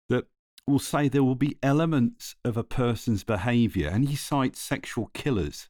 that 0.09 0.25
will 0.67 0.79
say 0.79 1.07
there 1.07 1.23
will 1.23 1.35
be 1.35 1.57
elements 1.63 2.35
of 2.43 2.57
a 2.57 2.63
person's 2.63 3.23
behaviour, 3.23 3.89
and 3.89 4.07
he 4.07 4.15
cites 4.15 4.59
sexual 4.59 5.09
killers. 5.13 5.68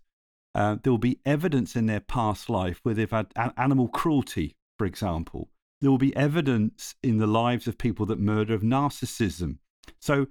Uh, 0.55 0.77
there 0.81 0.91
will 0.91 0.97
be 0.97 1.19
evidence 1.25 1.75
in 1.75 1.85
their 1.85 1.99
past 1.99 2.49
life 2.49 2.79
where 2.83 2.95
they've 2.95 3.11
had 3.11 3.27
animal 3.57 3.87
cruelty, 3.87 4.55
for 4.77 4.85
example. 4.85 5.49
There 5.81 5.91
will 5.91 5.97
be 5.97 6.15
evidence 6.15 6.95
in 7.03 7.17
the 7.17 7.27
lives 7.27 7.67
of 7.67 7.77
people 7.77 8.05
that 8.07 8.19
murder 8.19 8.53
of 8.53 8.61
narcissism. 8.61 9.57
So 9.99 10.27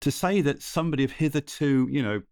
to 0.00 0.10
say 0.10 0.40
that 0.40 0.62
somebody 0.62 1.04
of 1.04 1.12
hitherto, 1.12 1.88
you 1.90 2.02
know, 2.02 2.22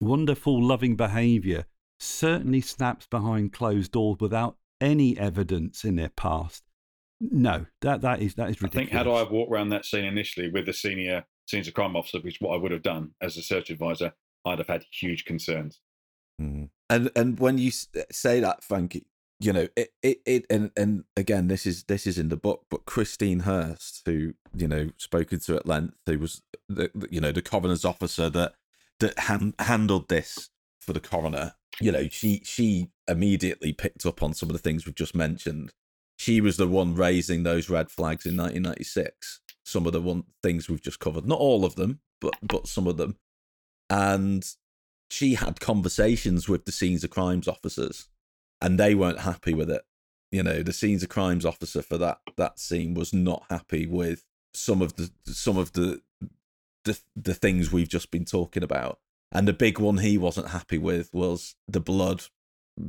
wonderful, 0.00 0.62
loving 0.62 0.96
behaviour 0.96 1.66
certainly 1.98 2.60
snaps 2.60 3.06
behind 3.06 3.52
closed 3.52 3.92
doors 3.92 4.18
without 4.20 4.56
any 4.80 5.16
evidence 5.18 5.84
in 5.84 5.96
their 5.96 6.10
past. 6.10 6.62
No, 7.20 7.64
that 7.80 8.02
that 8.02 8.20
is 8.20 8.34
that 8.34 8.50
is 8.50 8.60
ridiculous. 8.60 8.74
I 8.74 8.78
think 8.78 8.90
had 8.90 9.06
I 9.06 9.22
walked 9.30 9.50
around 9.50 9.70
that 9.70 9.86
scene 9.86 10.04
initially 10.04 10.50
with 10.50 10.66
the 10.66 10.74
senior 10.74 11.24
scenes 11.46 11.66
of 11.66 11.72
crime 11.72 11.96
officer, 11.96 12.18
which 12.18 12.34
is 12.34 12.40
what 12.40 12.54
I 12.54 12.58
would 12.58 12.72
have 12.72 12.82
done 12.82 13.12
as 13.22 13.38
a 13.38 13.42
search 13.42 13.70
advisor, 13.70 14.12
I'd 14.44 14.58
have 14.58 14.68
had 14.68 14.84
huge 14.90 15.24
concerns. 15.24 15.80
Mm. 16.40 16.70
And 16.88 17.10
and 17.16 17.38
when 17.40 17.58
you 17.58 17.70
say 17.70 18.40
that, 18.40 18.62
Frankie, 18.62 19.06
you 19.40 19.52
know 19.52 19.68
it, 19.76 19.92
it 20.02 20.20
it 20.24 20.46
and 20.48 20.70
and 20.76 21.04
again, 21.16 21.48
this 21.48 21.66
is 21.66 21.84
this 21.84 22.06
is 22.06 22.18
in 22.18 22.28
the 22.28 22.36
book, 22.36 22.66
but 22.70 22.86
Christine 22.86 23.40
Hurst, 23.40 24.02
who 24.06 24.34
you 24.54 24.68
know 24.68 24.90
spoken 24.96 25.40
to 25.40 25.56
at 25.56 25.66
length, 25.66 25.96
who 26.06 26.18
was 26.18 26.42
the, 26.68 26.90
you 27.10 27.20
know 27.20 27.32
the 27.32 27.42
coroner's 27.42 27.84
officer 27.84 28.30
that 28.30 28.54
that 29.00 29.18
han- 29.20 29.54
handled 29.58 30.08
this 30.08 30.50
for 30.80 30.92
the 30.92 31.00
coroner, 31.00 31.54
you 31.80 31.90
know 31.90 32.08
she 32.08 32.42
she 32.44 32.88
immediately 33.08 33.72
picked 33.72 34.06
up 34.06 34.22
on 34.22 34.34
some 34.34 34.48
of 34.48 34.52
the 34.52 34.62
things 34.62 34.86
we've 34.86 34.94
just 34.94 35.14
mentioned. 35.14 35.72
She 36.18 36.40
was 36.40 36.56
the 36.56 36.68
one 36.68 36.94
raising 36.94 37.42
those 37.42 37.68
red 37.68 37.90
flags 37.90 38.24
in 38.24 38.36
1996. 38.36 39.40
Some 39.64 39.86
of 39.86 39.92
the 39.92 40.00
one 40.00 40.24
things 40.42 40.68
we've 40.68 40.80
just 40.80 40.98
covered, 40.98 41.26
not 41.26 41.40
all 41.40 41.64
of 41.64 41.74
them, 41.74 42.00
but 42.20 42.34
but 42.42 42.68
some 42.68 42.86
of 42.86 42.96
them, 42.96 43.16
and 43.90 44.46
she 45.10 45.34
had 45.34 45.60
conversations 45.60 46.48
with 46.48 46.64
the 46.64 46.72
scenes 46.72 47.04
of 47.04 47.10
crimes 47.10 47.48
officers 47.48 48.08
and 48.60 48.78
they 48.78 48.94
weren't 48.94 49.20
happy 49.20 49.54
with 49.54 49.70
it. 49.70 49.82
You 50.32 50.42
know 50.42 50.62
the 50.62 50.72
scenes 50.72 51.02
of 51.02 51.08
crimes 51.08 51.46
officer 51.46 51.82
for 51.82 51.98
that 51.98 52.18
that 52.36 52.58
scene 52.58 52.94
was 52.94 53.12
not 53.12 53.44
happy 53.48 53.86
with 53.86 54.24
some 54.52 54.82
of 54.82 54.96
the 54.96 55.10
some 55.24 55.56
of 55.56 55.72
the 55.72 56.02
the, 56.84 56.98
the 57.14 57.34
things 57.34 57.72
we've 57.72 57.88
just 57.88 58.10
been 58.10 58.24
talking 58.24 58.62
about. 58.62 58.98
And 59.32 59.46
the 59.46 59.52
big 59.52 59.78
one 59.78 59.98
he 59.98 60.16
wasn't 60.18 60.48
happy 60.48 60.78
with 60.78 61.12
was 61.12 61.56
the 61.66 61.80
blood 61.80 62.24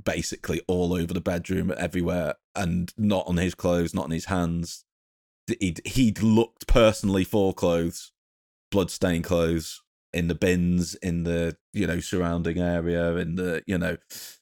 basically 0.04 0.62
all 0.68 0.94
over 0.94 1.14
the 1.14 1.22
bedroom 1.22 1.74
everywhere 1.78 2.36
and 2.56 2.94
not 2.98 3.26
on 3.28 3.38
his 3.38 3.56
clothes 3.56 3.94
not 3.94 4.06
on 4.06 4.12
his 4.12 4.26
hands. 4.26 4.84
He'd, 5.60 5.82
he'd 5.86 6.22
looked 6.22 6.68
personally 6.68 7.24
for 7.24 7.54
clothes 7.54 8.12
blood-stained 8.70 9.24
clothes 9.24 9.82
in 10.14 10.28
the 10.28 10.36
bins 10.36 10.96
in 10.96 11.24
the 11.24 11.58
you 11.74 11.86
know 11.86 12.00
surrounding 12.00 12.60
area 12.60 13.16
in 13.18 13.36
the 13.36 13.62
you 13.68 13.78
know 13.78 13.98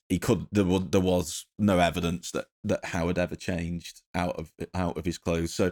he 0.09 0.19
could 0.19 0.45
there 0.51 0.63
was 0.63 0.83
there 0.91 1.01
was 1.01 1.45
no 1.57 1.79
evidence 1.79 2.31
that 2.31 2.45
that 2.63 2.85
Howard 2.85 3.17
ever 3.17 3.35
changed 3.35 4.01
out 4.13 4.35
of 4.35 4.51
out 4.73 4.97
of 4.97 5.05
his 5.05 5.17
clothes 5.17 5.53
so 5.53 5.71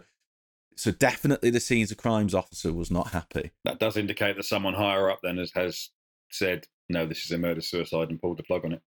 so 0.75 0.91
definitely 0.91 1.51
the 1.51 1.59
scenes 1.59 1.91
of 1.91 1.97
crimes 1.97 2.33
officer 2.33 2.73
was 2.73 2.89
not 2.89 3.11
happy 3.11 3.51
That 3.63 3.79
does 3.79 3.95
indicate 3.97 4.35
that 4.37 4.45
someone 4.45 4.73
higher 4.73 5.09
up 5.09 5.19
then 5.21 5.37
has, 5.37 5.51
has 5.53 5.89
said, 6.31 6.65
no, 6.89 7.05
this 7.05 7.25
is 7.25 7.31
a 7.31 7.37
murder 7.37 7.61
suicide 7.61 8.09
and 8.09 8.19
pulled 8.19 8.37
the 8.37 8.43
plug 8.43 8.65
on 8.65 8.73
it. 8.73 8.81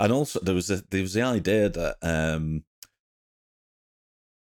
and 0.00 0.12
also 0.12 0.40
there 0.40 0.54
was 0.54 0.70
a 0.70 0.82
there 0.90 1.02
was 1.02 1.12
the 1.12 1.22
idea 1.22 1.68
that 1.68 1.96
um 2.02 2.64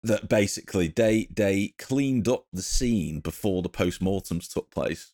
that 0.06 0.28
basically 0.28 0.88
they 0.88 1.26
they 1.34 1.74
cleaned 1.78 2.28
up 2.28 2.46
the 2.52 2.62
scene 2.62 3.20
before 3.20 3.62
the 3.62 3.68
post-mortems 3.68 4.48
took 4.48 4.70
place 4.70 5.12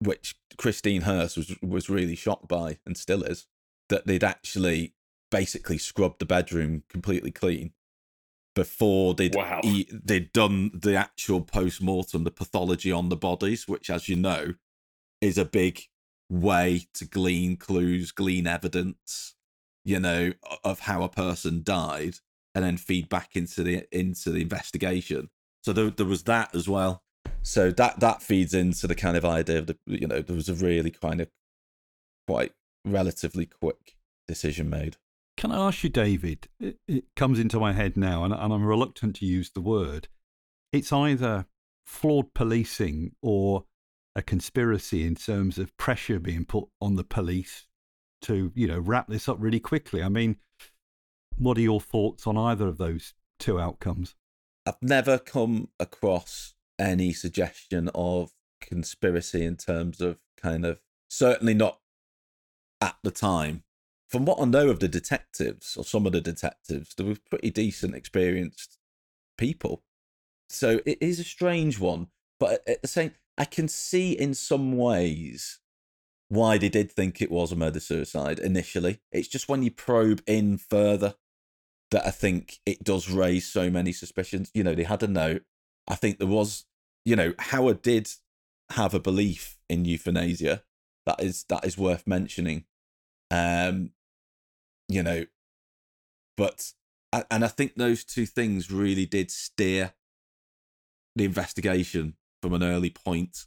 which 0.00 0.34
christine 0.56 1.02
hurst 1.02 1.36
was 1.36 1.54
was 1.62 1.88
really 1.90 2.16
shocked 2.16 2.48
by 2.48 2.78
and 2.86 2.96
still 2.96 3.22
is 3.22 3.46
that 3.88 4.06
they'd 4.06 4.24
actually 4.24 4.94
basically 5.30 5.78
scrubbed 5.78 6.18
the 6.18 6.24
bedroom 6.26 6.82
completely 6.88 7.30
clean 7.30 7.72
before 8.54 9.14
they'd 9.14 9.34
Wow. 9.34 9.60
e- 9.64 9.86
they'd 9.90 10.32
done 10.32 10.70
the 10.74 10.94
actual 10.94 11.40
post-mortem 11.40 12.24
the 12.24 12.30
pathology 12.30 12.92
on 12.92 13.08
the 13.08 13.16
bodies 13.16 13.66
which 13.66 13.88
as 13.90 14.08
you 14.08 14.16
know 14.16 14.54
is 15.20 15.38
a 15.38 15.44
big 15.44 15.82
way 16.28 16.86
to 16.94 17.04
glean 17.04 17.56
clues 17.56 18.12
glean 18.12 18.46
evidence 18.46 19.34
you 19.84 19.98
know 19.98 20.32
of 20.64 20.80
how 20.80 21.02
a 21.02 21.08
person 21.08 21.62
died 21.62 22.16
and 22.54 22.64
then 22.64 22.76
feed 22.76 23.08
back 23.08 23.30
into 23.34 23.62
the 23.62 23.84
into 23.92 24.30
the 24.30 24.42
investigation 24.42 25.28
so 25.62 25.72
there, 25.72 25.90
there 25.90 26.06
was 26.06 26.24
that 26.24 26.54
as 26.54 26.68
well 26.68 27.02
so 27.42 27.70
that 27.70 28.00
that 28.00 28.22
feeds 28.22 28.54
into 28.54 28.86
the 28.86 28.94
kind 28.94 29.16
of 29.16 29.24
idea 29.24 29.58
of 29.58 29.66
the 29.66 29.76
you 29.86 30.06
know 30.06 30.20
there 30.20 30.36
was 30.36 30.48
a 30.48 30.54
really 30.54 30.90
kind 30.90 31.20
of 31.20 31.28
quite 32.26 32.52
relatively 32.84 33.46
quick 33.46 33.96
decision 34.26 34.68
made 34.70 34.96
Can 35.36 35.50
I 35.50 35.68
ask 35.68 35.82
you, 35.82 35.90
David? 35.90 36.48
It, 36.60 36.76
it 36.86 37.04
comes 37.16 37.38
into 37.38 37.58
my 37.58 37.72
head 37.72 37.96
now, 37.96 38.24
and, 38.24 38.34
and 38.34 38.52
I'm 38.52 38.64
reluctant 38.64 39.16
to 39.16 39.26
use 39.26 39.50
the 39.50 39.60
word. 39.60 40.08
It's 40.72 40.92
either 40.92 41.46
flawed 41.86 42.34
policing 42.34 43.12
or 43.22 43.64
a 44.14 44.22
conspiracy 44.22 45.06
in 45.06 45.14
terms 45.14 45.58
of 45.58 45.76
pressure 45.76 46.18
being 46.18 46.44
put 46.44 46.68
on 46.80 46.96
the 46.96 47.04
police 47.04 47.66
to, 48.22 48.52
you 48.54 48.66
know, 48.68 48.78
wrap 48.78 49.08
this 49.08 49.28
up 49.28 49.38
really 49.40 49.60
quickly. 49.60 50.02
I 50.02 50.08
mean, 50.08 50.36
what 51.38 51.58
are 51.58 51.62
your 51.62 51.80
thoughts 51.80 52.26
on 52.26 52.36
either 52.36 52.66
of 52.66 52.78
those 52.78 53.14
two 53.38 53.60
outcomes? 53.60 54.14
I've 54.66 54.82
never 54.82 55.18
come 55.18 55.68
across 55.80 56.54
any 56.78 57.12
suggestion 57.12 57.90
of 57.94 58.32
conspiracy 58.60 59.44
in 59.44 59.56
terms 59.56 60.00
of 60.00 60.18
kind 60.36 60.64
of 60.64 60.80
certainly 61.08 61.54
not 61.54 61.80
at 62.80 62.96
the 63.02 63.10
time. 63.10 63.64
From 64.08 64.24
what 64.24 64.40
I 64.40 64.44
know 64.44 64.68
of 64.68 64.80
the 64.80 64.88
detectives 64.88 65.76
or 65.76 65.84
some 65.84 66.06
of 66.06 66.12
the 66.12 66.20
detectives, 66.20 66.94
they 66.94 67.04
were 67.04 67.16
pretty 67.30 67.50
decent, 67.50 67.94
experienced 67.94 68.78
people. 69.38 69.82
So 70.48 70.80
it 70.84 70.98
is 71.00 71.18
a 71.18 71.24
strange 71.24 71.80
one, 71.80 72.08
but 72.38 72.66
at- 72.68 72.82
the 72.82 72.88
same, 72.88 73.14
I 73.38 73.46
can 73.46 73.68
see 73.68 74.12
in 74.12 74.34
some 74.34 74.76
ways 74.76 75.60
why 76.28 76.58
they 76.58 76.68
did 76.68 76.90
think 76.90 77.20
it 77.20 77.30
was 77.30 77.52
a 77.52 77.56
murder 77.56 77.80
suicide 77.80 78.38
initially. 78.38 79.00
It's 79.10 79.28
just 79.28 79.48
when 79.48 79.62
you 79.62 79.70
probe 79.70 80.22
in 80.26 80.58
further 80.58 81.14
that 81.92 82.06
I 82.06 82.10
think 82.10 82.58
it 82.66 82.82
does 82.82 83.08
raise 83.08 83.46
so 83.46 83.70
many 83.70 83.92
suspicions. 83.92 84.50
You 84.54 84.64
know, 84.64 84.74
they 84.74 84.82
had 84.82 85.02
a 85.02 85.08
note. 85.08 85.42
I 85.86 85.94
think 85.94 86.18
there 86.18 86.26
was, 86.26 86.64
you 87.04 87.14
know, 87.14 87.34
Howard 87.38 87.82
did 87.82 88.10
have 88.70 88.94
a 88.94 89.00
belief 89.00 89.58
in 89.68 89.84
euthanasia. 89.84 90.62
That 91.06 91.22
is 91.22 91.44
that 91.44 91.64
is 91.64 91.78
worth 91.78 92.06
mentioning. 92.06 92.64
Um, 93.30 93.90
you 94.88 95.02
know, 95.02 95.26
but 96.36 96.72
and 97.30 97.44
I 97.44 97.48
think 97.48 97.74
those 97.74 98.04
two 98.04 98.26
things 98.26 98.70
really 98.70 99.06
did 99.06 99.30
steer 99.30 99.92
the 101.14 101.24
investigation 101.24 102.14
from 102.40 102.54
an 102.54 102.62
early 102.62 102.90
point. 102.90 103.44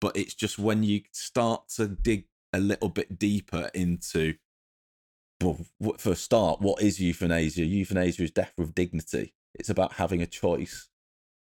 But 0.00 0.16
it's 0.16 0.34
just 0.34 0.58
when 0.58 0.82
you 0.82 1.02
start 1.12 1.68
to 1.76 1.86
dig 1.86 2.24
a 2.52 2.58
little 2.58 2.88
bit 2.88 3.18
deeper 3.18 3.70
into 3.74 4.34
for 5.40 6.12
a 6.12 6.16
start, 6.16 6.60
what 6.60 6.82
is 6.82 7.00
euthanasia? 7.00 7.64
Euthanasia 7.64 8.24
is 8.24 8.30
death 8.30 8.52
with 8.56 8.74
dignity. 8.74 9.34
It's 9.54 9.70
about 9.70 9.94
having 9.94 10.22
a 10.22 10.26
choice. 10.26 10.88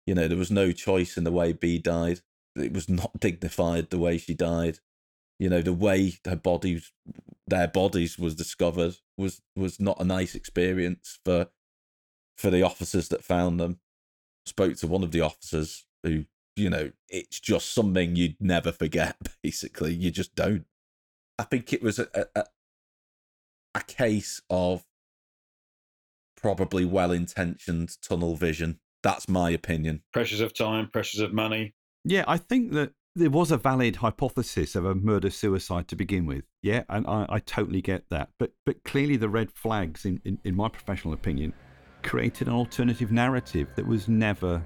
You 0.05 0.15
know, 0.15 0.27
there 0.27 0.37
was 0.37 0.51
no 0.51 0.71
choice 0.71 1.17
in 1.17 1.23
the 1.23 1.31
way 1.31 1.53
B 1.53 1.77
died. 1.77 2.21
It 2.55 2.73
was 2.73 2.89
not 2.89 3.19
dignified 3.19 3.89
the 3.89 3.99
way 3.99 4.17
she 4.17 4.33
died. 4.33 4.79
You 5.39 5.49
know, 5.49 5.61
the 5.61 5.73
way 5.73 6.13
her 6.25 6.35
bodies, 6.35 6.91
their 7.47 7.67
bodies 7.67 8.19
was 8.19 8.35
discovered 8.35 8.97
was 9.17 9.41
was 9.55 9.79
not 9.79 9.99
a 9.99 10.05
nice 10.05 10.35
experience 10.35 11.19
for 11.23 11.47
for 12.37 12.49
the 12.49 12.63
officers 12.63 13.09
that 13.09 13.23
found 13.23 13.59
them. 13.59 13.79
Spoke 14.45 14.75
to 14.77 14.87
one 14.87 15.03
of 15.03 15.11
the 15.11 15.21
officers 15.21 15.85
who, 16.03 16.25
you 16.55 16.69
know, 16.69 16.91
it's 17.09 17.39
just 17.39 17.73
something 17.73 18.15
you'd 18.15 18.37
never 18.39 18.71
forget. 18.71 19.17
Basically, 19.43 19.93
you 19.93 20.11
just 20.11 20.35
don't. 20.35 20.65
I 21.39 21.43
think 21.43 21.73
it 21.73 21.81
was 21.81 21.99
a, 21.99 22.07
a 22.35 22.45
a 23.75 23.81
case 23.81 24.41
of 24.49 24.83
probably 26.35 26.85
well 26.85 27.11
intentioned 27.11 27.97
tunnel 28.01 28.35
vision. 28.35 28.79
That's 29.03 29.27
my 29.27 29.49
opinion. 29.49 30.01
Pressures 30.13 30.41
of 30.41 30.53
time, 30.53 30.89
pressures 30.91 31.21
of 31.21 31.33
money. 31.33 31.73
Yeah, 32.03 32.23
I 32.27 32.37
think 32.37 32.73
that 32.73 32.93
there 33.15 33.29
was 33.29 33.51
a 33.51 33.57
valid 33.57 33.97
hypothesis 33.97 34.75
of 34.75 34.85
a 34.85 34.95
murder 34.95 35.29
suicide 35.29 35.87
to 35.89 35.95
begin 35.95 36.25
with. 36.25 36.45
Yeah, 36.61 36.83
and 36.89 37.05
I, 37.07 37.25
I 37.29 37.39
totally 37.39 37.81
get 37.81 38.09
that. 38.09 38.29
But 38.39 38.53
but 38.65 38.83
clearly 38.83 39.17
the 39.17 39.29
red 39.29 39.51
flags, 39.51 40.05
in, 40.05 40.21
in, 40.23 40.39
in 40.43 40.55
my 40.55 40.69
professional 40.69 41.13
opinion, 41.13 41.53
created 42.03 42.47
an 42.47 42.53
alternative 42.53 43.11
narrative 43.11 43.69
that 43.75 43.85
was 43.85 44.07
never 44.07 44.63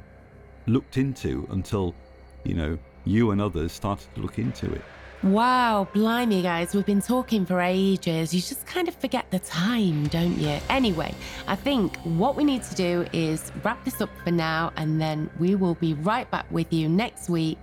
looked 0.68 0.98
into 0.98 1.48
until, 1.52 1.96
you 2.44 2.56
know, 2.56 2.78
you 3.06 3.32
and 3.32 3.42
others 3.42 3.72
started 3.72 4.08
to 4.16 4.22
look 4.22 4.40
into 4.40 4.72
it. 4.74 4.82
Wow, 5.26 5.88
blimey, 5.92 6.44
guys, 6.44 6.76
we've 6.76 6.86
been 6.86 7.02
talking 7.02 7.48
for 7.48 7.60
ages. 7.60 8.32
You 8.32 8.42
just 8.42 8.64
kind 8.68 8.88
of 8.88 8.94
forget 8.94 9.26
the 9.32 9.40
time, 9.40 10.08
don't 10.10 10.38
you? 10.38 10.60
Anyway, 10.70 11.16
I 11.48 11.56
think 11.56 11.98
what 12.02 12.36
we 12.36 12.44
need 12.44 12.62
to 12.62 12.76
do 12.76 13.08
is 13.12 13.52
wrap 13.64 13.84
this 13.84 14.02
up 14.02 14.12
for 14.24 14.30
now, 14.30 14.72
and 14.78 15.02
then 15.02 15.32
we 15.40 15.56
will 15.56 15.74
be 15.74 15.96
right 15.96 16.30
back 16.30 16.46
with 16.52 16.72
you 16.72 16.88
next 16.88 17.28
week 17.28 17.58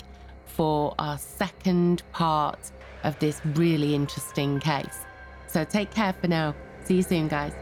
for 0.45 0.93
our 0.99 1.17
second 1.19 2.03
part 2.11 2.73
of 3.05 3.17
this 3.21 3.41
really 3.55 3.95
interesting 3.95 4.59
case. 4.59 4.99
So 5.47 5.63
take 5.63 5.93
care 5.93 6.15
for 6.15 6.27
now. 6.27 6.57
See 6.83 6.97
you 6.97 7.03
soon, 7.05 7.29
guys. 7.29 7.53